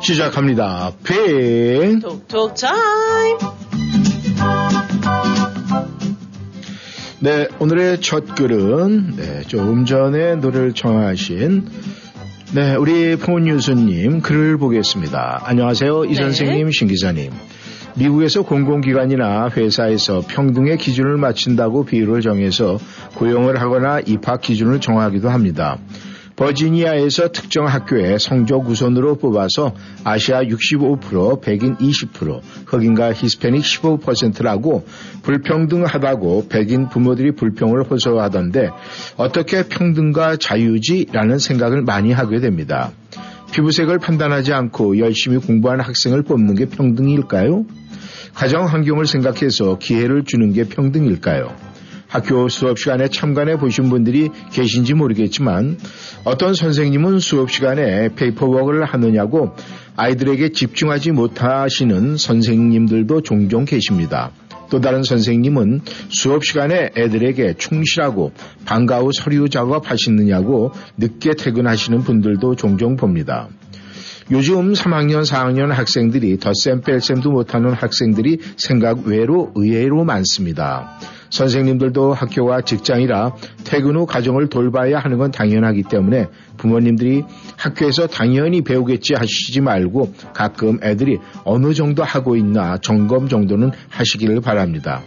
시작합니다. 0.00 0.92
핑. 1.04 2.00
톡톡 2.00 2.54
타임! 2.54 3.38
네, 7.20 7.48
오늘의 7.58 8.00
첫 8.00 8.34
글은 8.34 9.16
네, 9.16 9.42
조금 9.42 9.84
전에 9.84 10.36
노래를 10.36 10.72
청하신 10.72 11.68
네, 12.54 12.74
우리 12.76 13.16
포뉴스님 13.16 14.22
글을 14.22 14.56
보겠습니다. 14.56 15.42
안녕하세요, 15.44 16.06
이 16.06 16.08
네. 16.08 16.14
선생님, 16.14 16.70
신 16.70 16.88
기자님. 16.88 17.30
미국에서 17.96 18.42
공공기관이나 18.42 19.48
회사에서 19.56 20.20
평등의 20.20 20.76
기준을 20.76 21.16
맞춘다고 21.16 21.84
비율을 21.86 22.20
정해서 22.20 22.78
고용을 23.14 23.60
하거나 23.60 24.00
입학 24.00 24.42
기준을 24.42 24.80
정하기도 24.80 25.30
합니다. 25.30 25.78
버지니아에서 26.36 27.28
특정 27.32 27.66
학교에 27.66 28.18
성적 28.18 28.68
우선으로 28.68 29.16
뽑아서 29.16 29.74
아시아 30.04 30.42
65%, 30.42 31.40
백인 31.40 31.76
20%, 31.76 32.40
흑인과 32.66 33.14
히스패닉 33.14 33.62
15%라고 33.62 34.86
불평등하다고 35.22 36.48
백인 36.48 36.88
부모들이 36.90 37.32
불평을 37.32 37.84
호소하던데 37.84 38.68
어떻게 39.16 39.66
평등과 39.66 40.36
자유지라는 40.36 41.38
생각을 41.38 41.82
많이 41.82 42.12
하게 42.12 42.40
됩니다. 42.40 42.92
피부색을 43.52 43.98
판단하지 43.98 44.52
않고 44.52 44.98
열심히 44.98 45.38
공부하는 45.38 45.84
학생을 45.84 46.22
뽑는 46.22 46.54
게 46.56 46.66
평등일까요? 46.66 47.64
가정 48.34 48.66
환경을 48.66 49.06
생각해서 49.06 49.78
기회를 49.78 50.24
주는 50.24 50.52
게 50.52 50.64
평등일까요? 50.64 51.75
학교 52.16 52.48
수업 52.48 52.78
시간에 52.78 53.08
참관해 53.08 53.58
보신 53.58 53.90
분들이 53.90 54.30
계신지 54.50 54.94
모르겠지만 54.94 55.76
어떤 56.24 56.54
선생님은 56.54 57.18
수업 57.18 57.50
시간에 57.50 58.08
paperwork를 58.14 58.86
하느냐고 58.86 59.54
아이들에게 59.96 60.52
집중하지 60.52 61.12
못하시는 61.12 62.16
선생님들도 62.16 63.20
종종 63.20 63.66
계십니다. 63.66 64.30
또 64.70 64.80
다른 64.80 65.02
선생님은 65.02 65.82
수업 66.08 66.46
시간에 66.46 66.88
애들에게 66.96 67.56
충실하고 67.58 68.32
방과 68.64 69.00
후 69.00 69.10
서류 69.12 69.50
작업하시느냐고 69.50 70.72
늦게 70.96 71.34
퇴근하시는 71.34 71.98
분들도 71.98 72.56
종종 72.56 72.96
봅니다. 72.96 73.50
요즘 74.30 74.72
3학년, 74.72 75.22
4학년 75.24 75.66
학생들이 75.68 76.38
덧셈 76.38 76.80
뺄셈도 76.80 77.30
못하는 77.30 77.74
학생들이 77.74 78.38
생각 78.56 79.06
외로 79.06 79.52
의외로 79.54 80.02
많습니다. 80.04 80.98
선생님들도 81.30 82.14
학교와 82.14 82.62
직장이라 82.62 83.34
퇴근 83.64 83.96
후 83.96 84.06
가정을 84.06 84.48
돌봐야 84.48 84.98
하는 84.98 85.18
건 85.18 85.30
당연하기 85.30 85.84
때문에 85.84 86.26
부모님들이 86.56 87.22
학교에서 87.56 88.06
당연히 88.06 88.62
배우겠지 88.62 89.14
하시지 89.14 89.60
말고 89.60 90.12
가끔 90.32 90.78
애들이 90.82 91.18
어느 91.44 91.74
정도 91.74 92.02
하고 92.02 92.36
있나 92.36 92.78
점검 92.78 93.28
정도는 93.28 93.70
하시기를 93.90 94.40
바랍니다. 94.40 95.02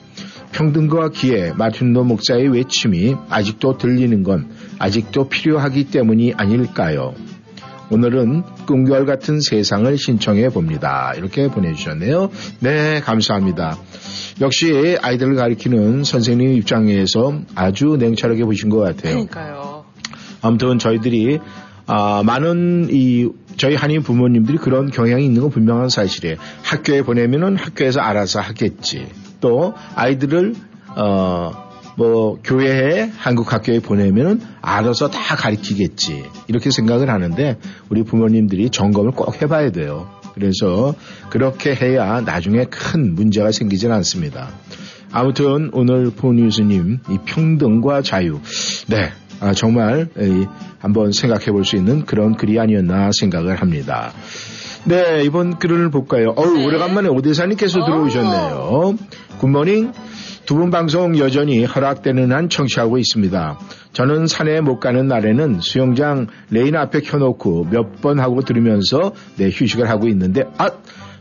평등과 0.51 1.09
기회, 1.09 1.53
마틴로 1.53 2.03
목사의 2.03 2.49
외침이 2.49 3.15
아직도 3.29 3.77
들리는 3.77 4.23
건 4.23 4.49
아직도 4.79 5.29
필요하기 5.29 5.91
때문이 5.91 6.33
아닐까요? 6.35 7.13
오늘은 7.91 8.43
꿈결 8.67 9.05
같은 9.05 9.39
세상을 9.41 9.97
신청해 9.97 10.49
봅니다. 10.49 11.13
이렇게 11.17 11.47
보내주셨네요. 11.47 12.29
네, 12.59 13.01
감사합니다. 13.01 13.77
역시 14.41 14.97
아이들을 15.01 15.35
가리키는 15.35 16.03
선생님 16.03 16.53
입장에서 16.53 17.41
아주 17.55 17.97
냉철하게 17.99 18.45
보신 18.45 18.69
것 18.69 18.77
같아요. 18.77 19.13
그러니까요. 19.13 19.85
아무튼 20.41 20.77
저희들이 20.77 21.39
아, 21.87 22.21
많은 22.23 22.89
이 22.91 23.29
저희 23.57 23.75
한인 23.75 24.03
부모님들이 24.03 24.57
그런 24.59 24.91
경향이 24.91 25.25
있는 25.25 25.41
건 25.41 25.49
분명한 25.49 25.89
사실이에요. 25.89 26.37
학교에 26.63 27.01
보내면은 27.01 27.57
학교에서 27.57 27.99
알아서 27.99 28.39
하겠지. 28.39 29.07
또 29.41 29.73
아이들을 29.95 30.53
어 30.95 31.68
뭐 31.99 32.39
교회에 32.41 33.11
한국 33.17 33.51
학교에 33.51 33.81
보내면은 33.81 34.39
알아서 34.61 35.09
다 35.09 35.35
가르치겠지 35.35 36.23
이렇게 36.47 36.71
생각을 36.71 37.09
하는데 37.09 37.57
우리 37.89 38.03
부모님들이 38.03 38.69
점검을 38.69 39.11
꼭 39.11 39.41
해봐야 39.41 39.71
돼요. 39.71 40.09
그래서 40.33 40.95
그렇게 41.29 41.75
해야 41.75 42.21
나중에 42.21 42.63
큰 42.69 43.15
문제가 43.15 43.51
생기진 43.51 43.91
않습니다. 43.91 44.47
아무튼 45.11 45.71
오늘 45.73 46.11
포뉴스님 46.11 46.99
이 47.09 47.17
평등과 47.25 48.01
자유 48.01 48.39
네 48.87 49.11
아, 49.41 49.53
정말 49.53 50.07
이, 50.17 50.45
한번 50.79 51.11
생각해 51.11 51.47
볼 51.47 51.65
수 51.65 51.75
있는 51.75 52.05
그런 52.05 52.37
글이 52.37 52.57
아니었나 52.61 53.09
생각을 53.11 53.57
합니다. 53.57 54.13
네 54.85 55.23
이번 55.25 55.59
글을 55.59 55.91
볼까요? 55.91 56.33
어우 56.37 56.63
오래간만에 56.65 57.09
오대사님께서 57.09 57.83
들어오셨네요. 57.83 58.95
Good 59.39 59.57
morning. 59.57 59.91
두 60.49 60.55
분 60.55 60.71
방송 60.71 61.15
여전히 61.19 61.63
허락되는 61.63 62.31
한 62.31 62.49
청취하고 62.49 62.97
있습니다. 62.97 63.59
저는 63.93 64.25
산에 64.25 64.61
못 64.61 64.79
가는 64.79 65.07
날에는 65.07 65.59
수영장 65.61 66.25
레인 66.49 66.75
앞에 66.75 67.01
켜놓고 67.01 67.67
몇 67.69 68.01
번 68.01 68.19
하고 68.19 68.41
들으면서 68.41 69.11
네, 69.37 69.51
휴식을 69.53 69.87
하고 69.87 70.07
있는데, 70.07 70.45
아! 70.57 70.69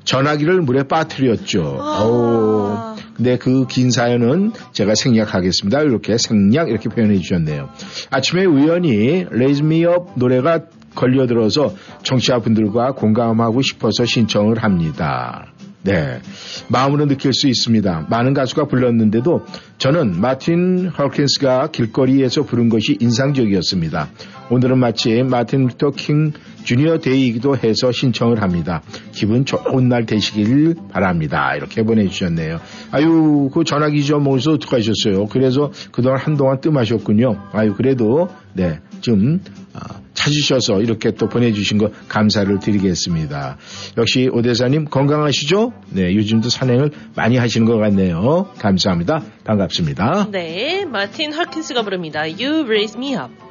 전화기를 0.05 0.63
물에 0.63 0.85
빠뜨렸죠. 0.85 1.61
오. 1.61 2.97
근데 3.17 3.37
그 3.37 3.67
긴 3.67 3.91
사연은 3.91 4.53
제가 4.73 4.95
생략하겠습니다. 4.95 5.83
이렇게 5.83 6.17
생략 6.17 6.71
이렇게 6.71 6.89
표현해 6.89 7.19
주셨네요. 7.19 7.69
아침에 8.11 8.47
우연히 8.47 9.27
Me 9.31 9.85
Up 9.85 10.13
노래가 10.15 10.61
걸려들어서 10.95 11.75
청취자분들과 12.03 12.93
공감하고 12.93 13.61
싶어서 13.61 14.07
신청을 14.07 14.63
합니다. 14.63 15.53
네. 15.83 16.21
마음으로 16.69 17.07
느낄 17.07 17.33
수 17.33 17.49
있습니다. 17.49 18.07
많은 18.11 18.35
가수가 18.35 18.67
불렀는데도 18.67 19.45
저는 19.79 20.21
마틴 20.21 20.89
허킨스가 20.89 21.71
길거리에서 21.71 22.43
부른 22.43 22.69
것이 22.69 22.97
인상적이었습니다. 23.01 24.09
오늘은 24.51 24.79
마침 24.79 25.29
마틴 25.29 25.67
루터 25.67 25.91
킹 25.91 26.33
주니어 26.65 26.99
데이이기도 26.99 27.57
해서 27.57 27.93
신청을 27.93 28.43
합니다. 28.43 28.83
기분 29.13 29.45
좋은 29.45 29.89
날 29.89 30.05
되시길 30.05 30.75
바랍니다. 30.91 31.55
이렇게 31.55 31.83
보내주셨네요. 31.83 32.61
아유, 32.91 33.51
그 33.53 33.65
전화기 33.65 33.99
잊어먹어서 33.99 34.53
어떡하셨어요? 34.53 35.27
그래서 35.27 35.71
그동안 35.93 36.19
한동안 36.19 36.61
뜸하셨군요. 36.61 37.49
아유, 37.53 37.75
그래도, 37.75 38.29
네, 38.55 38.81
좀, 39.01 39.41
아, 39.73 40.01
찾으셔서 40.29 40.81
이렇게 40.83 41.11
또 41.13 41.29
보내주신 41.29 41.79
거 41.79 41.91
감사를 42.09 42.59
드리겠습니다. 42.61 43.57
역시 43.97 44.29
오대사님 44.33 44.85
건강하시죠? 44.87 45.73
네, 45.91 46.15
요즘도 46.15 46.51
산행을 46.51 46.91
많이 47.17 47.37
하시는 47.37 47.67
것 47.67 47.77
같네요. 47.79 48.51
감사합니다. 48.59 49.23
반갑습니다. 49.45 50.29
네, 50.31 50.85
마틴 50.85 51.33
하킨스가 51.33 51.83
부릅니다. 51.83 52.21
You 52.21 52.65
Raise 52.65 52.99
Me 52.99 53.15
Up. 53.15 53.48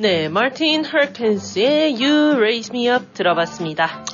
네, 0.00 0.30
마틴 0.30 0.82
헐튼스의 0.82 2.02
You 2.02 2.36
Raise 2.36 2.70
Me 2.72 2.88
Up 2.88 3.08
들어봤습니다. 3.12 4.06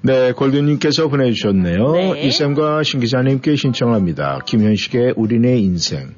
네, 0.00 0.32
골든님께서 0.32 1.06
보내주셨네요. 1.06 1.92
네. 1.92 2.22
이쌤과 2.22 2.82
신 2.82 2.98
기자님께 2.98 3.54
신청합니다. 3.54 4.40
김현식의 4.44 5.14
우리네 5.16 5.58
인생. 5.58 6.16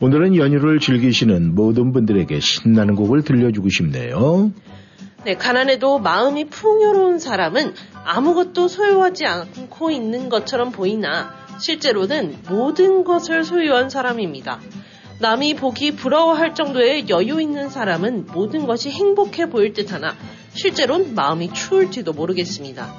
오늘은 0.00 0.36
연휴를 0.36 0.80
즐기시는 0.80 1.54
모든 1.54 1.94
분들에게 1.94 2.40
신나는 2.40 2.94
곡을 2.94 3.22
들려주고 3.22 3.70
싶네요. 3.70 4.52
네, 5.24 5.34
가난해도 5.34 6.00
마음이 6.00 6.50
풍요로운 6.50 7.20
사람은 7.20 7.72
아무것도 8.04 8.68
소유하지 8.68 9.24
않고 9.24 9.90
있는 9.90 10.28
것처럼 10.28 10.72
보이나 10.72 11.32
실제로는 11.58 12.36
모든 12.50 13.02
것을 13.04 13.44
소유한 13.44 13.88
사람입니다. 13.88 14.60
남이 15.22 15.54
보기 15.54 15.94
부러워할 15.94 16.56
정도의 16.56 17.08
여유 17.08 17.40
있는 17.40 17.70
사람은 17.70 18.26
모든 18.34 18.66
것이 18.66 18.90
행복해 18.90 19.48
보일 19.50 19.72
듯 19.72 19.92
하나 19.92 20.16
실제로는 20.52 21.14
마음이 21.14 21.52
추울지도 21.52 22.12
모르겠습니다. 22.12 22.92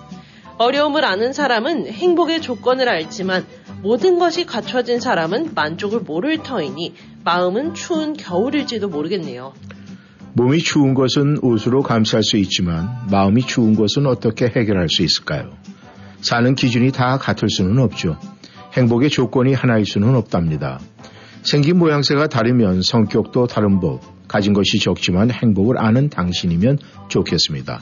어려움을 0.57 1.03
아는 1.03 1.33
사람은 1.33 1.87
행복의 1.87 2.41
조건을 2.41 2.87
알지만 2.87 3.45
모든 3.81 4.19
것이 4.19 4.45
갖춰진 4.45 5.01
사람은 5.01 5.51
만족을 5.53 5.99
모를 5.99 6.41
터이니 6.41 6.93
마음은 7.25 7.73
추운 7.73 8.13
겨울일지도 8.13 8.87
모르겠네요. 8.87 9.53
몸이 10.31 10.59
추운 10.59 10.93
것은 10.93 11.39
옷으로 11.41 11.83
감쌀 11.83 12.23
수 12.23 12.37
있지만 12.37 12.87
마음이 13.11 13.41
추운 13.45 13.75
것은 13.75 14.07
어떻게 14.07 14.45
해결할 14.45 14.87
수 14.87 15.03
있을까요? 15.03 15.57
사는 16.21 16.55
기준이 16.55 16.93
다 16.93 17.17
같을 17.17 17.49
수는 17.49 17.79
없죠. 17.79 18.17
행복의 18.77 19.09
조건이 19.09 19.53
하나일 19.53 19.85
수는 19.85 20.15
없답니다. 20.15 20.79
생긴 21.43 21.77
모양새가 21.77 22.27
다르면 22.27 22.81
성격도 22.81 23.47
다른 23.47 23.79
법, 23.79 24.01
가진 24.27 24.53
것이 24.53 24.79
적지만 24.79 25.29
행복을 25.29 25.77
아는 25.77 26.09
당신이면 26.09 26.79
좋겠습니다. 27.09 27.81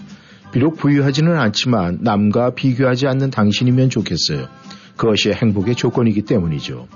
비록 0.52 0.78
부유하지는 0.78 1.38
않지만 1.38 2.00
남과 2.02 2.56
비교하지 2.56 3.08
않는 3.08 3.30
당신이면 3.32 3.90
좋겠어요. 3.90 4.48
그것이 4.98 5.32
행복의 5.32 5.76
조건이기 5.76 6.24
때문이죠. 6.24 6.88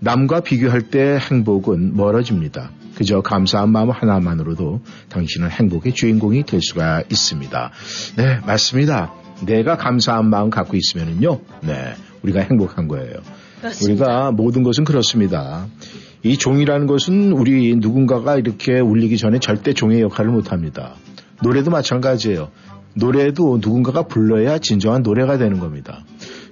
남과 0.00 0.40
비교할 0.40 0.82
때 0.82 1.18
행복은 1.18 1.96
멀어집니다. 1.96 2.70
그저 2.96 3.20
감사한 3.20 3.70
마음 3.70 3.90
하나만으로도 3.90 4.80
당신은 5.10 5.50
행복의 5.50 5.92
주인공이 5.94 6.44
될 6.44 6.60
수가 6.60 7.04
있습니다. 7.08 7.70
네, 8.16 8.40
맞습니다. 8.46 9.12
내가 9.46 9.76
감사한 9.76 10.28
마음 10.28 10.50
갖고 10.50 10.76
있으면은요, 10.76 11.40
네, 11.62 11.94
우리가 12.22 12.40
행복한 12.40 12.88
거예요. 12.88 13.14
그렇습니다. 13.60 14.04
우리가 14.04 14.32
모든 14.32 14.62
것은 14.62 14.84
그렇습니다. 14.84 15.66
이 16.22 16.36
종이라는 16.36 16.86
것은 16.86 17.32
우리 17.32 17.74
누군가가 17.76 18.36
이렇게 18.36 18.80
울리기 18.80 19.18
전에 19.18 19.38
절대 19.38 19.72
종의 19.72 20.00
역할을 20.00 20.30
못 20.30 20.52
합니다. 20.52 20.94
노래도 21.42 21.70
마찬가지예요. 21.70 22.50
노래도 22.94 23.58
누군가가 23.60 24.02
불러야 24.02 24.58
진정한 24.58 25.02
노래가 25.02 25.38
되는 25.38 25.60
겁니다. 25.60 26.04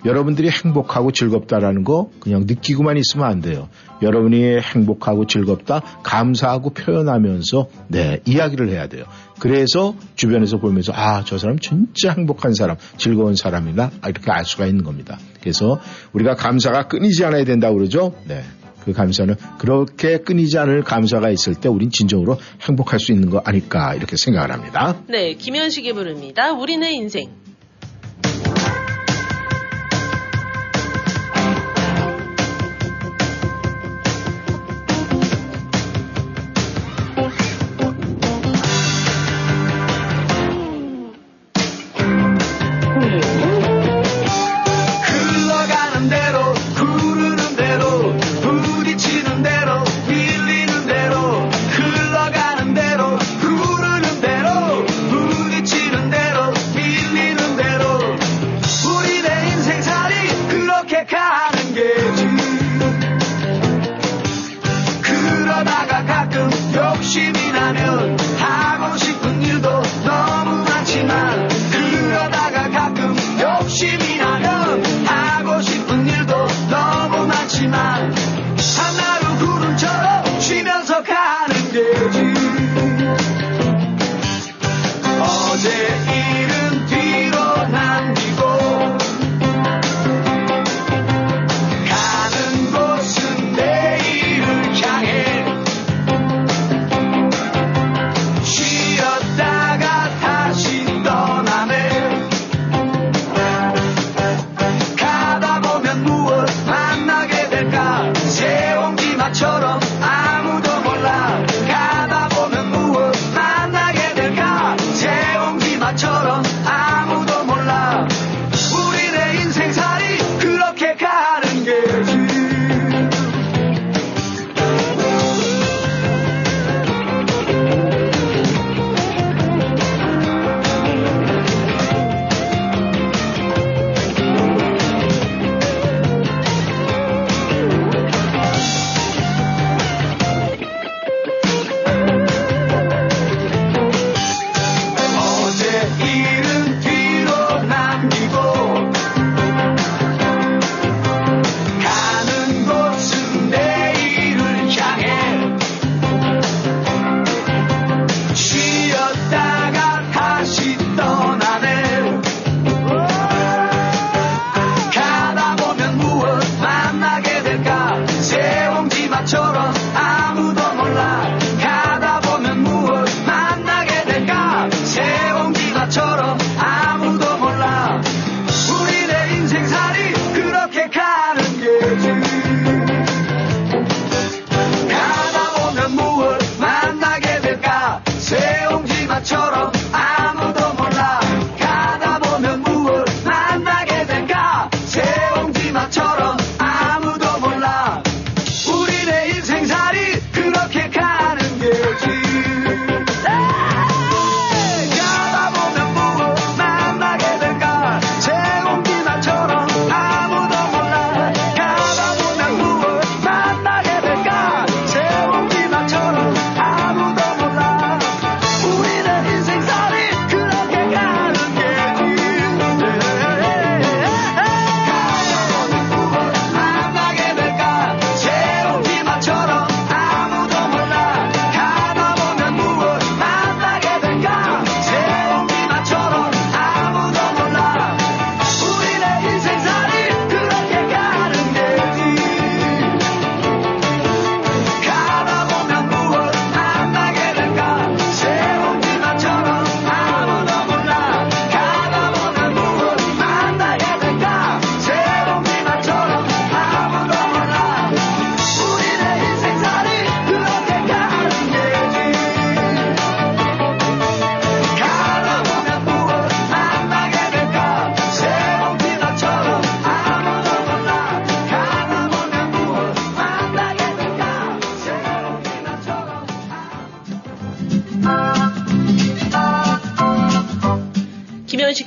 여러분들이 0.06 0.48
행복하고 0.48 1.10
즐겁다라는 1.10 1.84
거 1.84 2.10
그냥 2.20 2.44
느끼고만 2.46 2.96
있으면 2.96 3.26
안 3.26 3.40
돼요. 3.40 3.68
여러분이 4.02 4.58
행복하고 4.60 5.26
즐겁다, 5.26 5.80
감사하고 6.02 6.70
표현하면서 6.70 7.68
네, 7.88 8.20
이야기를 8.24 8.70
해야 8.70 8.86
돼요. 8.86 9.04
그래서 9.40 9.94
주변에서 10.14 10.58
보면서 10.58 10.92
아, 10.94 11.24
저 11.24 11.38
사람 11.38 11.58
진짜 11.58 12.12
행복한 12.12 12.54
사람, 12.54 12.76
즐거운 12.96 13.34
사람이다. 13.34 13.90
아, 14.00 14.08
이렇게 14.08 14.30
알 14.30 14.44
수가 14.44 14.66
있는 14.66 14.84
겁니다. 14.84 15.18
그래서 15.40 15.80
우리가 16.12 16.34
감사가 16.36 16.86
끊이지 16.86 17.24
않아야 17.24 17.44
된다고 17.44 17.76
그러죠. 17.76 18.14
네. 18.26 18.42
그 18.84 18.92
감사는 18.92 19.34
그렇게 19.58 20.18
끊이지 20.18 20.58
않을 20.58 20.84
감사가 20.84 21.30
있을 21.30 21.56
때 21.56 21.68
우린 21.68 21.90
진정으로 21.90 22.38
행복할 22.62 23.00
수 23.00 23.10
있는 23.10 23.30
거 23.30 23.42
아닐까 23.44 23.94
이렇게 23.96 24.16
생각을 24.16 24.52
합니다. 24.52 24.96
네, 25.08 25.34
김현식이 25.34 25.92
부릅니다. 25.92 26.52
우리네 26.52 26.92
인생. 26.92 27.45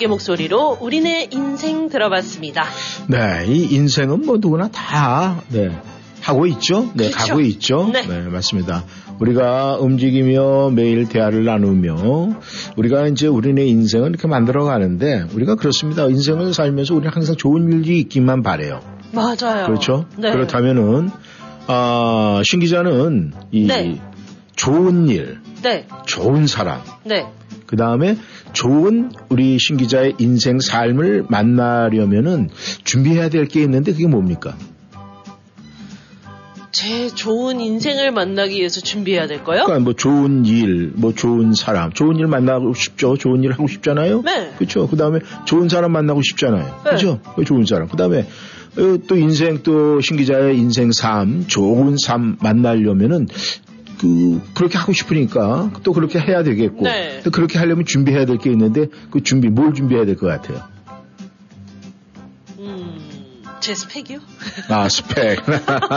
목소리로 0.10 0.80
우리네 0.82 1.30
인생 1.32 1.90
들어봤습니다. 1.90 2.66
네, 3.08 3.46
이 3.48 3.74
인생은 3.74 4.26
뭐 4.26 4.38
누구나 4.40 4.68
다 4.70 5.42
네, 5.50 5.70
하고 6.22 6.46
있죠. 6.48 6.90
네, 6.94 7.10
그렇죠. 7.10 7.18
가고 7.18 7.42
있죠. 7.42 7.90
네. 7.94 8.06
네, 8.06 8.22
맞습니다. 8.24 8.84
우리가 9.20 9.78
움직이며 9.78 10.72
매일 10.72 11.08
대화를 11.08 11.46
나누며 11.46 12.36
우리가 12.78 13.08
이제 13.08 13.28
우리네 13.28 13.66
인생을 13.66 14.10
이렇게 14.10 14.28
만들어 14.28 14.64
가는데 14.64 15.26
우리가 15.34 15.56
그렇습니다. 15.56 16.06
인생을 16.06 16.54
살면서 16.54 16.96
우리는 16.96 17.12
항상 17.14 17.36
좋은 17.36 17.72
일이 17.72 18.00
있기만 18.00 18.44
바래요. 18.44 18.82
맞아요. 19.14 19.66
그렇죠. 19.66 20.06
네. 20.18 20.32
그렇다면은 20.32 21.10
아, 21.68 22.42
신 22.44 22.60
기자는 22.60 23.34
이 23.52 23.68
네. 23.68 24.02
좋은 24.56 25.08
일, 25.08 25.40
네. 25.62 25.88
좋은 26.06 26.48
사람, 26.48 26.82
네. 27.04 27.28
그 27.66 27.76
다음에 27.76 28.18
좋은 28.54 29.12
우리 29.30 29.58
신 29.60 29.78
기자의 29.78 30.16
인생 30.20 30.60
삶을 30.60 31.26
만나려면은 31.30 32.50
준비해야 32.84 33.30
될 33.30 33.48
게 33.48 33.62
있는데 33.64 33.92
그게 33.92 34.08
뭡니까? 34.08 34.56
제 36.72 37.08
좋은 37.10 37.60
인생을 37.60 38.12
만나기 38.12 38.58
위해서 38.60 38.80
준비해야 38.80 39.26
될까요? 39.28 39.64
그러니까 39.66 39.80
뭐 39.84 39.94
좋은 39.94 40.46
일, 40.46 40.92
뭐 40.96 41.14
좋은 41.14 41.54
사람, 41.54 41.92
좋은 41.92 42.18
일 42.18 42.28
만나고 42.28 42.74
싶죠. 42.76 43.18
좋은 43.18 43.44
일 43.44 43.52
하고 43.54 43.68
싶잖아요. 43.68 44.22
네. 44.22 44.52
그렇죠. 44.58 44.88
그 44.88 44.96
다음에 44.96 45.20
좋은 45.46 45.68
사람 45.68 45.92
만나고 45.94 46.22
싶잖아요. 46.22 46.64
네. 46.64 46.72
그렇죠. 46.84 47.20
그 47.36 47.44
좋은 47.44 47.66
사람. 47.66 47.88
그 47.88 47.98
다음에 47.98 48.28
또 49.08 49.18
인생 49.18 49.64
또 49.64 50.00
신기자의 50.00 50.58
인생 50.60 50.92
삶, 50.92 51.46
좋은 51.48 51.96
삶 51.98 52.38
만나려면은 52.40 53.28
그 54.00 54.42
그렇게 54.54 54.78
하고 54.78 54.94
싶으니까 54.94 55.72
또 55.84 55.94
그렇게 55.94 56.20
해야 56.20 56.42
되겠고 56.44 56.84
네. 56.84 57.20
또 57.24 57.32
그렇게 57.32 57.60
하려면 57.60 57.86
준비해야 57.86 58.26
될 58.26 58.38
게 58.38 58.50
있는데 58.52 58.88
그 59.12 59.22
준비 59.22 59.50
뭘 59.50 59.74
준비해야 59.74 60.06
될 60.06 60.16
것 60.16 60.28
같아요. 60.28 60.62
제 63.60 63.76
스펙이요? 63.76 64.20
아, 64.70 64.88
스펙. 64.88 65.44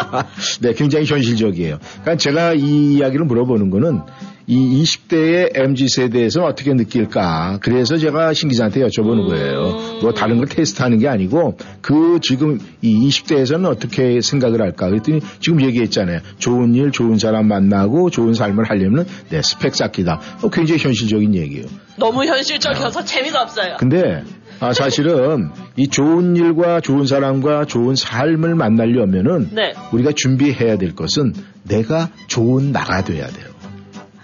네, 0.63 0.73
굉장히 0.75 1.07
현실적이에요. 1.07 1.79
그러니까 2.03 2.17
제가 2.17 2.55
이 2.55 2.95
이야기를 2.97 3.25
물어보는 3.25 3.71
거는 3.71 4.01
이 4.47 4.83
20대의 4.83 5.57
MZ 5.57 5.89
세대에서 5.89 6.45
어떻게 6.45 6.75
느낄까. 6.75 7.59
그래서 7.63 7.97
제가 7.97 8.33
신 8.33 8.49
기자한테 8.49 8.81
여쭤보는 8.81 9.29
거예요. 9.29 10.01
뭐 10.03 10.13
다른 10.13 10.39
걸 10.39 10.47
테스트하는 10.49 10.99
게 10.99 11.09
아니고 11.09 11.57
그 11.81 12.19
지금 12.23 12.59
이 12.81 13.09
20대에서는 13.09 13.67
어떻게 13.67 14.21
생각을 14.21 14.61
할까. 14.61 14.89
그랬더니 14.89 15.21
지금 15.41 15.63
얘기했잖아요. 15.63 16.21
좋은 16.39 16.75
일, 16.75 16.91
좋은 16.91 17.19
사람 17.19 17.47
만나고 17.47 18.11
좋은 18.11 18.35
삶을 18.35 18.65
하려면 18.69 19.07
내 19.31 19.41
스펙 19.43 19.75
쌓기다. 19.75 20.21
어, 20.43 20.51
굉장히 20.51 20.81
현실적인 20.81 21.35
얘기예요. 21.35 21.67
너무 21.97 22.25
현실적이어서 22.25 23.05
재미가 23.05 23.43
없어요. 23.43 23.77
근데 23.79 24.25
아, 24.61 24.73
사실은 24.73 25.51
이 25.77 25.89
좋은 25.89 26.37
일과 26.37 26.81
좋은 26.81 27.07
사람과 27.07 27.65
좋은 27.65 27.97
삶을 27.97 28.55
만나려면은 28.55 29.51
네. 29.53 29.73
우리가 29.93 30.13
준비해야 30.15 30.77
될 30.77 30.95
것은 30.95 31.33
내가 31.65 32.11
좋은 32.29 32.73
나가 32.73 33.03
돼야 33.03 33.27
돼요. 33.27 33.52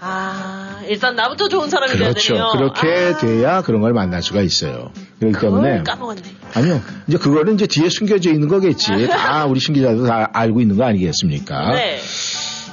아, 0.01 0.81
일단 0.87 1.15
나부터 1.15 1.49
좋은 1.49 1.69
사람이 1.69 1.93
돼야 1.93 2.09
그렇죠. 2.09 2.33
되네요. 2.33 2.49
그렇게 2.53 2.87
아, 2.87 3.17
돼야 3.17 3.61
그런 3.61 3.81
걸 3.81 3.93
만날 3.93 4.21
수가 4.21 4.41
있어요. 4.41 4.91
그렇기 5.19 5.39
때문에 5.39 5.83
까먹었네. 5.83 6.21
아니요. 6.53 6.81
이제 7.07 7.17
그거는 7.17 7.55
이제 7.55 7.67
뒤에 7.67 7.89
숨겨져 7.89 8.31
있는 8.31 8.47
거겠지. 8.47 9.07
다 9.09 9.45
우리 9.45 9.59
신기자도 9.59 10.05
다 10.05 10.29
알고 10.33 10.61
있는 10.61 10.77
거 10.77 10.85
아니겠습니까? 10.85 11.73
네. 11.73 11.99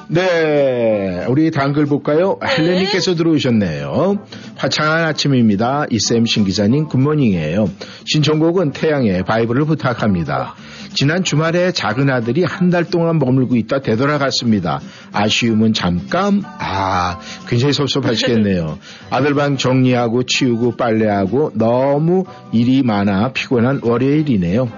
네, 0.08 1.24
우리 1.28 1.50
단글 1.50 1.86
볼까요? 1.86 2.38
헬레님께서 2.44 3.16
들어오셨네요. 3.16 4.24
화창한 4.54 5.04
아침입니다. 5.04 5.86
이쌤 5.90 6.26
신기자님 6.26 6.86
굿모닝이에요. 6.86 7.68
신청곡은 8.04 8.70
태양의 8.70 9.24
바이블을 9.24 9.64
부탁합니다. 9.64 10.54
지난 10.96 11.22
주말에 11.24 11.72
작은 11.72 12.10
아들이 12.10 12.42
한 12.44 12.70
달 12.70 12.84
동안 12.84 13.18
머물고 13.20 13.54
있다 13.54 13.80
되돌아갔습니다. 13.80 14.80
아쉬움은 15.12 15.72
잠깐, 15.72 16.42
아, 16.44 17.20
굉장히 17.46 17.72
섭섭하시겠네요. 17.74 18.78
아들 19.10 19.34
방 19.34 19.56
정리하고 19.56 20.24
치우고 20.24 20.76
빨래하고 20.76 21.52
너무 21.54 22.24
일이 22.52 22.82
많아 22.82 23.32
피곤한 23.32 23.80
월요일이네요. 23.84 24.68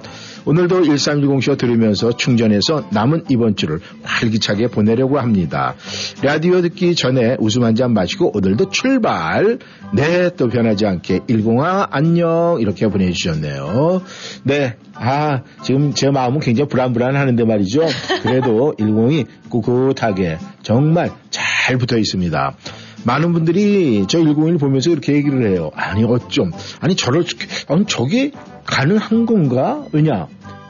오늘도 0.49 0.81
1310쇼 0.85 1.59
들으면서 1.59 2.17
충전해서 2.17 2.87
남은 2.91 3.25
이번 3.29 3.55
주를 3.55 3.81
활기차게 4.03 4.69
보내려고 4.69 5.19
합니다. 5.19 5.75
라디오 6.23 6.63
듣기 6.63 6.95
전에 6.95 7.37
웃음 7.39 7.65
한 7.65 7.75
잔 7.79 7.93
마시고 7.93 8.33
오늘도 8.35 8.71
출발. 8.71 9.59
네, 9.93 10.31
또 10.37 10.49
변하지 10.49 10.87
않게 10.87 11.21
102 11.29 11.59
안녕 11.91 12.57
이렇게 12.61 12.89
보내주셨네요. 12.89 14.01
네, 14.45 14.77
아 14.95 15.43
지금 15.63 15.93
제 15.93 16.11
마음은 16.11 16.41
굉장히 16.41 16.69
불안불안하는데 16.69 17.45
말이죠. 17.45 17.83
그래도 18.23 18.75
102 18.81 19.27
꿋꿋하게 19.51 20.39
정말 20.63 21.11
잘 21.29 21.77
붙어 21.77 21.99
있습니다. 21.99 22.57
많은 23.05 23.33
분들이 23.35 24.07
저 24.09 24.19
101 24.19 24.57
보면서 24.57 24.91
이렇게 24.91 25.13
얘기를 25.13 25.47
해요. 25.53 25.71
아니 25.77 26.03
어쩜 26.05 26.51
아니 26.81 26.97
저럴 26.97 27.25
아니 27.69 27.85
저게 27.87 28.33
가능한 28.65 29.25
건가? 29.27 29.85
왜냐 29.93 30.27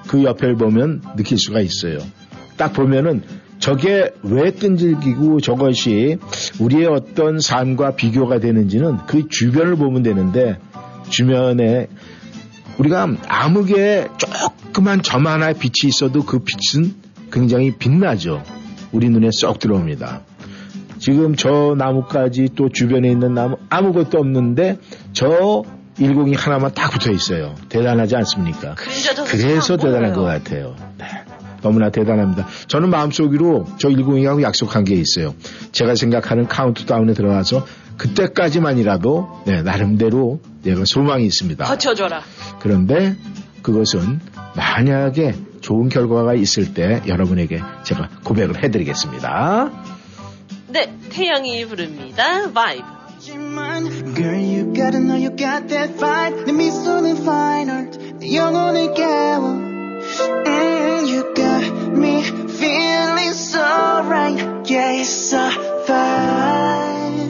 그 0.09 0.24
옆을 0.24 0.56
보면 0.56 1.02
느낄 1.16 1.39
수가 1.39 1.60
있어요. 1.60 1.98
딱 2.56 2.72
보면은 2.72 3.22
저게 3.60 4.10
왜 4.22 4.51
끈질기고 4.51 5.40
저것이 5.40 6.18
우리의 6.59 6.86
어떤 6.86 7.39
삶과 7.39 7.94
비교가 7.94 8.40
되는지는 8.40 8.98
그 9.06 9.28
주변을 9.28 9.76
보면 9.76 10.02
되는데 10.02 10.59
주변에 11.10 11.89
우리가 12.78 13.09
암흑에 13.26 14.09
조그만 14.18 15.02
점 15.02 15.26
하나의 15.26 15.55
빛이 15.55 15.89
있어도 15.89 16.24
그 16.24 16.39
빛은 16.40 16.94
굉장히 17.32 17.72
빛나죠. 17.76 18.43
우리 18.93 19.10
눈에 19.10 19.30
쏙 19.32 19.59
들어옵니다. 19.59 20.22
지금 20.98 21.35
저 21.36 21.74
나무까지 21.76 22.51
또 22.55 22.68
주변에 22.68 23.10
있는 23.10 23.35
나무 23.35 23.56
아무것도 23.68 24.18
없는데 24.18 24.78
저 25.12 25.62
일공이 25.98 26.34
하나만 26.34 26.72
딱 26.74 26.90
붙어 26.90 27.10
있어요. 27.10 27.54
대단하지 27.68 28.16
않습니까? 28.16 28.74
그래서 28.76 29.76
대단한 29.76 30.12
것 30.12 30.22
같아요. 30.22 30.76
네. 30.96 31.06
너무나 31.60 31.90
대단합니다. 31.90 32.46
저는 32.68 32.90
마음속으로 32.90 33.66
저 33.78 33.88
일공이하고 33.88 34.42
약속한 34.42 34.84
게 34.84 34.94
있어요. 34.94 35.34
제가 35.72 35.96
생각하는 35.96 36.46
카운트다운에 36.46 37.14
들어가서 37.14 37.66
그때까지만이라도 37.96 39.42
네, 39.44 39.62
나름대로 39.62 40.40
내가 40.62 40.84
소망이 40.84 41.26
있습니다. 41.26 41.64
버텨줘라. 41.64 42.22
그런데 42.60 43.16
그것은 43.62 44.20
만약에 44.54 45.34
좋은 45.60 45.88
결과가 45.88 46.34
있을 46.34 46.74
때 46.74 47.02
여러분에게 47.08 47.60
제가 47.82 48.08
고백을 48.22 48.62
해드리겠습니다. 48.62 49.70
네, 50.68 50.94
태양이 51.10 51.66
부릅니다. 51.66 52.52
바이브. 52.52 52.97
Girl, 54.15 54.39
you 54.39 54.73
gotta 54.73 54.99
know 54.99 55.15
you 55.15 55.30
got 55.31 55.68
that 55.69 55.97
fight. 55.97 56.45
내 56.45 56.51
미소는 56.51 57.18
fine 57.23 57.69
art. 57.69 57.97
내 58.19 58.35
영혼을 58.35 58.93
깨워. 58.93 59.73
Mm, 60.45 61.07
you 61.07 61.34
got 61.34 61.64
me 61.97 62.22
feeling 62.23 63.34
so 63.34 63.61
right. 64.05 64.38
Yeah, 64.69 64.91
it's 64.99 65.10
so 65.10 65.49
fine. 65.88 67.30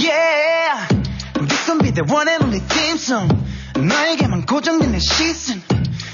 Yeah, 0.00 0.86
this 1.34 1.66
gon' 1.66 1.78
be 1.78 1.90
the 1.90 2.04
one 2.04 2.28
and 2.28 2.42
only 2.44 2.60
theme 2.60 2.96
song. 2.96 3.28
너에게만 3.74 4.46
고정된 4.46 4.92
내 4.92 4.98
시선. 4.98 5.60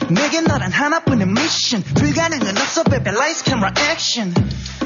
내게 0.09 0.41
너란 0.41 0.71
하나뿐의 0.73 1.27
미션. 1.29 1.83
불가능은 1.95 2.57
없어, 2.59 2.85
baby. 2.85 3.15
Lights, 3.15 3.45
camera, 3.45 3.73
action. 3.91 4.35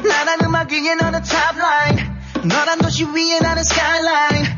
나란 0.02 0.38
음악 0.44 0.70
위에 0.70 0.94
너는 0.94 1.22
top 1.22 1.58
line. 1.58 2.10
너란 2.44 2.78
도시 2.78 3.04
위에 3.04 3.40
나는 3.40 3.62
skyline. 3.62 4.56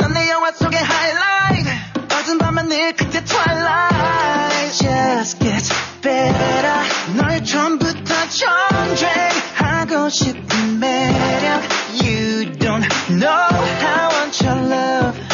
넌 0.00 0.12
내 0.14 0.30
영화 0.30 0.52
속의 0.52 0.78
highlight. 0.78 1.70
어두운 2.14 2.38
밤은 2.38 2.68
늘 2.68 2.92
그때 2.94 3.24
twilight. 3.24 4.78
Just 4.78 5.38
gets 5.40 5.72
better. 6.02 6.82
널 7.16 7.44
처음부터 7.44 8.14
정죄하고 8.28 10.08
싶은 10.10 10.78
매력. 10.78 11.62
You 12.00 12.52
don't 12.58 12.86
know 13.10 13.48
how 13.80 14.08
I 14.08 14.14
want 14.14 14.44
your 14.44 14.60
love. 14.68 15.31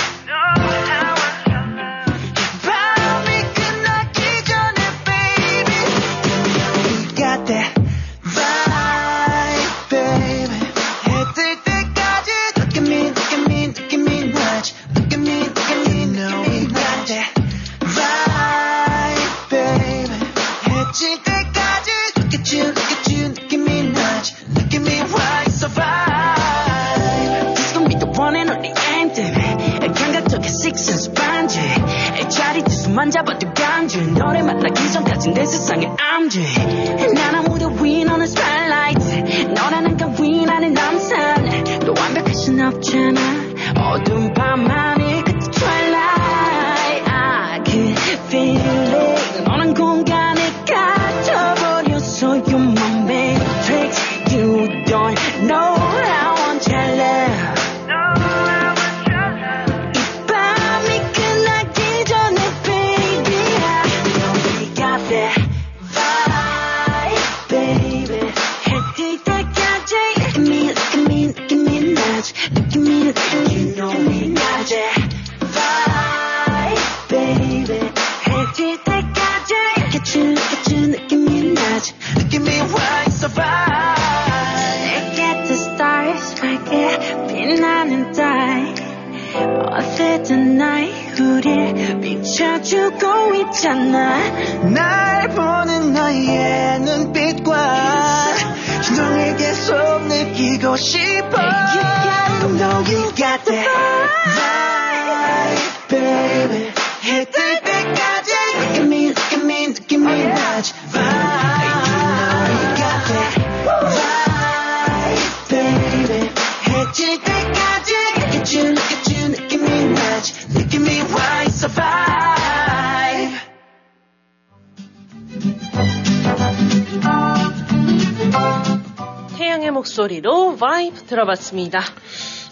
들어봤습니다. 131.19 131.81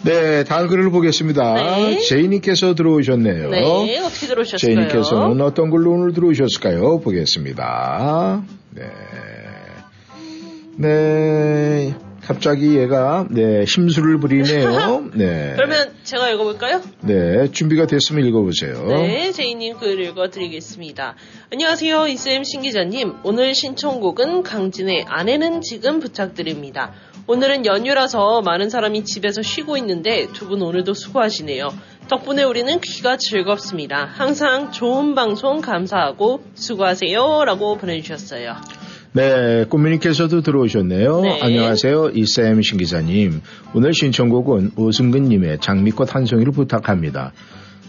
네, 0.04 0.44
다음 0.44 0.68
글을 0.68 0.90
보겠습니다. 0.90 1.54
네. 1.54 1.98
제이님께서 1.98 2.74
들어오셨네요. 2.74 3.50
네, 3.50 3.98
어떻게 3.98 4.26
들어오셨을까요? 4.26 4.58
제이님께서는 4.58 5.40
어떤 5.40 5.70
글로 5.70 5.92
오늘 5.92 6.12
들어오셨을까요? 6.12 7.00
보겠습니다. 7.00 8.42
네. 8.70 8.82
네. 10.76 11.94
갑자기 12.28 12.76
얘가, 12.76 13.26
네, 13.30 13.64
심술을 13.64 14.20
부리네요. 14.20 15.08
네. 15.16 15.54
그러면 15.56 15.94
제가 16.04 16.28
읽어볼까요? 16.28 16.82
네, 17.00 17.50
준비가 17.50 17.86
됐으면 17.86 18.26
읽어보세요. 18.26 18.84
네, 18.86 19.32
제이님 19.32 19.78
글 19.78 19.98
읽어드리겠습니다. 19.98 21.14
안녕하세요, 21.50 22.06
이쌤 22.08 22.44
신기자님. 22.44 23.14
오늘 23.24 23.54
신청곡은 23.54 24.42
강진의 24.42 25.06
아내는 25.08 25.62
지금 25.62 26.00
부탁드립니다. 26.00 26.92
오늘은 27.30 27.66
연휴라서 27.66 28.40
많은 28.40 28.70
사람이 28.70 29.04
집에서 29.04 29.42
쉬고 29.42 29.76
있는데 29.76 30.26
두 30.32 30.48
분 30.48 30.62
오늘도 30.62 30.94
수고하시네요. 30.94 31.68
덕분에 32.08 32.42
우리는 32.42 32.80
귀가 32.80 33.18
즐겁습니다. 33.18 34.06
항상 34.06 34.72
좋은 34.72 35.14
방송 35.14 35.60
감사하고 35.60 36.42
수고하세요. 36.54 37.44
라고 37.44 37.76
보내주셨어요. 37.76 38.54
네, 39.12 39.64
꽃미님께서도 39.68 40.40
들어오셨네요. 40.40 41.20
네. 41.20 41.38
안녕하세요. 41.42 42.12
이쌤 42.14 42.62
신기자님. 42.62 43.42
오늘 43.74 43.92
신청곡은 43.92 44.72
오승근님의 44.78 45.58
장미꽃 45.60 46.14
한 46.14 46.24
송이를 46.24 46.52
부탁합니다. 46.52 47.32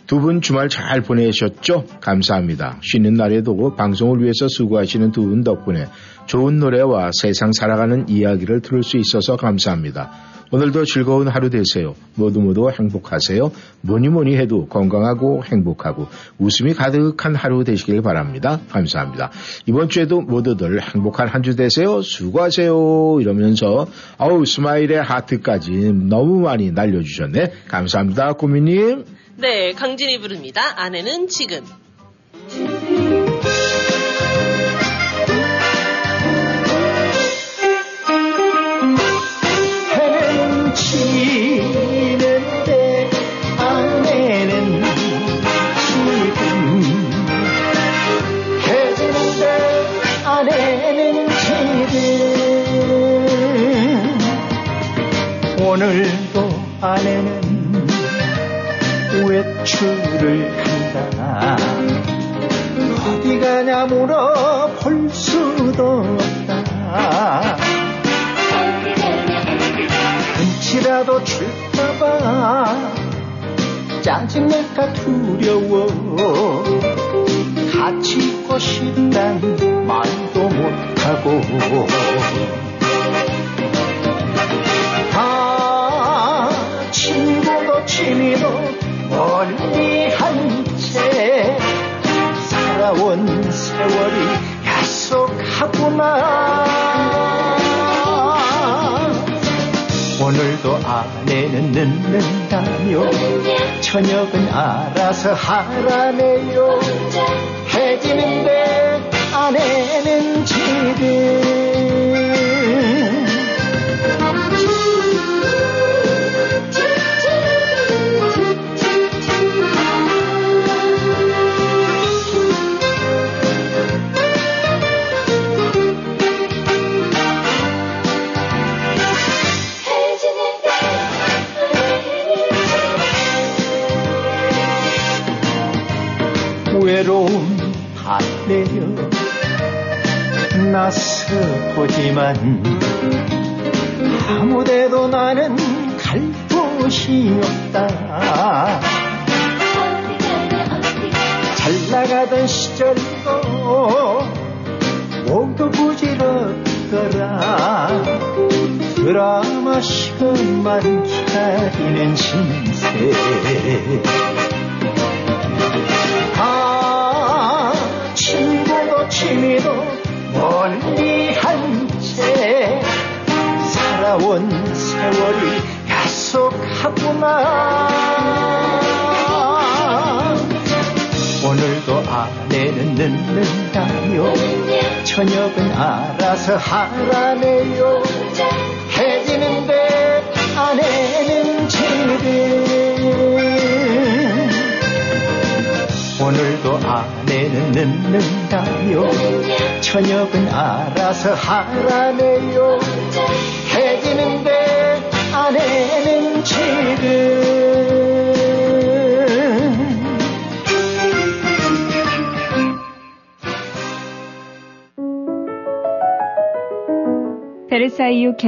두 0.09 0.19
분 0.19 0.41
주말 0.41 0.69
잘 0.69 1.01
보내셨죠? 1.03 1.85
감사합니다. 2.01 2.79
쉬는 2.81 3.13
날에도 3.13 3.75
방송을 3.75 4.23
위해서 4.23 4.47
수고하시는 4.47 5.11
두 5.11 5.29
분 5.29 5.43
덕분에 5.43 5.85
좋은 6.25 6.57
노래와 6.57 7.11
세상 7.13 7.51
살아가는 7.53 8.09
이야기를 8.09 8.61
들을 8.61 8.81
수 8.81 8.97
있어서 8.97 9.37
감사합니다. 9.37 10.09
오늘도 10.51 10.85
즐거운 10.85 11.27
하루 11.27 11.51
되세요. 11.51 11.93
모두 12.15 12.41
모두 12.41 12.71
행복하세요. 12.71 13.51
뭐니 13.81 14.09
뭐니 14.09 14.35
해도 14.35 14.65
건강하고 14.65 15.43
행복하고 15.45 16.07
웃음이 16.39 16.73
가득한 16.73 17.35
하루 17.35 17.63
되시길 17.63 18.01
바랍니다. 18.01 18.59
감사합니다. 18.71 19.29
이번 19.67 19.89
주에도 19.89 20.21
모두들 20.21 20.81
행복한 20.81 21.27
한 21.27 21.43
주 21.43 21.55
되세요. 21.55 22.01
수고하세요. 22.01 23.19
이러면서 23.21 23.85
아우 24.17 24.43
스마일의 24.43 25.03
하트까지 25.03 25.93
너무 25.93 26.39
많이 26.39 26.71
날려주셨네. 26.71 27.51
감사합니다. 27.67 28.33
꾸미님. 28.33 29.18
네, 29.39 29.71
강진이 29.71 30.19
부릅니다. 30.19 30.73
아내는 30.75 31.29
지금. 31.29 31.65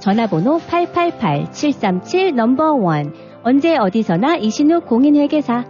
전화번호 0.00 0.58
888-737 0.58 2.34
넘버 2.34 2.74
원 2.74 3.14
언제 3.42 3.76
어디서나 3.76 4.36
이신욱 4.36 4.86
공인회계사 4.86 5.64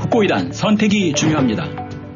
후코이단 0.00 0.52
선택이 0.52 1.12
중요합니다. 1.12 1.64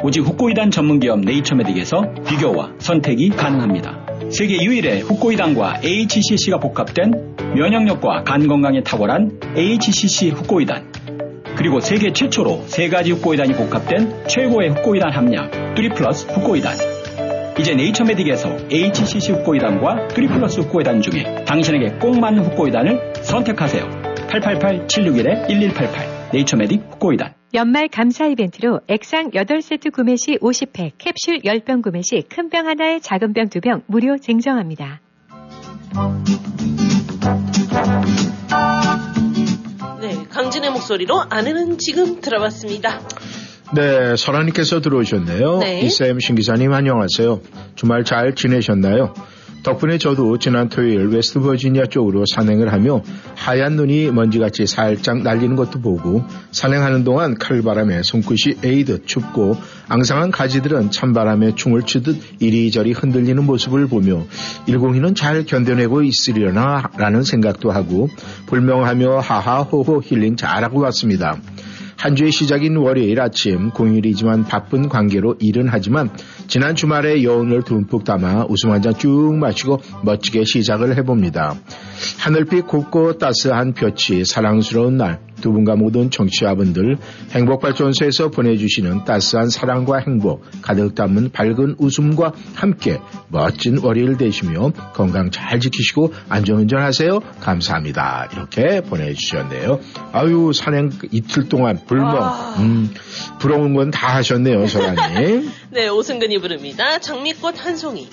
오직 0.02 0.20
후코이단 0.20 0.70
전문기업 0.70 1.20
네이처메딕에서 1.20 2.26
비교와 2.26 2.72
선택이 2.78 3.30
가능합니다. 3.30 4.06
세계 4.30 4.62
유일의 4.62 5.02
후코이단과 5.02 5.80
HCC가 5.82 6.58
복합된 6.58 7.36
면역력과 7.56 8.24
간 8.24 8.46
건강에 8.46 8.82
탁월한 8.82 9.40
HCC 9.56 10.30
후코이단 10.30 10.92
그리고 11.56 11.80
세계 11.80 12.12
최초로 12.12 12.62
세 12.66 12.88
가지 12.88 13.12
후코이단이 13.12 13.52
복합된 13.52 14.28
최고의 14.28 14.70
후코이단 14.70 15.12
함량 15.12 15.50
3 15.76 15.88
플러스 15.94 16.26
후코이단 16.30 16.99
이제 17.60 17.74
네이처메딕에서 17.74 18.72
HCC 18.72 19.32
후코이단과 19.32 20.08
3 20.16 20.26
플러스 20.28 20.60
후코이단 20.60 21.02
중에 21.02 21.44
당신에게 21.44 21.98
꼭 21.98 22.18
맞는 22.18 22.42
후코이단을 22.46 23.12
선택하세요. 23.22 23.84
888-761-1188 24.28 26.30
네이처메딕 26.32 26.92
후코이단 26.92 27.34
연말 27.52 27.88
감사 27.88 28.24
이벤트로 28.24 28.80
액상 28.88 29.32
8세트 29.32 29.92
구매 29.92 30.16
시 30.16 30.38
50팩, 30.38 30.92
캡슐 30.96 31.40
10병 31.44 31.82
구매 31.82 32.00
시 32.00 32.22
큰 32.34 32.48
병 32.48 32.66
하나에 32.66 32.98
작은 32.98 33.34
병 33.34 33.50
2병 33.50 33.82
무료 33.88 34.16
증정합니다. 34.16 35.02
네, 40.00 40.24
강진의 40.30 40.70
목소리로 40.70 41.24
아내는 41.28 41.76
지금 41.76 42.22
들어봤습니다. 42.22 43.00
네, 43.72 44.16
설아님께서 44.16 44.80
들어오셨네요. 44.80 45.58
네. 45.58 45.82
이쌤 45.82 46.18
신기사님 46.18 46.72
안녕하세요. 46.72 47.40
주말 47.76 48.02
잘 48.02 48.34
지내셨나요? 48.34 49.14
덕분에 49.62 49.98
저도 49.98 50.38
지난 50.38 50.68
토요일 50.68 51.06
웨스트버지니아 51.08 51.86
쪽으로 51.86 52.24
산행을 52.26 52.72
하며 52.72 53.02
하얀 53.36 53.76
눈이 53.76 54.10
먼지같이 54.10 54.66
살짝 54.66 55.22
날리는 55.22 55.54
것도 55.54 55.80
보고 55.82 56.24
산행하는 56.50 57.04
동안 57.04 57.36
칼바람에 57.38 58.02
손끝이 58.02 58.56
에이듯 58.64 59.06
춥고 59.06 59.56
앙상한 59.88 60.30
가지들은 60.30 60.90
찬바람에 60.90 61.54
춤을 61.54 61.82
추듯 61.82 62.16
이리저리 62.40 62.92
흔들리는 62.92 63.44
모습을 63.44 63.86
보며 63.86 64.24
102는 64.66 65.14
잘 65.14 65.44
견뎌내고 65.44 66.02
있으려나 66.02 66.90
라는 66.96 67.22
생각도 67.22 67.70
하고 67.70 68.08
불명하며 68.46 69.20
하하호호 69.20 70.02
힐링 70.04 70.36
잘하고 70.36 70.80
왔습니다. 70.80 71.38
한 72.00 72.16
주의 72.16 72.32
시작인 72.32 72.76
월요일 72.78 73.20
아침 73.20 73.68
공휴일이지만 73.70 74.44
바쁜 74.44 74.88
관계로 74.88 75.36
일은 75.38 75.68
하지만 75.68 76.08
지난 76.48 76.74
주말에 76.74 77.22
여운을 77.22 77.62
듬뿍 77.64 78.04
담아 78.04 78.46
웃음 78.48 78.70
한 78.70 78.80
잔 78.80 78.96
쭉 78.96 79.36
마시고 79.38 79.80
멋지게 80.02 80.44
시작을 80.44 80.96
해봅니다. 80.96 81.56
하늘빛 82.18 82.66
곱고 82.66 83.18
따스한 83.18 83.74
볕이 83.74 84.24
사랑스러운 84.24 84.96
날 84.96 85.30
두 85.40 85.52
분과 85.52 85.76
모든 85.76 86.10
청취자분들 86.10 86.98
행복발전소에서 87.32 88.30
보내주시는 88.30 89.04
따스한 89.04 89.48
사랑과 89.48 89.98
행복 89.98 90.44
가득 90.62 90.94
담은 90.94 91.30
밝은 91.32 91.76
웃음과 91.78 92.32
함께 92.54 93.00
멋진 93.28 93.78
월요일 93.78 94.16
되시며 94.16 94.70
건강 94.92 95.30
잘 95.30 95.60
지키시고 95.60 96.12
안전운전 96.28 96.80
하세요. 96.80 97.20
감사합니다. 97.40 98.28
이렇게 98.32 98.80
보내주셨네요. 98.82 99.80
아유 100.12 100.52
산행 100.54 100.90
이틀 101.10 101.48
동안 101.48 101.80
불멍 101.86 102.16
아. 102.22 102.56
음, 102.58 102.92
부러운 103.38 103.74
건 103.74 103.90
다 103.90 104.14
하셨네요, 104.16 104.66
소라님. 104.68 105.50
네, 105.72 105.88
오승근이 105.88 106.38
부릅니다. 106.38 107.00
장미꽃 107.00 107.64
한 107.64 107.76
송이. 107.76 108.08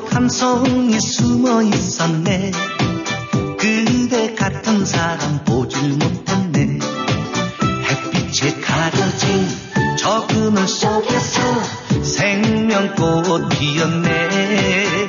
한 0.00 0.08
감성이 0.08 0.98
숨어 0.98 1.62
있었네. 1.62 2.52
그대 3.58 4.34
같은 4.34 4.84
사람 4.86 5.44
보질 5.44 5.90
못했네. 5.90 6.78
햇빛에 7.84 8.60
가려진 8.60 9.46
저 9.98 10.26
그늘 10.26 10.66
속에서 10.66 11.40
생명꽃 12.02 13.48
피었네. 13.50 15.08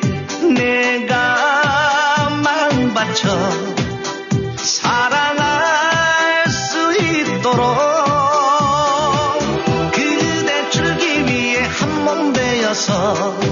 내가 0.55 1.37
바쳐 2.93 3.29
사랑할 4.57 6.49
수 6.49 6.93
있도록 6.97 7.65
그대 9.93 10.69
줄기 10.69 11.25
위해 11.25 11.61
한 11.65 12.01
몸 12.03 12.33
되어서 12.33 13.50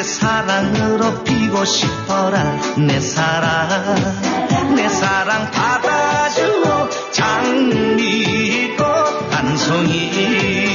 그대 0.00 0.08
사랑으로 0.08 1.24
피고 1.24 1.62
싶어라. 1.62 2.56
내 2.78 2.98
사랑 3.00 4.74
내 4.74 4.88
사랑 4.88 5.50
받아줘 5.50 6.88
장미꽃 7.12 8.86
한 9.30 9.56
송이 9.58 10.69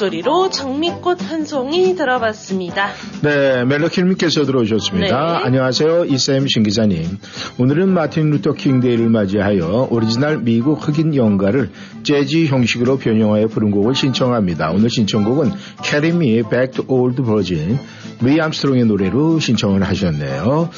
목소리로 0.00 0.48
장미꽃 0.48 1.30
한 1.30 1.44
송이 1.44 1.94
들어봤습니다. 1.94 2.88
네, 3.22 3.64
멜로킴님께서 3.64 4.44
들어오셨습니다. 4.44 5.38
네. 5.38 5.44
안녕하세요. 5.44 6.06
이쌤 6.06 6.46
신 6.46 6.62
기자님. 6.62 7.18
오늘은 7.58 7.90
마틴 7.90 8.30
루터 8.30 8.54
킹 8.54 8.80
데이를 8.80 9.10
맞이하여 9.10 9.88
오리지널 9.90 10.38
미국 10.38 10.86
흑인 10.86 11.14
연가를 11.14 11.70
재즈 12.02 12.46
형식으로 12.46 12.96
변형하여 12.98 13.48
부른 13.48 13.70
곡을 13.70 13.94
신청합니다. 13.94 14.70
오늘 14.70 14.88
신청곡은 14.88 15.52
Me 16.04 16.42
Back 16.44 16.70
to 16.72 16.84
Old 16.88 17.22
Virgin 17.22 17.78
루이 18.22 18.40
암스트롱의 18.40 18.84
노래로 18.84 19.38
신청을 19.38 19.82
하셨네요. 19.82 20.70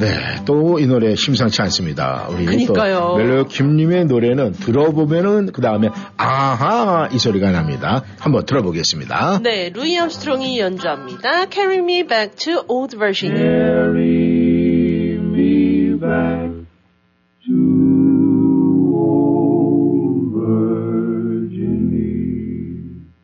네, 0.00 0.42
또 0.46 0.78
이 0.80 0.86
노래 0.86 1.14
심상치 1.14 1.60
않습니다. 1.62 2.26
우리 2.30 2.46
그러니까요. 2.46 2.94
또 3.00 3.16
멜로킴님의 3.18 4.06
노래는 4.06 4.52
들어보면은 4.52 5.52
그 5.52 5.60
다음에 5.60 5.90
아하 6.16 7.08
이 7.12 7.18
소리가 7.18 7.50
납니다. 7.50 8.02
한번 8.18 8.46
들어보겠습니다. 8.46 9.40
네, 9.42 9.68
루이 9.70 9.98
암스트롱이 9.98 10.58
연주합니다. 10.58 11.50
Carry 11.50 11.78
me 11.78 12.02
back 12.04 12.34
to 12.36 12.62
old 12.68 12.96
version. 12.96 13.36
Carry 13.36 15.18
me 15.20 15.98
back 16.00 16.50
to 17.46 17.54
old 18.96 20.32
Virginia. 21.50 22.00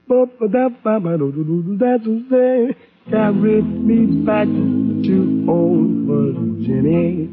Ba-ba-da-ba-ba-do-do-do-do, 0.08 1.78
That's 1.78 2.04
to 2.04 2.20
say, 2.28 2.76
carry 3.10 3.62
me 3.62 4.24
back 4.26 4.46
to 4.46 4.95
old 5.48 6.06
Virginia. 6.06 7.28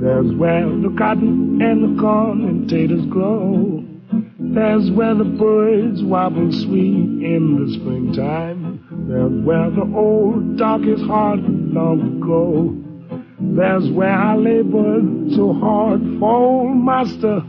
There's 0.00 0.32
where 0.36 0.68
the 0.68 0.94
cotton 0.96 1.60
and 1.60 1.96
the 1.96 2.00
corn 2.00 2.44
and 2.44 2.68
taters 2.68 3.04
grow. 3.06 3.84
There's 4.38 4.90
where 4.90 5.14
the 5.14 5.24
birds 5.24 6.02
wobble 6.02 6.52
sweet 6.52 7.24
in 7.24 7.58
the 7.58 7.74
springtime. 7.74 8.80
There's 9.08 9.44
where 9.44 9.70
the 9.70 9.90
old 9.94 10.56
dock 10.56 10.82
is 10.82 11.00
hard 11.02 11.40
long 11.42 12.22
ago. 12.22 12.74
There's 13.40 13.90
where 13.90 14.12
I 14.12 14.36
labored 14.36 15.32
so 15.32 15.52
hard 15.54 16.00
for 16.18 16.34
old 16.34 16.76
master, 16.76 17.42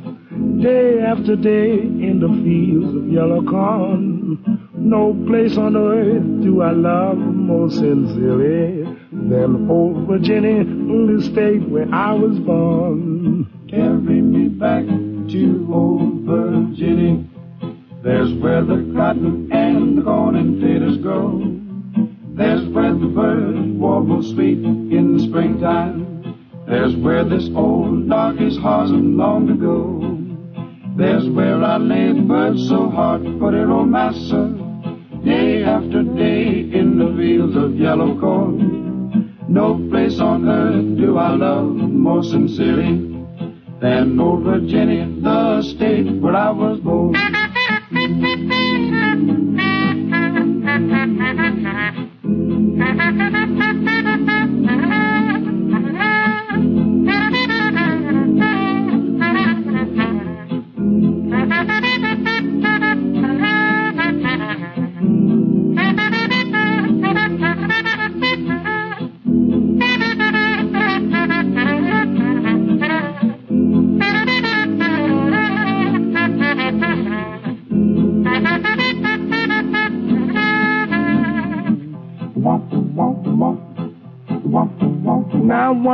day 0.62 1.00
after 1.02 1.36
day 1.36 1.80
in 1.80 2.20
the 2.20 2.30
fields 2.44 2.96
of 2.96 3.08
yellow 3.08 3.44
corn. 3.44 4.70
No 4.76 5.14
place 5.28 5.58
on 5.58 5.76
earth 5.76 6.44
do 6.44 6.62
I 6.62 6.72
love 6.72 7.18
more 7.18 7.70
sincerely 7.70 8.99
than 9.28 9.70
old 9.70 10.08
Virginia, 10.08 10.64
the 10.64 11.22
state 11.32 11.68
where 11.68 11.88
I 11.94 12.14
was 12.14 12.40
born. 12.40 13.68
Carry 13.70 14.22
me 14.22 14.48
back 14.48 14.86
to 14.86 15.70
old 15.74 16.22
Virginia. 16.22 17.26
There's 18.02 18.34
where 18.36 18.64
the 18.64 18.91
cotton 18.96 19.52
and 19.52 19.98
the 19.98 20.02
corn 20.04 20.36
and 20.36 20.62
taters 20.62 20.98
grow. 20.98 21.60
There's 22.36 22.68
where 22.70 22.94
the 22.94 23.08
birds 23.08 23.78
warble 23.78 24.24
sweet 24.24 24.60
in 24.60 25.18
the 25.18 25.24
springtime. 25.24 26.10
There's 26.66 26.96
where 26.96 27.26
this 27.26 27.50
old 27.56 28.08
dog 28.08 28.41
is 28.41 28.58
horsing 28.58 29.18
long 29.18 29.48
to 29.48 29.56
go. 29.56 30.20
There's 30.96 31.28
where 31.30 31.64
I 31.64 31.78
laid 31.78 32.16
the 32.16 32.22
labored 32.22 32.60
so 32.60 32.90
hard 32.90 33.24
for 33.40 33.52
their 33.52 33.70
old 33.70 33.90
master, 33.90 34.48
day 35.24 35.64
after 35.64 36.04
day 36.04 36.60
in 36.72 36.98
the 36.98 37.14
fields 37.18 37.56
of 37.56 37.76
yellow 37.76 38.20
corn. 38.20 38.89
No 39.50 39.74
place 39.90 40.20
on 40.20 40.48
earth 40.48 40.96
do 40.96 41.18
I 41.18 41.32
love 41.32 41.74
more 41.74 42.22
sincerely 42.22 43.26
than 43.82 44.20
old 44.20 44.44
Virginia, 44.44 45.08
the 45.22 45.64
state 45.64 46.22
where 46.22 46.36
I 46.36 46.52
was 46.52 46.80
born. 46.82 47.39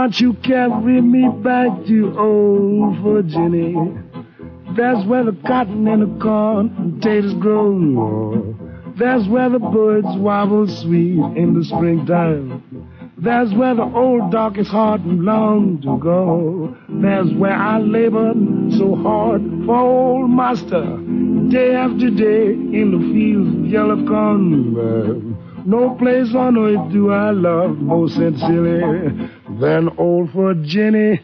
Won't 0.05 0.19
you 0.19 0.33
carry 0.43 1.01
me 1.01 1.27
back 1.41 1.87
to 1.87 2.15
old 2.15 2.99
Virginia? 3.01 4.03
That's 4.77 5.03
where 5.07 5.23
the 5.23 5.35
cotton 5.47 5.87
and 5.87 6.03
the 6.03 6.23
corn 6.23 6.75
and 6.77 7.01
potatoes 7.01 7.33
grow. 7.41 8.55
That's 8.99 9.27
where 9.27 9.49
the 9.49 9.57
birds 9.57 10.05
wobble 10.17 10.67
sweet 10.67 11.17
in 11.35 11.55
the 11.57 11.65
springtime. 11.65 12.61
That's 13.17 13.51
where 13.55 13.73
the 13.73 13.81
old 13.81 14.31
dog 14.31 14.59
is 14.59 14.67
hard 14.67 15.01
and 15.05 15.23
long 15.23 15.81
to 15.81 15.97
go. 15.97 16.77
That's 17.01 17.35
where 17.39 17.55
I 17.55 17.79
labor 17.79 18.33
so 18.77 18.95
hard 18.97 19.41
for 19.65 19.75
old 19.75 20.29
master. 20.29 20.85
Day 21.49 21.73
after 21.73 22.11
day 22.11 22.53
in 22.53 22.91
the 22.93 23.01
fields 23.11 23.57
of 23.57 23.65
yellow 23.65 24.05
corn. 24.05 25.65
No 25.65 25.95
place 25.95 26.35
on 26.35 26.59
earth 26.59 26.93
do 26.93 27.09
I 27.09 27.31
love 27.31 27.79
more 27.79 28.07
sincerely 28.07 29.31
then 29.59 29.89
old 29.97 30.31
for 30.33 30.53
Jenny. 30.53 31.21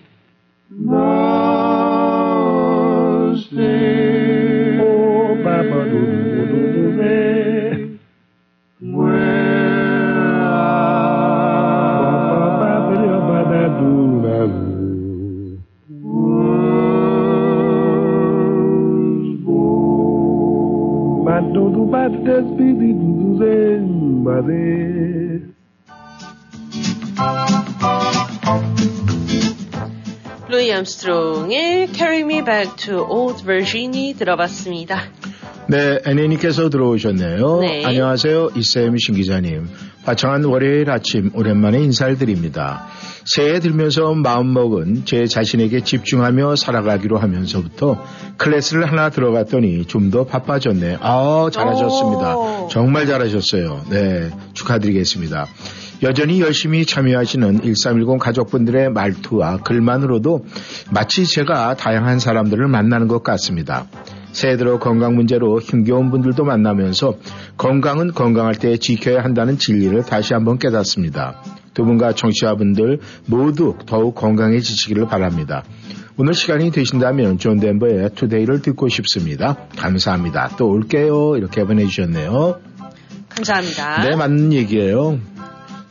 days. 3.52 4.80
Oh, 4.82 5.36
Papa, 5.44 5.80
do 5.92 6.00
do 6.32 6.46
do 6.48 6.62
do 6.74 7.98
Where 8.96 9.52
I 21.28 21.42
do 21.42 21.64
do 21.70 21.84
do 21.84 22.08
do 22.10 22.32
do 22.32 22.58
do 22.58 22.80
do 22.80 22.94
do 24.24 24.42
do 24.42 25.21
루이 30.62 30.72
암스트롱의 30.74 31.88
Carry 31.92 32.20
Me 32.20 32.44
Back 32.46 32.76
to 32.86 33.04
Old 33.10 33.44
Virginia 33.44 34.14
들어봤습니다. 34.14 35.02
네, 35.68 35.98
애니님께서 36.06 36.70
들어오셨네요. 36.70 37.60
네. 37.62 37.84
안녕하세요. 37.84 38.50
이쌤 38.56 38.96
신 38.98 39.16
기자님. 39.16 39.68
화창한 40.04 40.44
월요일 40.44 40.92
아침 40.92 41.32
오랜만에 41.34 41.80
인사를 41.80 42.16
드립니다. 42.20 42.86
새해 43.26 43.60
들면서 43.60 44.14
마음먹은 44.14 45.06
제 45.06 45.26
자신에게 45.26 45.84
집중하며 45.84 46.56
살아가기로 46.56 47.18
하면서부터 47.18 48.04
클래스를 48.38 48.88
하나 48.92 49.10
들어갔더니 49.10 49.86
좀 49.86 50.12
더 50.12 50.26
바빠졌네. 50.26 50.98
아, 51.02 51.50
잘하셨습니다. 51.52 52.68
정말 52.70 53.08
잘하셨어요. 53.08 53.86
네, 53.90 54.30
축하드리겠습니다. 54.54 55.48
여전히 56.04 56.42
열심히 56.42 56.86
참여하시는 56.86 57.62
1310 57.62 58.20
가족분들의 58.20 58.92
말투와 58.92 59.58
글만으로도 59.58 60.46
마치 60.92 61.26
제가 61.26 61.76
다양한 61.76 62.20
사람들을 62.20 62.68
만나는 62.68 63.08
것 63.08 63.22
같습니다. 63.24 63.88
새해 64.32 64.58
들어 64.58 64.80
건강 64.80 65.16
문제로 65.16 65.60
힘겨운 65.60 66.10
분들도 66.10 66.44
만나면서 66.44 67.16
건강은 67.58 68.14
건강할 68.14 68.56
때 68.56 68.78
지켜야 68.78 69.24
한다는 69.24 69.58
진리를 69.58 70.04
다시 70.04 70.34
한번 70.34 70.58
깨닫습니다. 70.58 71.42
두 71.74 71.86
분과 71.86 72.14
청취자분들 72.14 73.00
모두 73.28 73.76
더욱 73.86 74.16
건강해지시기를 74.16 75.08
바랍니다. 75.08 75.64
오늘 76.18 76.34
시간이 76.34 76.72
되신다면 76.72 77.38
존 77.38 77.60
덴버의 77.60 78.12
Today를 78.16 78.62
듣고 78.62 78.90
싶습니다. 78.90 79.58
감사합니다. 79.78 80.52
또 80.58 80.70
올게요. 80.70 81.36
이렇게 81.38 81.64
보내주셨네요. 81.64 82.60
감사합니다. 83.30 84.02
네, 84.08 84.16
맞는 84.16 84.54
얘기예요. 84.54 85.20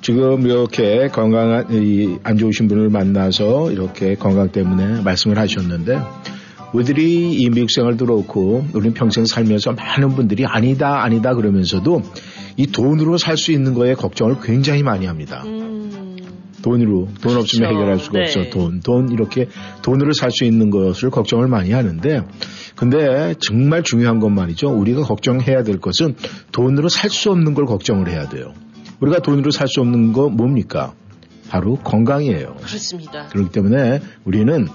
지금 0.03 0.47
이렇게 0.47 1.09
건강한, 1.09 1.67
이, 1.71 2.17
안 2.23 2.39
좋으신 2.39 2.69
분을 2.69 2.89
만나서 2.89 3.71
이렇게 3.71 4.15
건강 4.15 4.51
때문에 4.51 5.03
말씀을 5.03 5.39
하셨는데, 5.39 5.99
우리들이 6.73 7.33
이 7.33 7.51
미국 7.51 7.71
생활도 7.71 8.07
그렇고, 8.07 8.65
우리는 8.73 8.95
평생 8.95 9.25
살면서 9.27 9.73
많은 9.73 10.11
분들이 10.11 10.47
아니다, 10.47 11.03
아니다 11.03 11.35
그러면서도 11.35 12.03
이 12.57 12.67
돈으로 12.67 13.19
살 13.19 13.37
수 13.37 13.53
있는 13.53 13.75
거에 13.75 13.95
걱정을 13.95 14.37
굉장히 14.43 14.83
많이 14.83 15.07
합니다. 15.07 15.43
돈으로, 16.63 17.09
돈 17.23 17.37
없으면 17.37 17.71
그렇죠. 17.71 17.75
해결할 17.75 17.99
수가 17.99 18.19
네. 18.19 18.25
없어. 18.25 18.51
돈, 18.51 18.81
돈, 18.81 19.11
이렇게 19.11 19.49
돈으로 19.83 20.13
살 20.13 20.31
수 20.31 20.45
있는 20.45 20.71
것을 20.71 21.11
걱정을 21.11 21.49
많이 21.49 21.73
하는데, 21.73 22.23
근데 22.77 23.35
정말 23.41 23.83
중요한 23.83 24.21
건 24.21 24.35
말이죠. 24.35 24.71
우리가 24.71 25.03
걱정해야 25.03 25.63
될 25.63 25.79
것은 25.79 26.15
돈으로 26.53 26.89
살 26.89 27.11
수 27.11 27.31
없는 27.31 27.55
걸 27.55 27.67
걱정을 27.67 28.09
해야 28.09 28.29
돼요. 28.29 28.53
우리가 29.01 29.21
돈으로 29.21 29.51
살 29.51 29.69
수 29.69 29.81
없는 29.81 30.13
거 30.13 30.29
뭡니까? 30.29 30.93
바로 31.49 31.77
건강이에요. 31.77 32.57
그렇습니다. 32.57 33.27
그렇기 33.29 33.51
때문에 33.51 34.01
우리는 34.25 34.69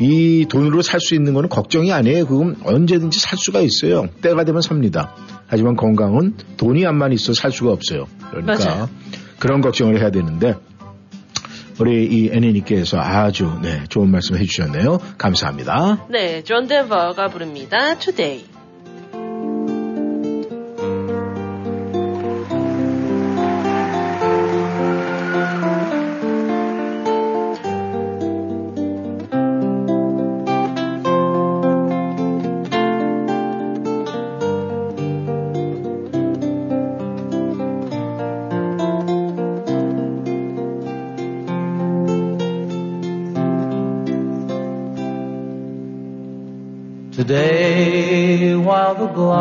이 0.00 0.46
돈으로 0.48 0.82
살 0.82 1.00
수 1.00 1.14
있는 1.14 1.32
거는 1.34 1.48
걱정이 1.48 1.92
아니에요. 1.92 2.26
그건 2.26 2.56
언제든지 2.64 3.18
살 3.18 3.38
수가 3.38 3.60
있어요. 3.60 4.08
때가 4.20 4.44
되면 4.44 4.60
삽니다. 4.60 5.14
하지만 5.46 5.74
건강은 5.76 6.34
돈이 6.58 6.84
안만 6.86 7.12
있어 7.12 7.32
살 7.32 7.50
수가 7.50 7.72
없어요. 7.72 8.06
그러니까 8.30 8.58
맞아요. 8.64 8.90
그런 9.38 9.60
걱정을 9.62 9.98
해야 10.00 10.10
되는데 10.10 10.54
우리 11.80 12.04
이 12.06 12.30
애니님께서 12.32 12.98
아주 12.98 13.52
네, 13.62 13.84
좋은 13.88 14.10
말씀 14.10 14.36
해주셨네요. 14.36 14.98
감사합니다. 15.16 16.06
네, 16.10 16.42
존 16.42 16.66
덴버가 16.66 17.28
부릅니다. 17.28 17.96
Today. 17.98 18.44
Today, 18.44 18.44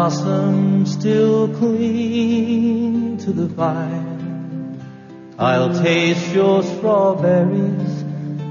the 0.09 0.13
blossoms 0.13 0.93
still 0.93 1.49
cling 1.55 3.17
to 3.17 3.31
the 3.34 3.47
vine, 3.47 4.79
I'll 5.38 5.73
taste 5.81 6.34
your 6.34 6.63
strawberries, 6.63 8.05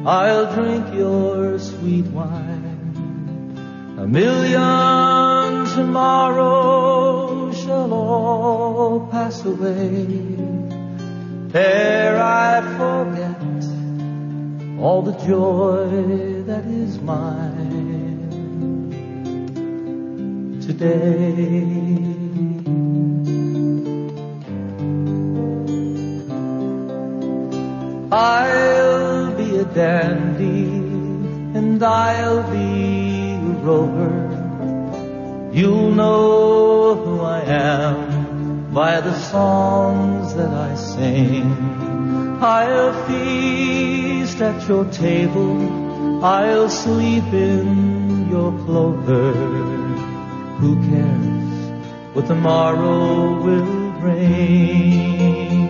I'll 0.04 0.52
drink 0.54 0.94
your 0.94 1.58
sweet 1.58 2.04
wine. 2.06 3.96
A 3.98 4.06
million 4.06 5.64
tomorrows 5.74 7.56
shall 7.58 7.92
all 7.94 9.08
pass 9.10 9.42
away. 9.44 10.36
Ere 11.54 12.18
I 12.20 12.60
forget 12.76 13.64
all 14.78 15.00
the 15.00 15.16
joy 15.26 16.42
that 16.42 16.66
is 16.66 17.00
mine 17.00 17.45
today. 20.78 21.76
I'll 28.12 29.36
be 29.36 29.58
a 29.58 29.64
dandy 29.64 30.68
and 31.58 31.82
I'll 31.82 32.50
be 32.50 33.34
a 33.34 33.54
rover. 33.64 34.14
You'll 35.52 35.92
know 35.92 36.94
who 36.94 37.20
I 37.20 37.40
am 37.42 38.72
by 38.72 39.00
the 39.00 39.18
songs 39.18 40.34
that 40.34 40.52
I 40.52 40.74
sing. 40.76 41.50
I'll 42.40 42.92
feast 43.06 44.40
at 44.40 44.68
your 44.68 44.84
table. 44.86 46.24
I'll 46.24 46.68
sleep 46.68 47.24
in 47.32 48.28
your 48.30 48.52
clover. 48.64 49.85
Who 50.60 50.74
cares 50.88 51.70
what 52.14 52.26
tomorrow 52.26 53.42
will 53.44 53.92
bring? 54.00 55.68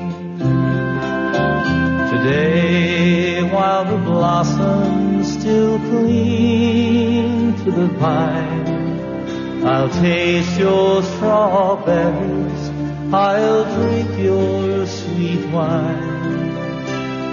Today, 2.13 3.43
while 3.51 3.85
the 3.85 3.97
blossoms 3.97 5.33
still 5.41 5.81
cling 5.81 7.57
to 7.65 7.71
the 7.73 7.89
vine, 7.99 9.65
I'll 9.67 9.89
taste 9.89 10.57
your 10.57 11.03
strawberries, 11.03 12.71
I'll 13.13 13.65
drink 13.75 14.11
your 14.21 14.87
sweet 14.87 15.45
wine. 15.47 16.55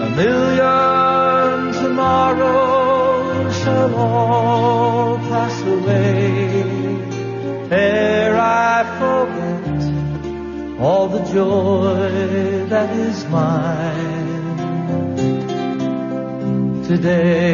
A 0.02 0.10
million 0.16 1.72
tomorrows 1.84 3.56
shall 3.62 3.94
all 3.96 5.18
pass 5.20 5.62
away 5.62 6.33
ere 7.74 8.38
I 8.38 8.84
forget 9.02 10.80
all 10.82 11.08
the 11.08 11.24
joy 11.32 12.66
that 12.70 12.90
is 12.96 13.26
mine 13.26 14.14
today. 16.88 17.54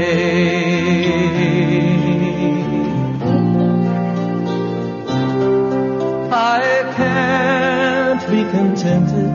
I 6.31 6.93
can't 6.95 8.23
be 8.29 8.41
contented 8.57 9.33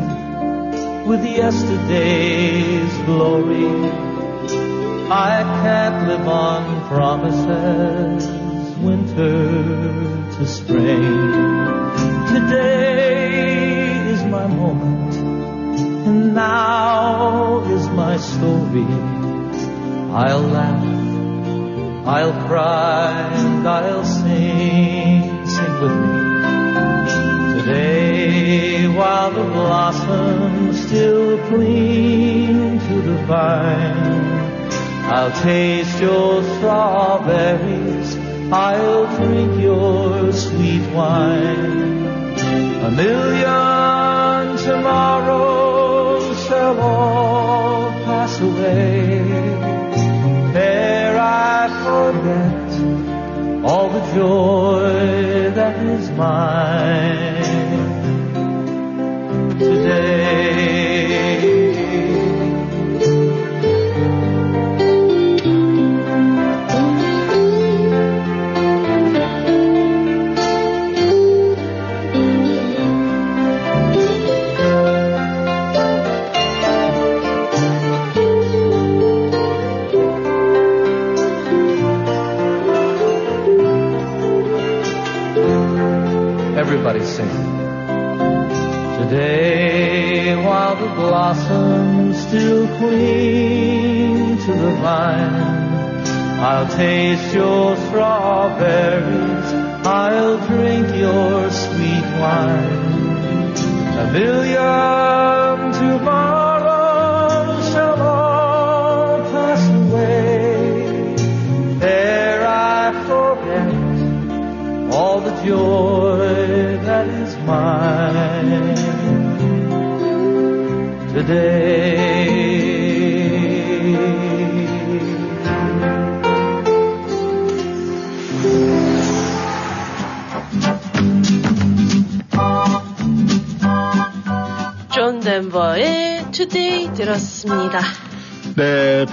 with 1.06 1.24
yesterday's 1.24 2.92
glory. 3.06 3.68
I 5.10 5.42
can't 5.62 6.08
live 6.08 6.26
on 6.26 6.88
promises, 6.88 8.43
winter 8.84 10.28
to 10.36 10.46
spring. 10.46 11.02
Today 12.34 13.96
is 14.12 14.22
my 14.24 14.46
moment, 14.46 15.14
and 16.08 16.34
now 16.34 17.64
is 17.76 17.88
my 17.88 18.16
story. 18.18 18.90
I'll 20.22 20.46
laugh, 20.58 20.86
I'll 22.06 22.36
cry, 22.46 23.10
and 23.44 23.66
I'll 23.66 24.04
sing, 24.04 25.46
sing 25.54 25.74
with 25.80 25.96
me. 26.02 26.14
Today, 27.58 28.88
while 28.88 29.30
the 29.30 29.44
blossoms 29.44 30.86
still 30.86 31.38
cling 31.48 32.78
to 32.78 32.94
the 33.08 33.16
vine, 33.26 34.34
I'll 35.14 35.34
taste 35.42 36.00
your 36.00 36.42
strawberries, 36.54 37.83
I'll 38.52 39.06
drink 39.16 39.60
your 39.60 40.32
sweet 40.32 40.86
wine. 40.92 42.06
A 42.86 42.90
million 42.90 44.56
tomorrows 44.58 46.46
shall 46.46 46.78
all 46.80 47.90
pass 48.04 48.40
away. 48.40 49.22
There 50.52 51.18
I 51.18 51.68
forget 51.84 52.70
all 53.64 53.88
the 53.88 54.00
joy 54.14 55.50
that 55.54 55.76
is 55.86 56.10
mine 56.10 57.44
today. 59.58 60.83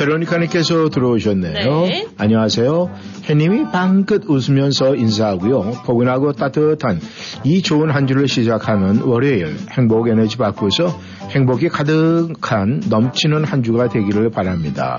베로니카님께서 0.01 0.89
들어오셨네요. 0.89 1.85
네. 1.85 2.07
안녕하세요. 2.17 2.89
해님이 3.25 3.65
방긋 3.71 4.23
웃으면서 4.27 4.95
인사하고요. 4.95 5.83
포근하고 5.85 6.33
따뜻한 6.33 6.99
이 7.43 7.61
좋은 7.61 7.91
한 7.91 8.07
주를 8.07 8.27
시작하는 8.27 9.01
월요일 9.01 9.55
행복 9.77 10.07
에너지 10.07 10.37
받고서 10.37 10.87
행복이 11.29 11.69
가득한 11.69 12.81
넘치는 12.89 13.43
한 13.43 13.61
주가 13.61 13.89
되기를 13.89 14.31
바랍니다. 14.31 14.97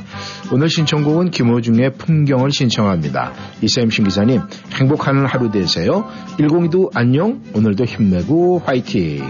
오늘 0.53 0.69
신청곡은 0.69 1.33
김호중의 1.33 1.95
풍경을 1.95 2.53
신청합니다. 2.53 3.33
이쌤 3.61 3.91
신기사님 3.91 4.41
행복한 4.79 5.27
하루 5.27 5.51
되세요. 5.51 6.05
102도 6.39 6.91
안녕 6.95 7.41
오늘도 7.57 7.85
힘내고 7.85 8.63
화이팅. 8.65 9.25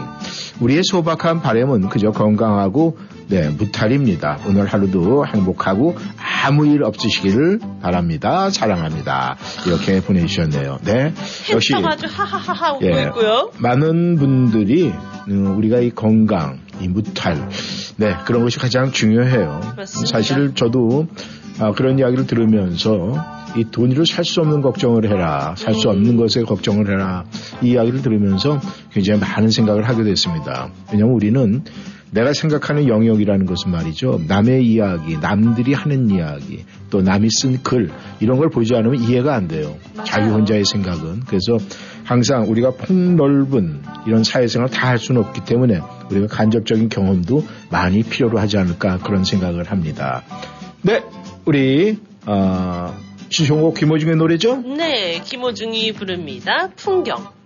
우리의 0.60 0.82
소박한 0.84 1.40
바람은 1.40 1.88
그저 1.88 2.10
건강하고 2.10 2.98
네, 3.28 3.48
무탈입니다. 3.48 4.40
오늘 4.46 4.66
하루도 4.66 5.26
행복하고 5.26 5.96
아무 6.44 6.66
일 6.66 6.82
없으시기를 6.84 7.60
바랍니다. 7.80 8.50
사랑합니다. 8.50 9.36
이렇게 9.66 10.00
보내주셨네요. 10.00 10.78
네. 10.84 11.14
역시 11.50 11.72
아주 11.74 12.06
하하하하 12.10 12.74
웃고 12.74 12.86
예. 12.86 13.02
있고요. 13.04 13.50
많은 13.58 14.16
분들이 14.16 14.92
음, 15.28 15.56
우리가 15.56 15.78
이 15.78 15.90
건강, 15.90 16.58
이 16.80 16.88
무탈, 16.88 17.48
네 17.96 18.16
그런 18.26 18.42
것이 18.42 18.58
가장 18.58 18.90
중요해요. 18.92 19.60
맞습니다. 19.76 20.10
사실 20.10 20.54
저도 20.54 21.06
아, 21.60 21.72
그런 21.72 21.98
이야기를 21.98 22.26
들으면서 22.26 23.14
이 23.56 23.64
돈으로 23.70 24.04
살 24.06 24.24
수 24.24 24.40
없는 24.40 24.62
걱정을 24.62 25.08
해라, 25.08 25.54
살 25.58 25.74
수 25.74 25.90
없는 25.90 26.16
것에 26.16 26.42
걱정을 26.42 26.88
해라 26.90 27.24
이 27.62 27.72
이야기를 27.72 28.02
들으면서 28.02 28.60
굉장히 28.92 29.20
많은 29.20 29.50
생각을 29.50 29.88
하게 29.88 30.02
됐습니다. 30.04 30.70
왜냐하면 30.90 31.14
우리는 31.14 31.62
내가 32.12 32.34
생각하는 32.34 32.88
영역이라는 32.88 33.46
것은 33.46 33.70
말이죠. 33.70 34.20
남의 34.28 34.66
이야기, 34.66 35.16
남들이 35.16 35.72
하는 35.72 36.10
이야기, 36.10 36.64
또 36.90 37.00
남이 37.00 37.28
쓴 37.30 37.62
글, 37.62 37.90
이런 38.20 38.38
걸 38.38 38.50
보지 38.50 38.74
않으면 38.74 39.02
이해가 39.02 39.34
안 39.34 39.48
돼요. 39.48 39.76
자기 40.04 40.28
혼자의 40.28 40.64
생각은. 40.64 41.20
그래서 41.26 41.56
항상 42.04 42.50
우리가 42.50 42.72
폭넓은 42.72 43.82
이런 44.06 44.24
사회생활을 44.24 44.70
다할 44.70 44.98
수는 44.98 45.22
없기 45.22 45.46
때문에 45.46 45.80
우리가 46.10 46.26
간접적인 46.26 46.90
경험도 46.90 47.46
많이 47.70 48.02
필요로 48.02 48.38
하지 48.38 48.58
않을까 48.58 48.98
그런 48.98 49.24
생각을 49.24 49.70
합니다. 49.70 50.22
네, 50.82 51.02
우리, 51.46 51.98
어, 52.26 52.94
지종호 53.30 53.72
김호중의 53.72 54.16
노래죠? 54.16 54.56
네, 54.56 55.22
김호중이 55.24 55.92
부릅니다. 55.92 56.68
풍경. 56.76 57.41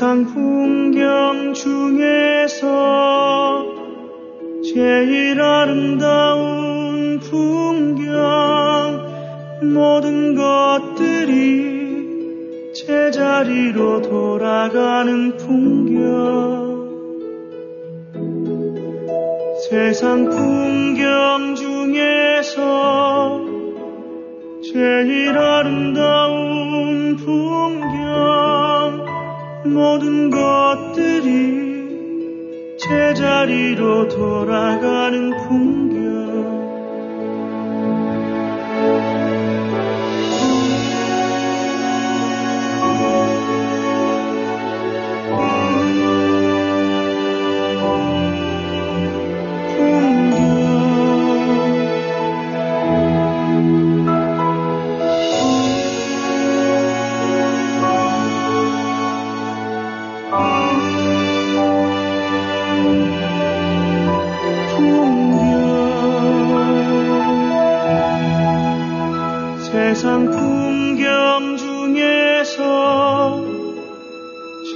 세상 0.00 0.24
풍경 0.24 1.52
중에서 1.52 2.64
제일 4.64 5.38
아름다운 5.38 7.20
풍경 7.20 8.08
모든 9.74 10.34
것들이 10.36 11.28
제자리로 12.72 14.00
돌아가는 14.00 15.36
풍경. 15.36 16.88
세상 19.68 20.30
풍경 20.30 21.54
중에서 21.54 23.38
제일 24.62 25.36
아름다운 25.36 27.16
풍경 27.18 28.79
모든 29.64 30.30
것들이 30.30 31.60
제자리로 32.78 34.08
돌아가는 34.08 35.36
풍경 35.46 35.89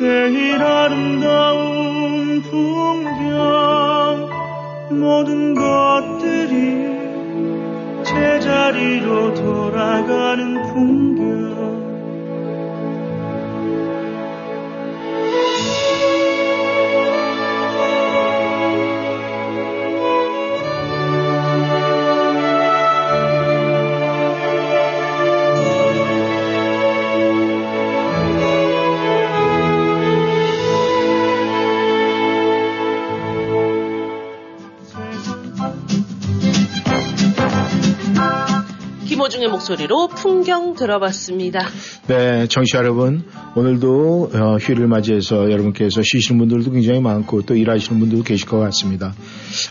제일 0.05 0.61
아름다운 0.63 2.43
풍경 2.43 4.29
모든 4.91 5.55
것들이 5.55 6.85
제자리로 8.05 9.33
돌아가는 9.33 10.63
풍경 10.75 11.24
김호중의 39.25 39.49
목소리로 39.49 40.09
풍경 40.09 40.75
들어봤습니다. 40.75 41.61
네, 42.09 42.47
정치 42.47 42.77
여러분, 42.77 43.25
오늘도 43.55 44.31
어, 44.35 44.57
휴일을 44.57 44.87
맞이해서 44.87 45.51
여러분께서 45.51 46.03
쉬시는 46.03 46.39
분들도 46.39 46.71
굉장히 46.73 47.01
많고 47.01 47.43
또 47.43 47.57
일하시는 47.57 47.99
분들도 47.99 48.25
계실 48.25 48.47
것 48.47 48.59
같습니다. 48.59 49.15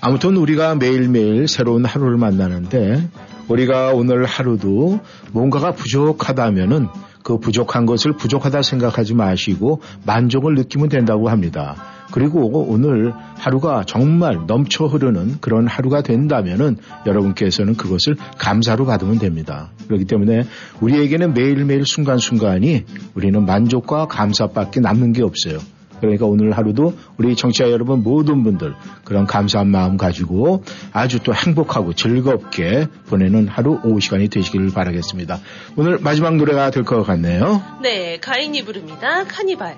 아무튼 0.02 0.38
우리가 0.38 0.76
매일매일 0.76 1.48
새로운 1.48 1.86
하루를 1.86 2.18
만나는데 2.18 3.08
우리가 3.48 3.92
오늘 3.94 4.26
하루도 4.26 5.00
뭔가가 5.34 5.74
부족하다면은 5.74 6.88
그 7.24 7.38
부족한 7.38 7.86
것을 7.86 8.14
부족하다 8.14 8.64
생각하지 8.64 9.14
마시고 9.14 9.82
만족을 10.06 10.56
느끼면 10.56 10.90
된다고 10.90 11.30
합니다. 11.30 11.76
그리고 12.14 12.48
오늘 12.69 13.11
하루가 13.40 13.84
정말 13.88 14.45
넘쳐 14.45 14.85
흐르는 14.85 15.38
그런 15.41 15.65
하루가 15.65 16.03
된다면은 16.03 16.77
여러분께서는 17.07 17.73
그것을 17.73 18.15
감사로 18.38 18.85
받으면 18.85 19.18
됩니다. 19.18 19.72
그렇기 19.88 20.06
때문에 20.06 20.44
우리에게는 20.80 21.34
매일매일 21.34 21.88
순간순간이 21.88 22.85
우리는 23.15 23.44
만족과 23.44 24.06
감사밖에 24.06 24.80
남는 24.80 25.14
게 25.14 25.23
없어요. 25.23 25.57
그러니까 26.02 26.27
오늘 26.27 26.52
하루도 26.52 26.94
우리 27.18 27.35
청취자 27.35 27.72
여러분 27.72 28.03
모든 28.03 28.44
분들 28.44 28.76
그런 29.06 29.26
감사한 29.26 29.69
마음 29.69 29.98
가지고 29.98 30.64
아주 30.91 31.18
또 31.23 31.34
행복하고 31.34 31.94
즐겁게 31.94 32.85
보내는 33.07 33.48
하루 33.48 33.80
오후 33.84 33.99
시간이 33.99 34.27
되시기를 34.27 34.69
바라겠습니다. 34.69 35.40
오늘 35.77 35.98
마지막 35.98 36.35
노래가 36.35 36.69
될 36.69 36.84
것 36.84 37.02
같네요. 37.02 37.64
네, 37.81 38.19
가인이 38.19 38.64
부릅니다. 38.65 39.23
카니발. 39.23 39.77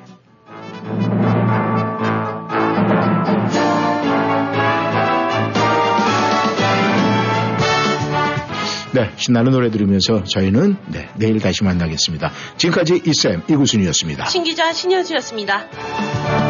네, 8.96 9.12
신나는 9.18 9.52
노래 9.52 9.70
들으면서 9.70 10.24
저희는 10.24 10.78
네, 10.88 11.10
내일 11.18 11.42
다시 11.42 11.66
만나겠습니다. 11.66 12.32
지금까지 12.56 13.02
이쌤 13.06 13.42
이구순이었습니다. 13.50 14.28
신기자 14.28 14.72
신현주였습니다. 14.72 16.45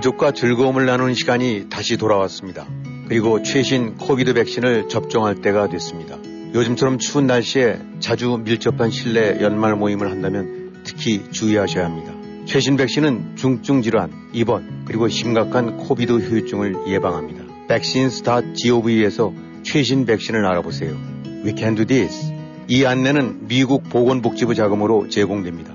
가족과 0.00 0.32
즐거움을 0.32 0.86
나누는 0.86 1.12
시간이 1.12 1.66
다시 1.68 1.98
돌아왔습니다. 1.98 2.66
그리고 3.06 3.42
최신 3.42 3.96
코비드 3.96 4.32
백신을 4.32 4.88
접종할 4.88 5.42
때가 5.42 5.68
됐습니다. 5.68 6.16
요즘처럼 6.54 6.98
추운 6.98 7.26
날씨에 7.26 7.78
자주 8.00 8.40
밀접한 8.42 8.90
실내 8.90 9.42
연말 9.42 9.76
모임을 9.76 10.10
한다면 10.10 10.80
특히 10.84 11.30
주의하셔야 11.30 11.84
합니다. 11.84 12.14
최신 12.46 12.78
백신은 12.78 13.36
중증 13.36 13.82
질환, 13.82 14.10
입원, 14.32 14.84
그리고 14.86 15.06
심각한 15.08 15.76
코비드 15.76 16.12
후유증을 16.12 16.86
예방합니다. 16.88 17.44
vaccines.gov에서 17.68 19.34
최신 19.64 20.06
백신을 20.06 20.46
알아보세요. 20.46 20.96
We 21.44 21.52
can 21.54 21.74
do 21.74 21.84
this. 21.84 22.32
이 22.68 22.86
안내는 22.86 23.48
미국 23.48 23.82
보건복지부 23.90 24.54
자금으로 24.54 25.08
제공됩니다. 25.08 25.74